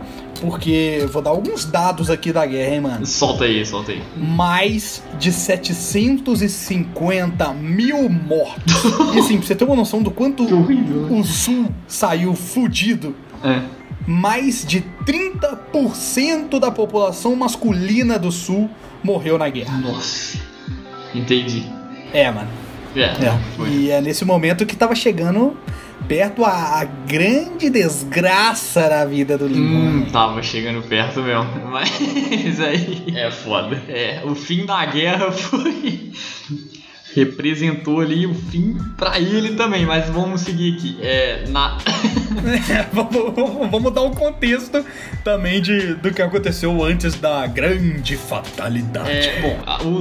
Porque, 0.44 0.98
eu 1.00 1.09
vou 1.09 1.22
dar 1.22 1.30
alguns 1.30 1.64
dados 1.64 2.11
aqui 2.11 2.33
da 2.33 2.44
guerra, 2.44 2.74
hein, 2.74 2.80
mano. 2.80 3.07
Solta 3.07 3.44
aí, 3.44 3.64
solta 3.64 3.92
aí. 3.92 4.02
Mais 4.16 5.02
de 5.18 5.33
750 5.33 7.52
mil 7.54 8.09
mortos. 8.09 8.74
E 9.14 9.18
assim, 9.18 9.38
pra 9.38 9.46
você 9.46 9.54
ter 9.54 9.64
uma 9.64 9.76
noção 9.76 10.02
do 10.02 10.11
quanto 10.11 10.42
horrível. 10.44 11.07
o 11.11 11.24
sul 11.24 11.70
saiu 11.87 12.35
fudido, 12.35 13.14
É. 13.42 13.62
mais 14.07 14.64
de 14.66 14.85
30% 15.07 16.59
da 16.61 16.70
população 16.70 17.35
masculina 17.37 18.18
do 18.18 18.30
sul 18.30 18.68
morreu 19.02 19.38
na 19.38 19.48
guerra. 19.48 19.78
Nossa. 19.78 20.38
Entendi. 21.14 21.64
É, 22.12 22.30
mano. 22.30 22.48
É, 22.96 23.00
É. 23.02 23.38
E 23.70 23.90
é 23.90 24.00
nesse 24.00 24.24
momento 24.24 24.64
que 24.64 24.76
tava 24.76 24.94
chegando 24.94 25.57
perto 26.09 26.45
a, 26.45 26.81
a 26.81 26.85
grande 26.85 27.71
desgraça 27.71 28.88
da 28.88 29.05
vida 29.05 29.38
do 29.38 29.47
Lincoln. 29.47 29.79
Hum, 29.79 30.07
tava 30.11 30.43
chegando 30.43 30.83
perto 30.83 31.23
mesmo. 31.23 31.47
Mas 31.71 32.61
aí 32.61 33.05
é 33.14 33.31
foda. 33.31 33.83
É, 33.88 34.23
o 34.25 34.35
fim 34.35 34.67
da 34.67 34.85
guerra 34.87 35.31
foi. 35.33 36.12
Representou 37.14 38.00
ali 38.00 38.27
o 38.27 38.35
fim 38.35 38.77
pra 38.96 39.18
ele 39.20 39.55
também, 39.55 39.87
mas 39.87 40.09
vamos 40.11 40.40
seguir 40.42 40.74
aqui. 40.74 40.96
É, 41.00 41.44
na... 41.48 41.79
É, 42.68 42.87
vamos, 42.92 43.70
vamos- 43.70 43.94
dar 43.94 44.03
um 44.03 44.11
contexto 44.11 44.85
também 45.22 45.62
de, 45.62 45.94
do 45.94 46.12
que 46.12 46.20
aconteceu 46.20 46.83
antes 46.85 47.14
da 47.14 47.46
grande 47.46 48.16
fatalidade. 48.16 49.09
É, 49.11 49.40
bom, 49.40 49.59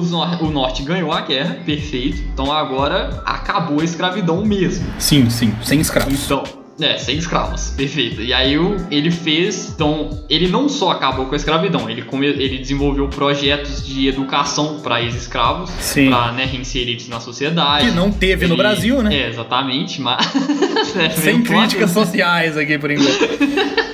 nor- 0.09 0.43
o 0.43 0.49
norte 0.51 0.83
ganhou 0.83 1.11
a 1.11 1.21
guerra, 1.21 1.57
perfeito. 1.65 2.21
Então 2.33 2.51
agora 2.51 3.21
acabou 3.25 3.79
a 3.81 3.83
escravidão 3.83 4.43
mesmo. 4.43 4.85
Sim, 4.99 5.29
sim, 5.29 5.53
sem 5.63 5.79
escravos. 5.79 6.25
Então, 6.25 6.43
é, 6.83 6.97
sem 6.97 7.17
escravos, 7.17 7.69
perfeito. 7.71 8.21
E 8.21 8.33
aí 8.33 8.57
o- 8.57 8.75
ele 8.91 9.09
fez, 9.11 9.69
então, 9.73 10.23
ele 10.29 10.47
não 10.47 10.67
só 10.69 10.91
acabou 10.91 11.25
com 11.25 11.33
a 11.33 11.37
escravidão, 11.37 11.89
ele, 11.89 12.01
come, 12.03 12.27
ele 12.27 12.57
desenvolveu 12.57 13.07
projetos 13.07 13.85
de 13.85 14.07
educação 14.07 14.79
para 14.81 15.01
ex-escravos, 15.01 15.69
Sim. 15.79 16.09
para 16.09 16.31
né, 16.33 16.45
reinserir 16.45 16.89
eles 16.89 17.07
na 17.07 17.19
sociedade. 17.19 17.85
Que 17.87 17.91
não 17.95 18.11
teve 18.11 18.45
no 18.47 18.53
Ele- 18.53 18.61
Brasil, 18.61 19.01
né? 19.01 19.15
É, 19.15 19.29
exatamente, 19.29 20.01
mas. 20.01 20.25
é, 20.95 21.09
Sem 21.11 21.41
críticas 21.43 21.93
foda. 21.93 22.05
sociais 22.05 22.57
aqui 22.57 22.77
por 22.77 22.91
enquanto. 22.91 23.09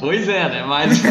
Pois 0.00 0.28
é, 0.28 0.48
né? 0.48 0.64
Mas. 0.66 1.00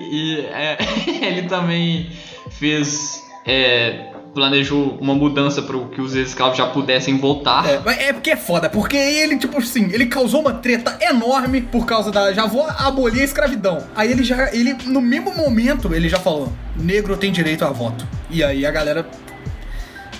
e 0.00 0.40
é, 0.52 0.76
ele 1.22 1.42
também 1.48 2.10
fez. 2.50 3.22
é, 3.46 4.12
planejou 4.34 4.98
uma 5.00 5.14
mudança 5.14 5.62
para 5.62 5.78
que 5.86 6.00
os 6.00 6.14
escravos 6.14 6.58
já 6.58 6.66
pudessem 6.66 7.16
voltar. 7.18 7.68
É, 7.68 7.80
mas 7.84 7.98
é 7.98 8.12
porque 8.12 8.30
é 8.30 8.36
foda, 8.36 8.68
porque 8.68 8.96
ele, 8.96 9.38
tipo 9.38 9.58
assim, 9.58 9.88
ele 9.92 10.06
causou 10.06 10.40
uma 10.40 10.54
treta 10.54 10.98
enorme 11.00 11.60
por 11.60 11.86
causa 11.86 12.10
da. 12.10 12.32
Já 12.32 12.46
vou 12.46 12.66
abolir 12.78 13.22
a 13.22 13.24
escravidão. 13.24 13.78
Aí 13.94 14.10
ele 14.10 14.24
já. 14.24 14.52
Ele, 14.52 14.74
no 14.86 15.00
mesmo 15.00 15.34
momento, 15.36 15.94
ele 15.94 16.08
já 16.08 16.18
falou: 16.18 16.52
negro 16.76 17.16
tem 17.16 17.30
direito 17.30 17.64
a 17.64 17.70
voto. 17.70 18.06
E 18.28 18.42
aí 18.42 18.66
a 18.66 18.70
galera 18.70 19.06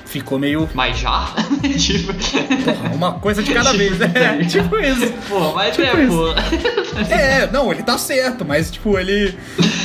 ficou 0.06 0.38
meio. 0.38 0.68
Mas 0.74 0.98
já? 0.98 1.28
tipo. 1.78 2.12
Porra, 2.64 2.94
uma 2.94 3.12
coisa 3.14 3.42
de 3.42 3.52
cada 3.52 3.72
vez, 3.74 3.98
né? 3.98 4.44
tipo 4.48 4.78
isso. 4.78 5.12
Pô, 5.28 5.52
mas 5.52 5.74
Tipo 5.74 5.96
é, 5.96 6.04
isso. 6.04 6.16
pô. 6.16 7.12
É, 7.12 7.50
não, 7.50 7.72
ele 7.72 7.82
tá 7.82 7.98
certo, 7.98 8.44
mas 8.44 8.70
tipo, 8.70 8.96
ele. 8.98 9.36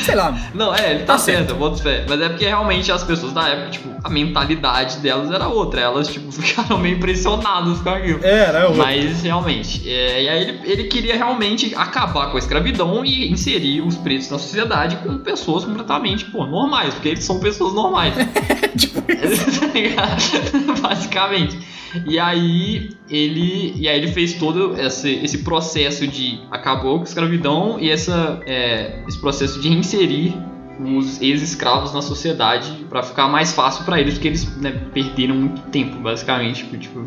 Sei 0.10 0.16
lá. 0.16 0.36
Não, 0.54 0.74
é, 0.74 0.92
ele 0.92 1.00
tá, 1.04 1.14
Tá 1.14 1.20
certo, 1.20 1.56
boto 1.56 1.82
fé. 1.82 2.06
Mas 2.08 2.20
é 2.20 2.30
porque 2.30 2.46
realmente 2.46 2.92
as 2.92 3.04
pessoas 3.04 3.34
da 3.34 3.48
época, 3.48 3.70
tipo, 3.70 3.90
a 4.04 4.10
mentalidade 4.10 4.98
delas 4.98 5.32
era 5.32 5.48
outra. 5.48 5.82
Elas, 5.82 6.08
tipo, 6.08 6.32
ficaram 6.34 6.78
meio 6.78 6.98
impressionadas 6.98 7.80
com 7.80 7.90
aquilo. 7.90 8.24
Era, 8.24 8.62
eu. 8.62 8.76
Mas 8.76 9.22
realmente, 9.22 9.90
é, 9.90 10.24
e 10.24 10.30
aí 10.30 10.42
ele, 10.42 10.60
ele 10.64 10.84
queria 10.86 11.16
realmente 11.16 11.74
acabar 11.76 12.32
com 12.32 12.38
a 12.38 12.40
escravidão 12.40 13.06
e 13.06 13.32
inserir 13.32 13.82
os 13.82 13.96
pretos 13.98 14.30
na 14.30 14.40
sociedade 14.40 14.98
com 14.98 15.18
pessoas 15.20 15.66
completamente, 15.66 16.26
pô, 16.26 16.46
normais, 16.46 16.94
porque 16.94 17.10
eles 17.10 17.24
são 17.24 17.40
pessoas 17.40 17.74
normais. 17.74 18.14
tipo, 18.78 19.00
Tá? 19.96 20.88
Basicamente. 20.90 21.60
E 22.06 22.20
aí 22.20 22.90
ele. 23.10 23.74
E 23.76 23.88
aí 23.88 23.98
ele 23.98 24.12
fez 24.12 24.34
todo 24.34 24.80
esse, 24.80 25.10
esse 25.24 25.40
processo 25.40 26.08
de 26.08 26.40
acabou 26.52 26.98
com 26.98 27.02
a 27.02 27.08
escravidão 27.08 27.80
e 27.80 27.90
essa, 27.90 28.42
é, 28.46 29.04
esse 29.08 29.20
processo 29.20 29.60
de 29.60 29.70
reinserir 29.70 30.34
os 30.80 31.22
ex-escravos 31.22 31.94
na 31.94 32.02
sociedade 32.02 32.86
pra 32.90 33.04
ficar 33.04 33.28
mais 33.28 33.52
fácil 33.52 33.84
pra 33.84 34.00
eles, 34.00 34.14
porque 34.14 34.30
eles 34.30 34.58
né, 34.58 34.72
perderam 34.94 35.36
muito 35.36 35.62
tempo, 35.64 35.98
basicamente. 35.98 36.66
Tipo, 36.78 37.06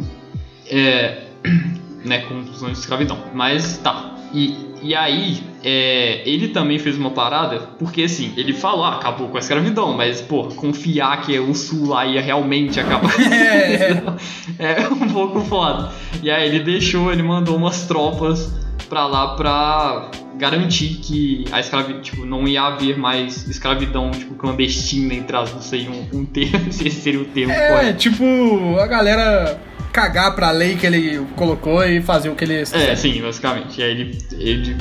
é, 0.69 1.23
né, 2.05 2.19
com 2.23 2.35
anos 2.35 2.61
de 2.61 2.79
escravidão. 2.79 3.19
Mas 3.33 3.79
tá. 3.79 4.15
E, 4.33 4.72
e 4.83 4.95
aí, 4.95 5.43
é, 5.65 6.23
ele 6.27 6.49
também 6.49 6.79
fez 6.79 6.97
uma 6.99 7.11
parada, 7.11 7.61
porque 7.79 8.03
assim, 8.03 8.33
ele 8.37 8.53
falou, 8.53 8.85
ah, 8.85 8.97
acabou 8.97 9.29
com 9.29 9.37
a 9.37 9.41
escravidão, 9.41 9.93
mas, 9.97 10.21
pô, 10.21 10.45
confiar 10.49 11.23
que 11.23 11.39
o 11.39 11.55
sul 11.55 11.89
lá 11.89 12.05
ia 12.05 12.21
realmente 12.21 12.81
acabar. 12.81 13.13
É. 13.21 14.03
é 14.59 14.89
um 14.89 15.09
pouco 15.09 15.41
foda. 15.41 15.91
E 16.23 16.31
aí 16.31 16.49
ele 16.49 16.61
deixou, 16.61 17.13
ele 17.13 17.23
mandou 17.23 17.57
umas 17.57 17.87
tropas 17.87 18.53
pra 18.89 19.07
lá 19.07 19.37
pra 19.37 20.11
garantir 20.37 20.99
que 21.01 21.45
a 21.53 21.61
escravidão, 21.61 22.01
tipo, 22.01 22.27
não 22.27 22.49
ia 22.49 22.63
haver 22.63 22.99
mais 22.99 23.49
escravidão, 23.49 24.11
tipo, 24.11 24.35
clandestina, 24.35 25.15
entre 25.15 25.37
as, 25.37 25.53
não 25.53 25.63
sei, 25.63 25.89
um, 25.89 26.19
um 26.19 26.25
termo, 26.25 26.71
se 26.73 26.89
esse 26.89 27.01
seria 27.01 27.21
o 27.21 27.25
termo 27.25 27.53
É, 27.53 27.69
correto. 27.69 27.99
tipo, 27.99 28.77
a 28.79 28.87
galera 28.87 29.61
cagar 29.93 30.35
pra 30.35 30.51
lei 30.51 30.77
que 30.77 30.87
ele 30.87 31.25
colocou 31.37 31.85
e 31.85 32.01
fazer 32.01 32.29
o 32.31 32.35
que 32.35 32.45
ele. 32.45 32.55
É, 32.73 32.97
sim, 32.97 33.21
basicamente. 33.21 33.81
E 33.81 33.85
aí 33.85 33.91
ele, 33.91 34.19
ele 34.33 34.77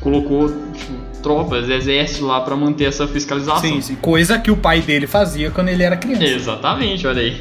colocou 0.00 0.48
tipo, 0.72 0.92
tropas, 1.22 1.68
exército 1.68 2.24
lá 2.26 2.40
pra 2.40 2.56
manter 2.56 2.84
essa 2.84 3.06
fiscalização. 3.06 3.60
Sim, 3.60 3.80
sim. 3.80 3.94
Coisa 3.96 4.38
que 4.38 4.50
o 4.50 4.56
pai 4.56 4.80
dele 4.80 5.06
fazia 5.06 5.50
quando 5.50 5.68
ele 5.68 5.82
era 5.82 5.96
criança. 5.96 6.24
Exatamente, 6.24 7.06
olha 7.06 7.20
aí. 7.22 7.40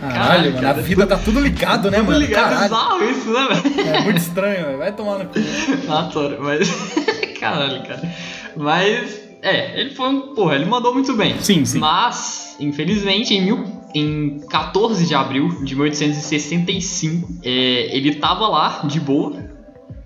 Caralho, 0.00 0.50
mano, 0.54 0.58
a 0.58 0.60
cara, 0.60 0.82
vida 0.82 1.06
tá 1.06 1.16
tudo 1.16 1.40
ligado, 1.40 1.90
né, 1.90 1.98
Tudo 1.98 2.06
mano? 2.08 2.18
ligado, 2.20 2.50
Caralho. 2.50 2.68
bizarro 2.68 3.04
isso, 3.10 3.32
né, 3.32 3.48
velho? 3.74 3.88
É 3.88 4.00
muito 4.02 4.18
estranho, 4.18 4.66
velho. 4.66 4.78
Vai 4.78 4.92
tomar 4.92 5.18
no 5.18 5.24
cu. 5.26 5.34
Adoro, 5.92 6.38
mas. 6.40 6.68
Caralho, 7.40 7.82
cara. 7.82 8.02
Mas. 8.56 9.22
É, 9.42 9.80
ele 9.80 9.90
foi 9.90 10.08
um. 10.08 10.34
Porra, 10.34 10.54
ele 10.54 10.66
mandou 10.66 10.94
muito 10.94 11.12
bem. 11.14 11.34
Sim, 11.40 11.64
sim. 11.64 11.80
Mas, 11.80 12.56
infelizmente, 12.60 13.34
em, 13.34 13.42
mil, 13.42 13.64
em 13.92 14.38
14 14.48 15.04
de 15.04 15.16
abril 15.16 15.64
de 15.64 15.74
1865, 15.74 17.40
é, 17.42 17.96
ele 17.96 18.14
tava 18.14 18.46
lá, 18.46 18.82
de 18.84 19.00
boa, 19.00 19.34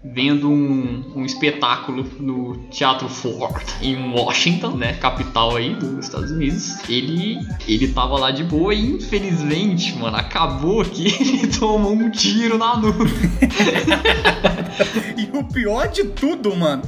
vendo 0.03 0.49
um, 0.49 1.13
um 1.17 1.25
espetáculo 1.27 2.07
no 2.19 2.57
Teatro 2.71 3.11
Ford, 3.11 3.63
em 3.83 4.11
Washington, 4.11 4.71
né? 4.71 4.95
Capital 4.95 5.57
aí 5.57 5.75
dos 5.75 6.07
Estados 6.07 6.31
Unidos. 6.31 6.79
Ele, 6.89 7.39
ele 7.69 7.89
tava 7.89 8.19
lá 8.19 8.31
de 8.31 8.43
boa 8.43 8.73
e, 8.73 8.93
infelizmente, 8.93 9.95
mano, 9.99 10.17
acabou 10.17 10.83
que 10.83 11.09
ele 11.21 11.47
tomou 11.49 11.93
um 11.93 12.11
tiro 12.11 12.57
na 12.57 12.75
nuca. 12.79 13.05
E 15.33 15.37
o 15.37 15.43
pior 15.45 15.89
de 15.89 16.05
tudo, 16.05 16.55
mano, 16.55 16.83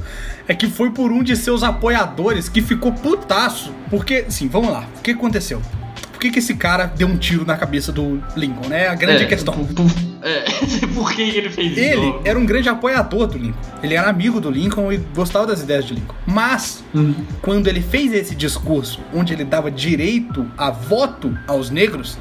é 0.47 0.53
que 0.53 0.67
foi 0.67 0.91
por 0.91 1.11
um 1.11 1.23
de 1.23 1.35
seus 1.35 1.63
apoiadores 1.63 2.47
que 2.49 2.61
ficou 2.61 2.91
putaço. 2.91 3.73
Porque, 3.89 4.25
assim, 4.27 4.47
vamos 4.47 4.71
lá. 4.71 4.87
O 4.97 5.01
que 5.01 5.11
aconteceu? 5.11 5.61
Por 6.11 6.19
que, 6.19 6.31
que 6.31 6.39
esse 6.39 6.53
cara 6.55 6.85
deu 6.85 7.07
um 7.07 7.15
tiro 7.17 7.45
na 7.45 7.55
cabeça 7.55 7.93
do 7.93 8.21
Lincoln, 8.35 8.67
né? 8.67 8.87
A 8.89 8.95
grande 8.95 9.23
É, 9.23 9.25
questão. 9.25 9.53
Por, 9.53 9.73
por- 9.73 9.91
é, 10.21 10.41
por 10.93 11.13
que 11.13 11.21
ele 11.21 11.49
fez 11.49 11.71
isso? 11.71 11.79
Ele 11.79 12.13
era 12.25 12.37
um 12.37 12.45
grande 12.45 12.67
apoiador 12.67 13.25
do 13.25 13.37
Lincoln. 13.37 13.57
Ele 13.81 13.95
era 13.95 14.09
amigo 14.09 14.41
do 14.41 14.51
Lincoln 14.51 14.91
e 14.91 14.97
gostava 14.97 15.47
das 15.47 15.61
ideias 15.61 15.85
de 15.85 15.93
Lincoln. 15.93 16.15
Mas, 16.25 16.83
Uhum. 16.93 17.15
quando 17.41 17.67
ele 17.67 17.79
fez 17.81 18.11
esse 18.13 18.35
discurso 18.35 18.99
onde 19.13 19.31
ele 19.31 19.45
dava 19.45 19.71
direito 19.71 20.45
a 20.57 20.69
voto 20.69 21.33
aos 21.47 21.69
negros, 21.69 22.17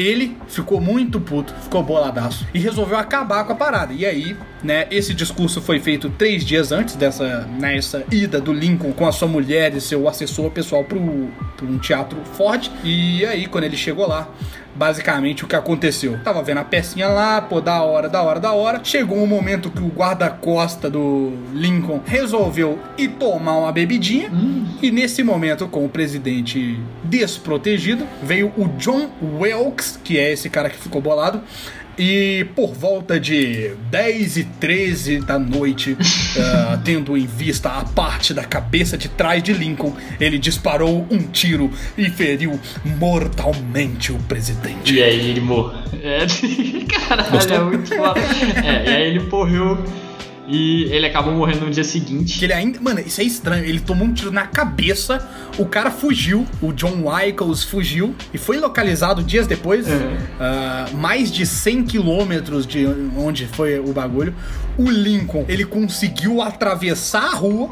ele 0.00 0.36
ficou 0.48 0.80
muito 0.80 1.20
puto, 1.20 1.54
ficou 1.62 1.82
boladaço 1.82 2.46
e 2.54 2.58
resolveu 2.58 2.96
acabar 2.96 3.44
com 3.44 3.52
a 3.52 3.56
parada. 3.56 3.92
E 3.92 4.06
aí, 4.06 4.34
né, 4.62 4.86
esse 4.90 5.12
discurso 5.12 5.60
foi 5.60 5.78
feito 5.78 6.08
três 6.10 6.44
dias 6.44 6.72
antes 6.72 6.96
dessa 6.96 7.42
né, 7.58 7.76
essa 7.76 8.04
ida 8.10 8.40
do 8.40 8.52
Lincoln 8.52 8.92
com 8.92 9.06
a 9.06 9.12
sua 9.12 9.28
mulher 9.28 9.74
e 9.74 9.80
seu 9.80 10.08
assessor 10.08 10.50
pessoal 10.50 10.84
pro, 10.84 11.28
pro 11.56 11.66
um 11.66 11.78
teatro 11.78 12.18
Ford. 12.34 12.70
E 12.82 13.24
aí, 13.26 13.46
quando 13.46 13.64
ele 13.64 13.76
chegou 13.76 14.06
lá, 14.06 14.28
basicamente 14.74 15.44
o 15.44 15.46
que 15.46 15.56
aconteceu? 15.56 16.18
Tava 16.24 16.42
vendo 16.42 16.58
a 16.58 16.64
pecinha 16.64 17.08
lá, 17.08 17.40
pô, 17.40 17.60
da 17.60 17.82
hora, 17.82 18.08
da 18.08 18.22
hora, 18.22 18.40
da 18.40 18.52
hora. 18.52 18.80
Chegou 18.82 19.18
um 19.18 19.26
momento 19.26 19.70
que 19.70 19.82
o 19.82 19.88
guarda-costa 19.88 20.88
do 20.88 21.32
Lincoln 21.52 22.00
resolveu 22.04 22.78
ir 22.96 23.08
tomar 23.08 23.58
uma 23.58 23.72
bebidinha. 23.72 24.30
E 24.80 24.90
nesse 24.90 25.22
momento, 25.22 25.68
com 25.68 25.84
o 25.84 25.88
presidente 25.88 26.80
desprotegido, 27.04 28.06
veio 28.22 28.52
o 28.56 28.68
John 28.78 29.10
Wilkes, 29.38 29.89
que 29.98 30.18
é 30.18 30.32
esse 30.32 30.48
cara 30.48 30.70
que 30.70 30.76
ficou 30.76 31.00
bolado. 31.00 31.42
E 31.98 32.46
por 32.56 32.72
volta 32.72 33.20
de 33.20 33.72
10 33.90 34.36
e 34.38 34.44
13 34.44 35.20
da 35.20 35.38
noite, 35.38 35.98
ah, 36.38 36.80
tendo 36.82 37.14
em 37.14 37.26
vista 37.26 37.68
a 37.68 37.84
parte 37.84 38.32
da 38.32 38.42
cabeça 38.42 38.96
de 38.96 39.06
trás 39.08 39.42
de 39.42 39.52
Lincoln, 39.52 39.94
ele 40.18 40.38
disparou 40.38 41.06
um 41.10 41.18
tiro 41.18 41.70
e 41.98 42.08
feriu 42.08 42.58
mortalmente 42.98 44.12
o 44.12 44.18
presidente. 44.20 44.94
E 44.94 45.02
aí 45.02 45.30
ele 45.30 45.40
morreu. 45.40 45.78
É, 46.02 46.26
caralho, 46.88 47.30
Gostou? 47.32 47.56
é 47.56 47.60
muito 47.60 47.94
foda. 47.94 48.20
É, 48.64 48.84
e 48.84 48.88
aí 48.88 49.02
ele 49.08 49.20
morreu 49.20 49.84
e 50.50 50.84
ele 50.90 51.06
acabou 51.06 51.32
morrendo 51.32 51.64
no 51.66 51.70
dia 51.70 51.84
seguinte. 51.84 52.42
ele 52.44 52.52
ainda. 52.52 52.80
Mano, 52.80 53.00
isso 53.00 53.20
é 53.20 53.24
estranho. 53.24 53.64
Ele 53.64 53.80
tomou 53.80 54.06
um 54.06 54.12
tiro 54.12 54.30
na 54.32 54.46
cabeça, 54.46 55.28
o 55.58 55.64
cara 55.64 55.90
fugiu, 55.90 56.46
o 56.60 56.72
John 56.72 57.04
Wyckoff 57.06 57.66
fugiu 57.66 58.14
e 58.34 58.38
foi 58.38 58.58
localizado 58.58 59.22
dias 59.22 59.46
depois, 59.46 59.86
Uhum. 59.86 60.16
ah, 60.40 60.86
mais 60.94 61.30
de 61.30 61.46
100 61.46 61.84
quilômetros 61.84 62.66
de 62.66 62.86
onde 63.16 63.46
foi 63.46 63.78
o 63.78 63.92
bagulho. 63.92 64.34
O 64.78 64.88
Lincoln, 64.90 65.44
ele 65.48 65.64
conseguiu 65.64 66.40
atravessar 66.40 67.24
a 67.24 67.34
rua 67.34 67.68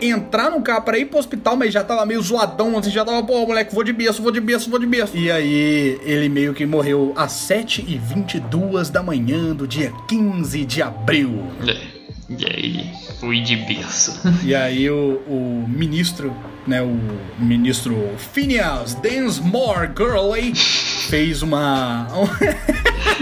e 0.00 0.06
entrar 0.10 0.50
no 0.50 0.60
carro 0.60 0.82
pra 0.82 0.98
ir 0.98 1.06
pro 1.06 1.18
hospital, 1.18 1.56
mas 1.56 1.72
já 1.72 1.82
tava 1.82 2.04
meio 2.04 2.20
zoadão, 2.20 2.76
assim, 2.76 2.90
já 2.90 3.04
tava, 3.04 3.22
pô, 3.24 3.46
moleque, 3.46 3.74
vou 3.74 3.82
de 3.82 3.92
berço, 3.92 4.20
vou 4.22 4.30
de 4.30 4.40
berço, 4.40 4.68
vou 4.68 4.78
de 4.78 4.86
berço. 4.86 5.16
E 5.16 5.30
aí, 5.30 5.98
ele 6.04 6.28
meio 6.28 6.52
que 6.52 6.66
morreu 6.66 7.12
às 7.16 7.32
7h22 7.32 8.90
da 8.90 9.02
manhã 9.02 9.54
do 9.54 9.66
dia 9.66 9.92
15 10.08 10.64
de 10.64 10.82
abril. 10.82 11.44
É, 11.66 11.76
E 12.28 12.44
aí 12.44 12.92
fui 13.20 13.40
de 13.40 13.56
berço. 13.56 14.20
E 14.44 14.54
aí 14.54 14.90
o, 14.90 15.22
o 15.26 15.64
ministro, 15.68 16.34
né, 16.66 16.82
o 16.82 16.98
ministro 17.38 17.96
Phineas 18.32 18.94
Densmore 18.94 19.88
Gurley 19.88 20.54
fez 20.54 21.42
uma... 21.42 22.06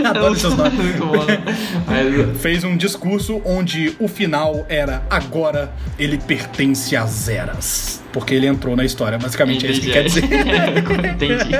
Adoro 0.04 0.34
seus 0.34 0.56
nomes. 0.56 0.76
Né? 0.76 2.34
Fez 2.40 2.64
um 2.64 2.76
discurso 2.76 3.40
onde 3.44 3.94
o 4.00 4.08
final 4.08 4.66
era 4.68 5.02
agora 5.08 5.72
ele 5.98 6.18
pertence 6.18 6.96
às 6.96 7.28
eras. 7.28 8.02
Porque 8.12 8.34
ele 8.34 8.46
entrou 8.46 8.74
na 8.74 8.84
história, 8.84 9.18
basicamente 9.18 9.66
é 9.66 9.70
isso 9.70 9.80
que 9.80 9.92
quer 9.92 10.04
dizer. 10.04 10.24
Entendi. 11.14 11.54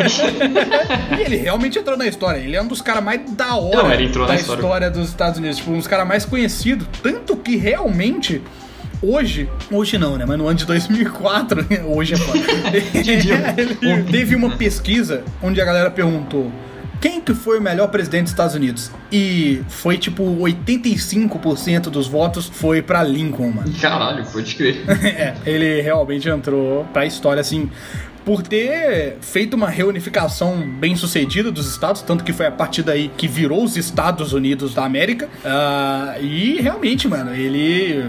E 1.19 1.23
ele 1.23 1.37
realmente 1.37 1.79
entrou 1.79 1.97
na 1.97 2.07
história. 2.07 2.39
Ele 2.39 2.57
é 2.57 2.63
um 2.63 2.67
dos 2.67 2.81
caras 2.81 3.03
mais 3.05 3.21
da 3.33 3.57
hora 3.57 3.83
Não, 3.83 3.93
ele 3.93 4.05
entrou 4.05 4.27
da 4.27 4.35
na 4.35 4.41
história. 4.41 4.91
dos 4.91 5.09
Estados 5.09 5.39
Unidos. 5.39 5.59
Tipo, 5.59 5.73
um 5.73 5.79
dos 5.79 5.87
caras 5.87 6.07
mais 6.07 6.25
conhecidos. 6.25 6.87
Tanto 7.03 7.37
que 7.37 7.57
realmente. 7.57 8.43
Hoje, 9.07 9.49
hoje 9.71 9.99
não, 9.99 10.17
né? 10.17 10.25
Mas 10.27 10.39
no 10.39 10.47
ano 10.47 10.57
de 10.57 10.65
2004, 10.65 11.67
hoje 11.87 12.15
é 12.15 12.17
foda. 12.17 12.39
Ele 13.83 14.03
teve 14.11 14.35
uma 14.35 14.51
pesquisa 14.57 15.23
onde 15.43 15.61
a 15.61 15.65
galera 15.65 15.91
perguntou 15.91 16.51
quem 17.05 17.21
que 17.21 17.35
foi 17.35 17.59
o 17.59 17.63
melhor 17.63 17.89
presidente 17.89 18.23
dos 18.23 18.31
Estados 18.31 18.55
Unidos? 18.55 18.91
E 19.13 19.63
foi 19.69 19.99
tipo 19.99 20.25
85% 20.25 21.91
dos 21.91 22.07
votos 22.09 22.47
foi 22.47 22.81
pra 22.81 23.03
Lincoln, 23.03 23.51
mano. 23.51 23.71
Caralho, 23.79 24.25
pode 24.25 24.55
crer. 24.55 24.83
É, 25.05 25.35
ele 25.45 25.83
realmente 25.83 26.29
entrou 26.31 26.85
pra 26.95 27.05
história, 27.05 27.43
assim, 27.43 27.71
por 28.25 28.43
ter 28.43 29.19
feito 29.21 29.55
uma 29.55 29.69
reunificação 29.69 30.67
bem 30.67 30.97
sucedida 30.97 31.53
dos 31.53 31.71
estados, 31.71 32.01
tanto 32.01 32.25
que 32.25 32.33
foi 32.33 32.47
a 32.47 32.51
partir 32.51 32.83
daí 32.83 33.11
que 33.19 33.29
virou 33.29 33.63
os 33.63 33.77
Estados 33.77 34.33
Unidos 34.33 34.73
da 34.73 34.85
América. 34.85 35.29
Ah, 35.45 36.17
e 36.19 36.59
realmente, 36.61 37.07
mano, 37.07 37.35
ele. 37.35 38.03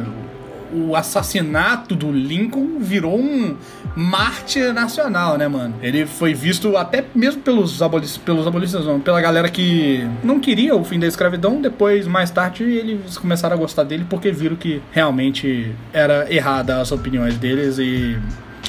O 0.75 0.95
assassinato 0.95 1.95
do 1.95 2.11
Lincoln 2.11 2.79
virou 2.79 3.17
um 3.17 3.55
mártir 3.95 4.73
nacional, 4.73 5.37
né, 5.37 5.47
mano? 5.47 5.75
Ele 5.81 6.05
foi 6.05 6.33
visto 6.33 6.75
até 6.75 7.03
mesmo 7.13 7.41
pelos, 7.41 7.81
abolic 7.81 8.19
pelos 8.19 8.45
abolicionistas, 8.45 8.93
não, 8.93 8.99
pela 8.99 9.21
galera 9.21 9.49
que 9.49 10.07
não 10.23 10.39
queria 10.39 10.75
o 10.75 10.83
fim 10.83 10.99
da 10.99 11.07
escravidão. 11.07 11.61
Depois, 11.61 12.07
mais 12.07 12.29
tarde, 12.29 12.63
eles 12.63 13.17
começaram 13.17 13.55
a 13.55 13.59
gostar 13.59 13.83
dele 13.83 14.05
porque 14.09 14.31
viram 14.31 14.55
que 14.55 14.81
realmente 14.91 15.73
era 15.93 16.31
errada 16.33 16.81
as 16.81 16.91
opiniões 16.91 17.37
deles 17.37 17.77
e 17.77 18.17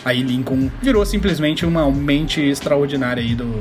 aí 0.05 0.23
Lincoln 0.23 0.71
virou 0.81 1.05
simplesmente 1.05 1.67
uma 1.67 1.91
mente 1.91 2.41
extraordinária 2.41 3.23
aí 3.23 3.35
do, 3.35 3.59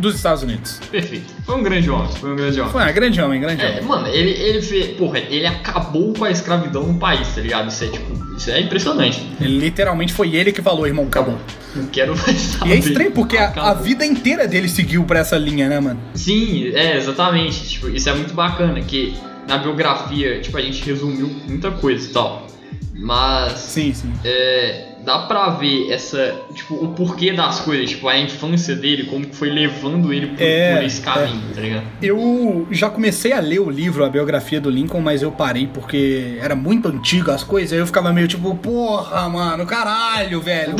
dos 0.00 0.14
Estados 0.16 0.42
Unidos. 0.42 0.80
Perfeito. 0.90 1.32
Foi 1.44 1.54
um 1.56 1.62
grande 1.62 1.88
homem, 1.90 2.10
foi 2.12 2.32
um 2.32 2.36
grande 2.36 2.60
homem. 2.60 2.72
Foi 2.72 2.82
um 2.82 2.92
grande 2.94 3.20
homem, 3.20 3.40
grande 3.40 3.62
É, 3.62 3.70
homem. 3.70 3.82
mano, 3.84 4.06
ele, 4.08 4.30
ele 4.30 4.62
fez. 4.62 4.96
Porra, 4.96 5.18
ele 5.18 5.46
acabou 5.46 6.12
com 6.14 6.24
a 6.24 6.30
escravidão 6.30 6.82
no 6.84 6.98
país, 6.98 7.28
tá 7.34 7.40
ligado? 7.40 7.68
Isso 7.68 7.84
é 7.84 7.88
tipo. 7.88 8.30
Isso 8.36 8.50
é 8.50 8.60
impressionante. 8.60 9.22
Ele, 9.40 9.58
literalmente 9.58 10.12
foi 10.14 10.34
ele 10.34 10.50
que 10.52 10.62
falou, 10.62 10.86
irmão, 10.86 11.04
acabou. 11.06 11.38
Não 11.76 11.86
quero 11.86 12.16
mais 12.16 12.28
E 12.28 12.38
saber. 12.58 12.72
é 12.72 12.76
estranho 12.76 13.12
porque 13.12 13.36
a, 13.36 13.48
a 13.50 13.74
vida 13.74 14.04
inteira 14.04 14.48
dele 14.48 14.68
seguiu 14.68 15.04
pra 15.04 15.20
essa 15.20 15.36
linha, 15.36 15.68
né, 15.68 15.78
mano? 15.78 16.00
Sim, 16.14 16.68
é, 16.74 16.96
exatamente. 16.96 17.68
Tipo, 17.68 17.88
isso 17.90 18.08
é 18.08 18.14
muito 18.14 18.32
bacana, 18.34 18.80
que 18.80 19.14
na 19.46 19.58
biografia, 19.58 20.40
tipo, 20.40 20.56
a 20.56 20.62
gente 20.62 20.82
resumiu 20.84 21.28
muita 21.46 21.70
coisa 21.70 22.08
e 22.08 22.12
tal. 22.12 22.46
Mas 22.94 23.58
Sim, 23.58 23.92
sim. 23.94 24.12
é, 24.24 24.89
dá 25.04 25.20
pra 25.20 25.50
ver 25.50 25.90
essa, 25.90 26.34
tipo, 26.54 26.74
o 26.74 26.88
porquê 26.88 27.32
das 27.32 27.60
coisas, 27.60 27.90
tipo, 27.90 28.08
a 28.08 28.18
infância 28.18 28.74
dele, 28.74 29.04
como 29.04 29.26
que 29.26 29.34
foi 29.34 29.50
levando 29.50 30.12
ele 30.12 30.28
por, 30.28 30.42
É, 30.42 30.76
por 30.76 30.84
esse 30.84 31.00
caminho, 31.00 31.42
tá 31.54 31.60
ligado? 31.60 31.84
Eu 32.02 32.66
já 32.70 32.90
comecei 32.90 33.32
a 33.32 33.40
ler 33.40 33.60
o 33.60 33.70
livro, 33.70 34.04
a 34.04 34.08
biografia 34.08 34.60
do 34.60 34.70
Lincoln, 34.70 35.00
mas 35.00 35.22
eu 35.22 35.32
parei 35.32 35.66
porque 35.66 36.38
era 36.40 36.54
muito 36.54 36.88
antigo 36.88 37.30
as 37.30 37.42
coisas, 37.42 37.72
aí 37.72 37.78
eu 37.78 37.86
ficava 37.86 38.12
meio 38.12 38.28
tipo, 38.28 38.54
porra, 38.56 39.28
mano, 39.28 39.66
caralho, 39.66 40.40
velho. 40.40 40.76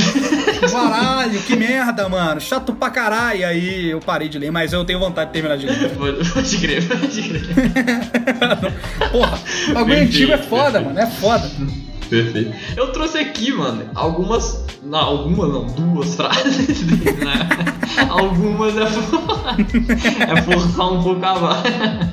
Caralho, 0.71 1.41
que 1.43 1.57
merda, 1.57 2.09
mano. 2.09 2.41
Chato 2.41 2.75
pra 2.75 2.91
caralho. 2.91 3.47
Aí 3.47 3.91
eu 3.91 4.01
parei 4.01 4.29
de 4.29 4.39
ler, 4.39 4.51
mas 4.51 4.73
eu 4.73 4.85
tenho 4.85 4.99
vontade 4.99 5.29
de 5.29 5.33
terminar 5.33 5.57
de 5.57 5.67
ler. 5.67 5.91
Pode 6.33 6.59
crer, 6.59 6.87
pode 6.87 7.23
crer. 7.23 7.43
Porra, 9.11 9.39
bagulho 9.73 10.03
antigo 10.03 10.33
é 10.33 10.39
foda, 10.39 10.81
mano, 10.81 10.99
é 10.99 11.07
foda. 11.07 11.51
Perfeito. 12.11 12.53
Eu 12.77 12.93
trouxe 12.93 13.19
aqui, 13.19 13.53
mano, 13.53 13.89
algumas. 13.95 14.65
Não, 14.83 14.99
algumas 14.99 15.49
não, 15.53 15.67
duas 15.67 16.15
frases 16.17 16.83
dele, 16.83 17.25
né? 17.25 17.49
Algumas 18.09 18.77
é, 18.77 18.87
for... 18.87 19.21
é 20.37 20.43
forçar 20.43 20.93
um 20.93 21.03
pouco 21.03 21.25
a 21.25 21.39
barra. 21.39 22.13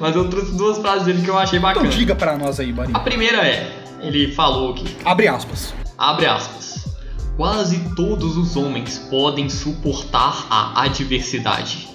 Mas 0.00 0.16
eu 0.16 0.28
trouxe 0.30 0.56
duas 0.56 0.78
frases 0.78 1.04
dele 1.04 1.22
que 1.22 1.28
eu 1.28 1.36
achei 1.38 1.58
Então 1.58 1.72
bacana. 1.74 1.88
diga 1.90 2.14
pra 2.14 2.38
nós 2.38 2.58
aí, 2.60 2.70
A 2.70 2.74
Borinho. 2.74 3.00
primeira 3.00 3.38
é, 3.46 3.70
ele 4.00 4.32
falou 4.32 4.72
que, 4.74 4.84
Abre 5.04 5.28
aspas. 5.28 5.74
abre 5.98 6.26
aspas, 6.26 6.86
quase 7.36 7.80
todos 7.94 8.36
os 8.36 8.56
homens 8.56 8.98
podem 9.10 9.48
suportar 9.50 10.46
a 10.48 10.82
adversidade. 10.84 11.88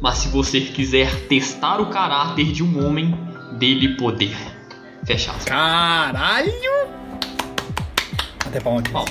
Mas 0.00 0.18
se 0.18 0.28
você 0.28 0.60
quiser 0.60 1.26
testar 1.28 1.80
o 1.80 1.86
caráter 1.86 2.52
de 2.52 2.62
um 2.62 2.86
homem, 2.86 3.14
dele 3.58 3.96
poder. 3.96 4.36
Fecha 5.06 5.30
aspas. 5.32 5.44
Caralho! 5.44 6.52
Até 8.46 8.60
palma 8.60 8.80
aqui. 8.80 8.90
Bom, 8.90 9.04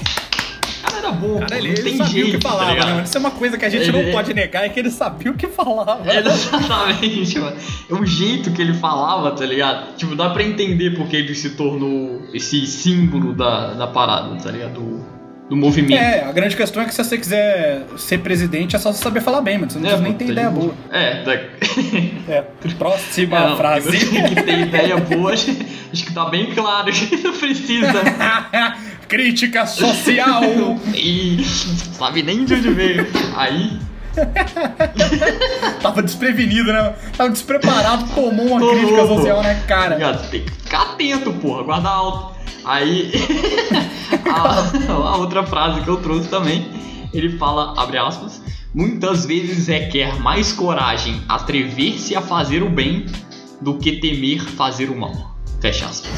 cara 0.84 0.98
era 0.98 1.12
bom, 1.12 1.40
Cara, 1.40 1.58
ele, 1.58 1.70
ele 1.70 1.98
sabia 1.98 2.06
jeito, 2.14 2.28
o 2.30 2.32
que 2.32 2.38
tá 2.40 2.50
falava, 2.50 2.72
ligado? 2.72 2.96
né? 2.96 3.04
Isso 3.04 3.18
é 3.18 3.20
uma 3.20 3.32
coisa 3.32 3.58
que 3.58 3.66
a 3.66 3.70
gente 3.70 3.90
Ele- 3.90 4.04
não 4.04 4.12
pode 4.12 4.34
negar, 4.34 4.66
é 4.66 4.70
que 4.70 4.80
ele 4.80 4.90
sabia 4.92 5.32
o 5.32 5.36
que 5.36 5.48
falava. 5.48 6.02
É, 6.10 6.18
Exatamente, 6.20 7.40
mano. 7.40 7.58
É 7.90 7.94
o 7.94 8.06
jeito 8.06 8.52
que 8.52 8.62
ele 8.62 8.74
falava, 8.74 9.32
tá 9.32 9.46
ligado? 9.46 9.96
Tipo, 9.96 10.16
dá 10.16 10.30
pra 10.30 10.44
entender 10.44 10.96
porque 10.96 11.16
ele 11.16 11.36
se 11.36 11.52
tornou 11.52 12.22
esse 12.34 12.66
símbolo 12.66 13.34
da, 13.34 13.74
da 13.74 13.88
parada, 13.88 14.36
tá 14.38 14.52
ligado? 14.52 14.74
Do, 14.74 15.06
do 15.50 15.56
movimento. 15.58 16.00
É, 16.00 16.24
a 16.24 16.32
grande 16.32 16.56
questão 16.56 16.82
é 16.82 16.86
que 16.86 16.94
se 16.94 17.04
você 17.04 17.18
quiser 17.18 17.84
ser 17.98 18.20
presidente 18.20 18.76
é 18.76 18.80
só 18.80 18.92
você 18.92 19.04
saber 19.04 19.22
falar 19.22 19.42
bem, 19.42 19.58
mano. 19.58 19.70
Você 19.72 19.78
não 19.80 19.86
É, 19.86 19.90
precisa 19.90 20.08
nem 20.10 20.18
ter 20.18 20.30
ideia 20.32 20.50
boa. 20.50 20.74
É, 20.92 21.24
da... 21.24 21.34
É, 21.34 22.44
próxima 22.78 23.38
É, 23.38 23.50
não, 23.50 23.58
frase. 23.58 23.92
Tem 23.92 24.24
que 24.36 24.42
ter 24.44 24.60
ideia 24.62 24.98
boa, 24.98 25.34
acho, 25.34 25.52
acho 25.92 26.06
que 26.06 26.14
tá 26.14 26.26
bem 26.30 26.54
claro 26.54 26.92
que 26.92 27.18
não 27.18 27.34
precisa. 27.38 27.92
Crítica 29.08 29.66
social! 29.66 30.42
E 30.96 31.44
sabe 31.44 32.24
nem 32.24 32.46
de 32.46 32.54
onde 32.56 32.70
veio. 32.72 33.06
Aí, 33.36 33.80
Tava 35.82 36.02
desprevenido, 36.04 36.72
né? 36.72 36.94
Tava 37.18 37.30
despreparado, 37.32 38.06
tomou 38.14 38.46
uma 38.48 38.60
Tomou, 38.60 38.76
crítica 38.76 39.02
pô. 39.08 39.16
social, 39.16 39.42
né, 39.44 39.64
cara? 39.68 39.96
Ligado? 39.96 40.30
Tem 40.30 40.42
que 40.44 40.52
ficar 40.52 40.82
atento, 40.84 41.34
porra, 41.34 41.64
guarda 41.64 41.90
alto. 41.90 42.34
Aí, 42.66 43.12
a, 44.32 44.72
a 45.10 45.18
outra 45.18 45.44
frase 45.46 45.82
que 45.82 45.88
eu 45.88 45.98
trouxe 45.98 46.30
também, 46.30 46.66
ele 47.14 47.38
fala, 47.38 47.74
abre 47.82 47.98
aspas, 47.98 48.42
muitas 48.74 49.26
vezes 49.26 49.68
requer 49.68 50.20
mais 50.20 50.52
coragem 50.54 51.22
atrever-se 51.28 52.16
a 52.16 52.22
fazer 52.22 52.64
o 52.64 52.70
bem 52.70 53.06
do 53.62 53.78
que 53.78 53.94
temer 53.94 54.42
fazer 54.42 54.90
o 54.90 54.96
mal. 54.98 55.34
Fecha 55.62 55.86
aspas. 55.86 56.12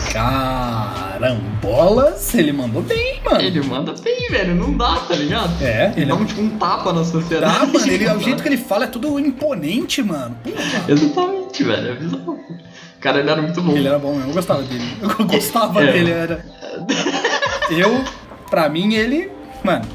Carambolas, 1.15 2.33
ele 2.33 2.51
mandou 2.51 2.81
bem, 2.81 3.21
mano. 3.23 3.41
Ele 3.41 3.61
manda 3.61 3.93
bem, 3.93 4.27
velho, 4.31 4.55
não 4.55 4.75
dá, 4.75 4.95
tá 4.95 5.13
ligado? 5.13 5.61
É, 5.63 5.93
Ele 5.95 6.07
dá 6.07 6.15
um, 6.15 6.25
tipo, 6.25 6.41
um 6.41 6.49
tapa 6.57 6.91
na 6.91 7.03
sociedade. 7.05 7.59
Tá, 7.59 7.65
mano, 7.67 7.87
ele, 7.87 8.09
o 8.09 8.19
jeito 8.19 8.41
que 8.41 8.49
ele 8.49 8.57
fala 8.57 8.85
é 8.85 8.87
tudo 8.87 9.19
imponente, 9.19 10.01
mano. 10.01 10.35
Exatamente, 10.87 11.63
velho, 11.63 11.89
é 11.89 11.93
bizarro. 11.95 12.39
Cara, 13.05 13.19
ele 13.19 13.29
era 13.29 13.39
muito 13.39 13.61
bom. 13.61 13.77
Ele 13.77 13.87
era 13.87 13.99
bom 13.99 14.19
eu 14.19 14.33
gostava 14.33 14.63
dele. 14.63 14.83
Eu 14.99 15.09
gostava 15.27 15.83
É. 15.83 15.91
dele, 15.91 16.09
era. 16.11 16.43
Eu, 17.69 18.03
pra 18.49 18.67
mim, 18.67 18.95
ele, 18.95 19.29
mano, 19.63 19.85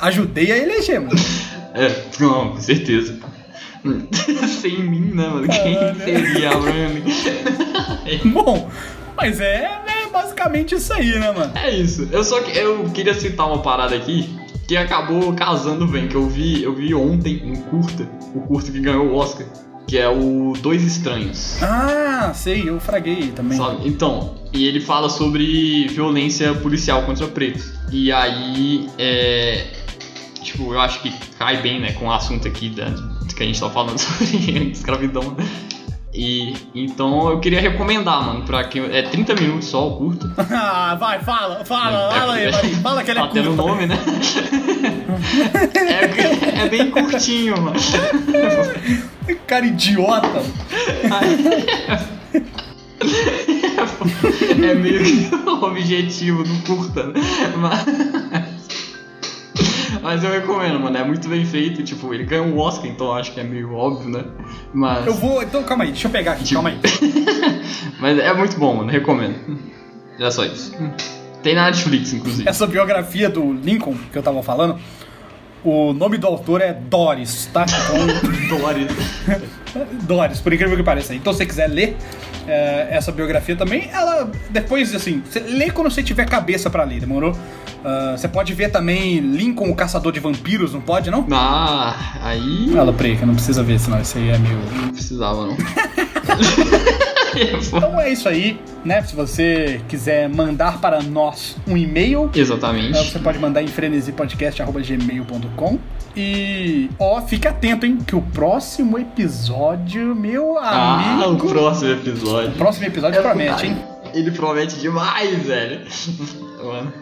ajudei 0.00 0.50
a 0.50 0.56
eleger, 0.56 0.98
mano. 0.98 1.14
É, 1.74 1.94
não, 2.18 2.52
com 2.52 2.60
certeza. 2.62 3.18
Sem 4.62 4.78
mim, 4.82 5.12
né, 5.14 5.28
mano? 5.28 5.46
Quem 5.46 5.74
Caralho. 5.74 6.00
seria 6.04 6.50
Abraham? 6.52 6.90
Bom, 8.32 8.70
mas 9.14 9.40
é, 9.42 9.70
é 9.86 10.10
basicamente 10.10 10.74
isso 10.74 10.90
aí, 10.94 11.18
né, 11.18 11.32
mano? 11.32 11.52
É 11.56 11.70
isso. 11.70 12.08
Eu 12.10 12.24
só 12.24 12.40
que 12.40 12.56
eu 12.58 12.84
queria 12.94 13.12
citar 13.12 13.46
uma 13.46 13.58
parada 13.58 13.94
aqui 13.94 14.34
que 14.66 14.74
acabou 14.74 15.34
casando 15.34 15.86
bem, 15.86 16.08
que 16.08 16.14
eu 16.14 16.26
vi, 16.26 16.62
eu 16.62 16.74
vi 16.74 16.94
ontem 16.94 17.42
um 17.44 17.56
curta, 17.56 18.08
o 18.34 18.40
curta 18.40 18.72
que 18.72 18.80
ganhou 18.80 19.08
o 19.08 19.16
Oscar, 19.16 19.46
que 19.86 19.98
é 19.98 20.08
o 20.08 20.54
Dois 20.60 20.82
Estranhos. 20.82 21.62
Ah, 21.62 22.32
sei, 22.34 22.68
eu 22.68 22.80
fraguei 22.80 23.32
também. 23.32 23.58
Sabe? 23.58 23.86
Então, 23.88 24.34
e 24.52 24.66
ele 24.66 24.80
fala 24.80 25.08
sobre 25.08 25.88
violência 25.88 26.54
policial 26.54 27.02
contra 27.02 27.26
pretos. 27.26 27.72
E 27.90 28.10
aí, 28.12 28.88
é. 28.98 29.66
Tipo, 30.42 30.74
eu 30.74 30.80
acho 30.80 31.00
que 31.00 31.10
cai 31.38 31.62
bem, 31.62 31.80
né, 31.80 31.92
com 31.92 32.06
o 32.06 32.12
assunto 32.12 32.46
aqui 32.46 32.68
da, 32.68 32.92
que 33.34 33.42
a 33.42 33.46
gente 33.46 33.58
tá 33.58 33.68
falando 33.70 33.98
sobre 33.98 34.70
escravidão, 34.70 35.34
né? 35.36 35.44
E 36.14 36.54
então 36.72 37.28
eu 37.28 37.40
queria 37.40 37.60
recomendar, 37.60 38.24
mano, 38.24 38.42
pra 38.42 38.62
quem. 38.62 38.84
É 38.84 39.02
30 39.02 39.34
minutos 39.34 39.66
só 39.66 39.88
o 39.88 39.96
curto. 39.96 40.30
Ah, 40.56 40.94
vai, 40.94 41.18
fala, 41.20 41.64
fala, 41.64 42.12
fala 42.12 42.34
aí, 42.34 42.50
Marinho. 42.50 42.76
Fala 42.76 43.02
que 43.02 43.10
ele 43.10 43.18
é 43.18 43.22
tá 43.22 43.28
curto. 43.28 43.50
nome, 43.50 43.86
né? 43.86 43.98
é, 45.74 46.60
é 46.62 46.68
bem 46.68 46.90
curtinho, 46.90 47.60
mano. 47.60 47.76
Cara 49.48 49.66
idiota. 49.66 50.42
é 54.62 54.74
meio 54.74 55.02
que 55.02 55.34
o 55.34 55.64
objetivo 55.64 56.44
do 56.44 56.54
curta, 56.64 57.08
né? 57.08 57.14
Mas... 57.56 57.84
Mas 60.04 60.22
eu 60.22 60.30
recomendo, 60.30 60.78
mano. 60.78 60.94
É 60.98 61.02
muito 61.02 61.26
bem 61.30 61.46
feito. 61.46 61.82
Tipo, 61.82 62.12
ele 62.12 62.24
ganhou 62.24 62.44
um 62.46 62.58
Oscar, 62.58 62.86
então 62.86 63.14
acho 63.14 63.32
que 63.32 63.40
é 63.40 63.42
meio 63.42 63.72
óbvio, 63.74 64.10
né? 64.10 64.22
Mas. 64.74 65.06
Eu 65.06 65.14
vou, 65.14 65.42
então 65.42 65.62
calma 65.62 65.84
aí, 65.84 65.90
deixa 65.92 66.08
eu 66.08 66.12
pegar 66.12 66.32
aqui, 66.32 66.44
Tipo- 66.44 66.62
calma 66.62 66.68
aí. 66.68 66.78
Mas 67.98 68.18
é 68.18 68.34
muito 68.34 68.58
bom, 68.58 68.74
mano. 68.74 68.90
Recomendo. 68.90 69.34
É 70.20 70.30
só 70.30 70.44
isso. 70.44 70.76
Tem 71.42 71.54
na 71.54 71.64
Netflix, 71.64 72.12
inclusive. 72.12 72.46
Essa 72.46 72.66
biografia 72.66 73.30
do 73.30 73.50
Lincoln 73.54 73.96
que 74.12 74.18
eu 74.18 74.22
tava 74.22 74.42
falando, 74.42 74.78
o 75.64 75.92
nome 75.92 76.18
do 76.18 76.26
autor 76.26 76.60
é 76.60 76.72
Doris, 76.72 77.48
tá? 77.52 77.64
Então, 77.64 78.58
Doris. 78.58 78.92
Doris, 80.04 80.40
por 80.40 80.52
incrível 80.52 80.76
que 80.76 80.82
pareça. 80.82 81.14
Então, 81.14 81.32
se 81.32 81.38
você 81.38 81.46
quiser 81.46 81.68
ler 81.68 81.96
é, 82.46 82.88
essa 82.90 83.10
biografia 83.10 83.56
também, 83.56 83.88
ela 83.92 84.30
depois, 84.50 84.94
assim, 84.94 85.22
você 85.28 85.40
lê 85.40 85.70
quando 85.70 85.90
você 85.90 86.02
tiver 86.02 86.26
cabeça 86.26 86.70
pra 86.70 86.84
ler, 86.84 87.00
demorou? 87.00 87.36
Ah, 87.84 88.14
você 88.16 88.26
pode 88.26 88.54
ver 88.54 88.70
também 88.70 89.20
Lincoln, 89.20 89.68
o 89.70 89.76
Caçador 89.76 90.10
de 90.10 90.18
Vampiros, 90.18 90.72
não 90.72 90.80
pode, 90.80 91.10
não? 91.10 91.26
Ah, 91.30 92.16
aí. 92.22 92.70
Fala, 92.72 92.92
Preca, 92.92 93.26
não 93.26 93.34
precisa 93.34 93.62
ver, 93.62 93.78
senão 93.78 94.00
isso 94.00 94.16
aí 94.16 94.30
é 94.30 94.38
meio... 94.38 94.58
Não 94.80 94.88
precisava, 94.88 95.46
não. 95.46 95.56
Então 97.76 98.00
é 98.00 98.12
isso 98.12 98.28
aí, 98.28 98.60
né? 98.84 99.02
Se 99.02 99.14
você 99.16 99.80
quiser 99.88 100.28
mandar 100.28 100.80
para 100.80 101.02
nós 101.02 101.56
um 101.66 101.76
e-mail, 101.76 102.30
Exatamente. 102.34 102.96
É, 102.98 103.02
Você 103.02 103.18
pode 103.18 103.38
mandar 103.38 103.62
em 103.62 103.66
frenesipodcast.gmail.com 103.68 105.78
E, 106.16 106.90
ó, 106.98 107.20
fica 107.22 107.50
atento, 107.50 107.86
hein? 107.86 107.98
Que 108.06 108.14
o 108.14 108.22
próximo 108.22 108.98
episódio, 108.98 110.14
meu 110.14 110.58
Ah, 110.58 111.18
o 111.20 111.24
amigo. 111.24 111.48
próximo 111.48 111.90
episódio. 111.92 112.50
o 112.50 112.54
próximo 112.54 112.86
episódio 112.86 113.18
É 113.18 113.22
promete, 113.22 113.66
hein? 113.66 113.76
ele 114.14 114.30
promete 114.30 114.76
demais, 114.78 115.42
velho. 115.44 115.80
Mano, 116.64 116.92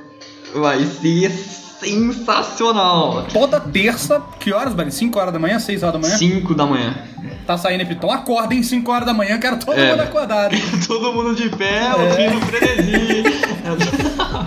vai 0.54 0.80
ser 0.84 1.30
sensacional. 1.82 3.26
Toda 3.32 3.58
terça, 3.60 4.20
que 4.38 4.52
horas, 4.52 4.74
velho? 4.74 4.90
5 4.92 5.18
horas 5.18 5.32
da 5.32 5.38
manhã, 5.38 5.58
6 5.58 5.82
horas 5.82 5.94
da 5.94 6.06
manhã? 6.06 6.16
5 6.18 6.54
da 6.54 6.66
manhã. 6.66 6.94
Tá 7.46 7.58
saindo 7.58 7.80
Epitom. 7.82 8.10
Acorda 8.10 8.54
em 8.54 8.62
5 8.62 8.90
horas 8.90 9.06
da 9.06 9.12
manhã, 9.12 9.38
quero 9.38 9.58
todo 9.58 9.78
É. 9.78 9.90
mundo 9.90 10.00
acordado. 10.00 10.54
Todo 10.86 11.12
mundo 11.12 11.34
de 11.34 11.48
pé, 11.50 11.80
ouvindo 11.94 12.38
o 12.38 12.40
frenesi. 12.42 13.24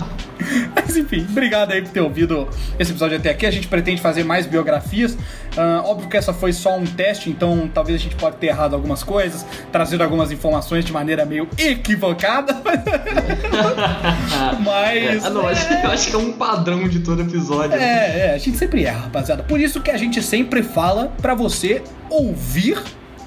Mas 0.74 0.96
enfim, 0.96 1.26
obrigado 1.28 1.72
aí 1.72 1.82
por 1.82 1.90
ter 1.90 2.00
ouvido 2.00 2.48
esse 2.78 2.90
episódio 2.90 3.16
até 3.16 3.30
aqui. 3.30 3.46
A 3.46 3.50
gente 3.50 3.68
pretende 3.68 4.00
fazer 4.00 4.24
mais 4.24 4.46
biografias. 4.46 5.16
Ah, 5.56 5.82
óbvio 5.84 6.08
que 6.08 6.16
essa 6.16 6.32
foi 6.32 6.52
só 6.52 6.76
um 6.76 6.84
teste, 6.84 7.30
então 7.30 7.70
talvez 7.72 8.00
a 8.00 8.02
gente 8.02 8.16
pode 8.16 8.36
ter 8.36 8.48
errado 8.48 8.74
algumas 8.74 9.02
coisas, 9.02 9.46
trazido 9.72 10.02
algumas 10.02 10.30
informações 10.30 10.84
de 10.84 10.92
maneira 10.92 11.24
meio 11.24 11.48
equivocada. 11.58 12.60
Mas. 14.62 15.24
É, 15.24 15.30
não, 15.30 15.46
acho, 15.46 15.72
eu 15.72 15.90
acho 15.90 16.10
que 16.10 16.14
é 16.14 16.18
um 16.18 16.32
padrão 16.32 16.88
de 16.88 17.00
todo 17.00 17.22
episódio. 17.22 17.74
É, 17.74 18.30
é, 18.30 18.34
a 18.34 18.38
gente 18.38 18.58
sempre 18.58 18.84
erra, 18.84 19.04
rapaziada. 19.04 19.42
Por 19.42 19.60
isso 19.60 19.80
que 19.80 19.90
a 19.90 19.96
gente 19.96 20.22
sempre 20.22 20.62
fala 20.62 21.12
pra 21.20 21.34
você 21.34 21.82
ouvir 22.10 22.78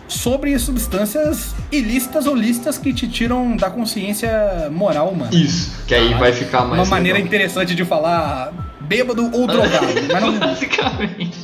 sobre 0.09 0.57
substâncias 0.59 1.55
ilícitas 1.71 2.25
ou 2.25 2.35
lícitas 2.35 2.77
que 2.77 2.91
te 2.91 3.07
tiram 3.07 3.55
da 3.55 3.69
consciência 3.69 4.69
moral 4.71 5.09
humana. 5.09 5.31
Isso, 5.33 5.71
que 5.87 5.95
aí 5.95 6.13
vai 6.15 6.33
ficar 6.33 6.65
mais. 6.65 6.81
Uma 6.81 6.97
maneira 6.97 7.17
legal. 7.17 7.27
interessante 7.27 7.75
de 7.75 7.85
falar 7.85 8.51
bêbado 8.81 9.23
ou 9.33 9.47
drogado. 9.47 9.87
mas 10.11 10.21
não. 10.21 10.39
Basicamente. 10.39 11.37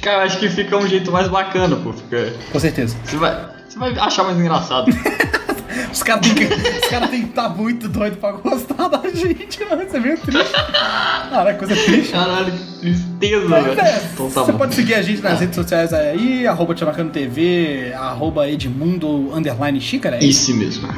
Cara, 0.00 0.18
eu 0.18 0.26
acho 0.26 0.38
que 0.38 0.48
fica 0.48 0.76
um 0.76 0.86
jeito 0.86 1.10
mais 1.10 1.28
bacana, 1.28 1.76
pô. 1.76 1.92
Fica... 1.92 2.32
Com 2.52 2.60
certeza. 2.60 2.96
Você, 3.04 3.16
vai... 3.16 3.48
Você 3.68 3.78
vai 3.78 3.98
achar 3.98 4.22
mais 4.24 4.38
engraçado. 4.38 4.86
Os 5.92 6.02
caras 6.02 6.26
têm 6.26 6.34
que 6.34 6.88
cara 6.88 7.08
tem 7.08 7.22
que 7.22 7.28
estar 7.30 7.48
muito 7.50 7.88
doido 7.88 8.16
pra 8.18 8.32
gostar 8.32 8.88
da 8.88 9.08
gente, 9.10 9.64
mano. 9.64 9.82
Isso 9.82 9.96
é 9.96 10.00
meio 10.00 10.18
triste. 10.18 10.52
Cara, 11.30 11.54
coisa 11.54 11.74
triste. 11.74 12.12
Caralho, 12.12 12.52
que 12.52 12.80
tristeza, 12.80 13.48
velho. 13.48 13.80
é, 13.80 14.02
Então 14.12 14.30
tá 14.30 14.42
você 14.44 14.52
bom. 14.52 14.58
pode 14.58 14.74
seguir 14.74 14.94
a 14.94 15.02
gente 15.02 15.22
nas 15.22 15.40
redes 15.40 15.54
sociais 15.56 15.92
aí, 15.92 16.46
arroba 16.46 16.74
Tchamacano 16.74 17.10
TV, 17.10 17.92
arroba 17.94 18.48
Edmundo 18.48 19.34
underline 19.34 19.80
xícara, 19.80 20.16
é 20.16 20.24
isso? 20.24 20.54
Mesmo. 20.56 20.88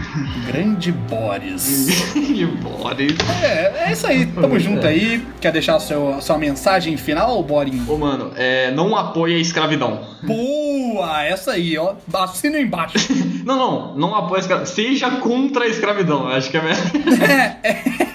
Grande 0.46 0.92
Boris. 0.92 2.12
De 2.14 2.46
Boris. 2.46 3.14
É, 3.42 3.84
é 3.88 3.92
isso 3.92 4.06
aí, 4.06 4.26
tamo 4.26 4.58
junto 4.58 4.86
aí. 4.86 5.24
Quer 5.40 5.52
deixar 5.52 5.76
a 5.76 5.80
seu, 5.80 6.14
a 6.14 6.20
sua 6.20 6.36
mensagem 6.38 6.96
final, 6.96 7.42
Borinho? 7.42 7.84
Ô, 7.90 7.96
mano, 7.96 8.32
é, 8.36 8.70
não 8.72 8.96
apoie 8.96 9.36
a 9.36 9.38
escravidão. 9.38 10.00
Boa! 10.22 11.22
Essa 11.24 11.52
aí, 11.52 11.76
ó. 11.78 11.94
Assina 12.12 12.58
embaixo. 12.58 12.96
Não, 13.46 13.56
não, 13.56 13.96
não 13.96 14.14
apoie 14.16 14.38
a 14.38 14.40
escravidão. 14.40 14.65
Seja 14.66 15.10
contra 15.12 15.64
a 15.64 15.68
escravidão. 15.68 16.28
Acho 16.28 16.50
que 16.50 16.56
é 16.56 16.62
melhor. 16.62 16.76
é, 17.28 17.58
é 17.62 18.06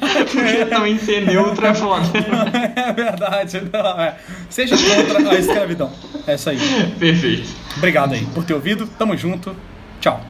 Porque 0.32 0.64
também 0.66 0.98
ser 0.98 1.24
neutro 1.26 1.66
é 1.66 1.74
foda. 1.74 2.06
é 2.76 2.92
verdade. 2.92 3.62
Não, 3.72 4.00
é. 4.00 4.16
Seja 4.48 4.76
contra 4.76 5.30
a 5.30 5.38
escravidão. 5.38 5.90
É 6.26 6.34
isso 6.34 6.50
aí. 6.50 6.58
Perfeito. 6.98 7.48
Obrigado 7.76 8.14
aí 8.14 8.26
por 8.34 8.44
ter 8.44 8.54
ouvido. 8.54 8.86
Tamo 8.98 9.16
junto. 9.16 9.54
Tchau. 10.00 10.20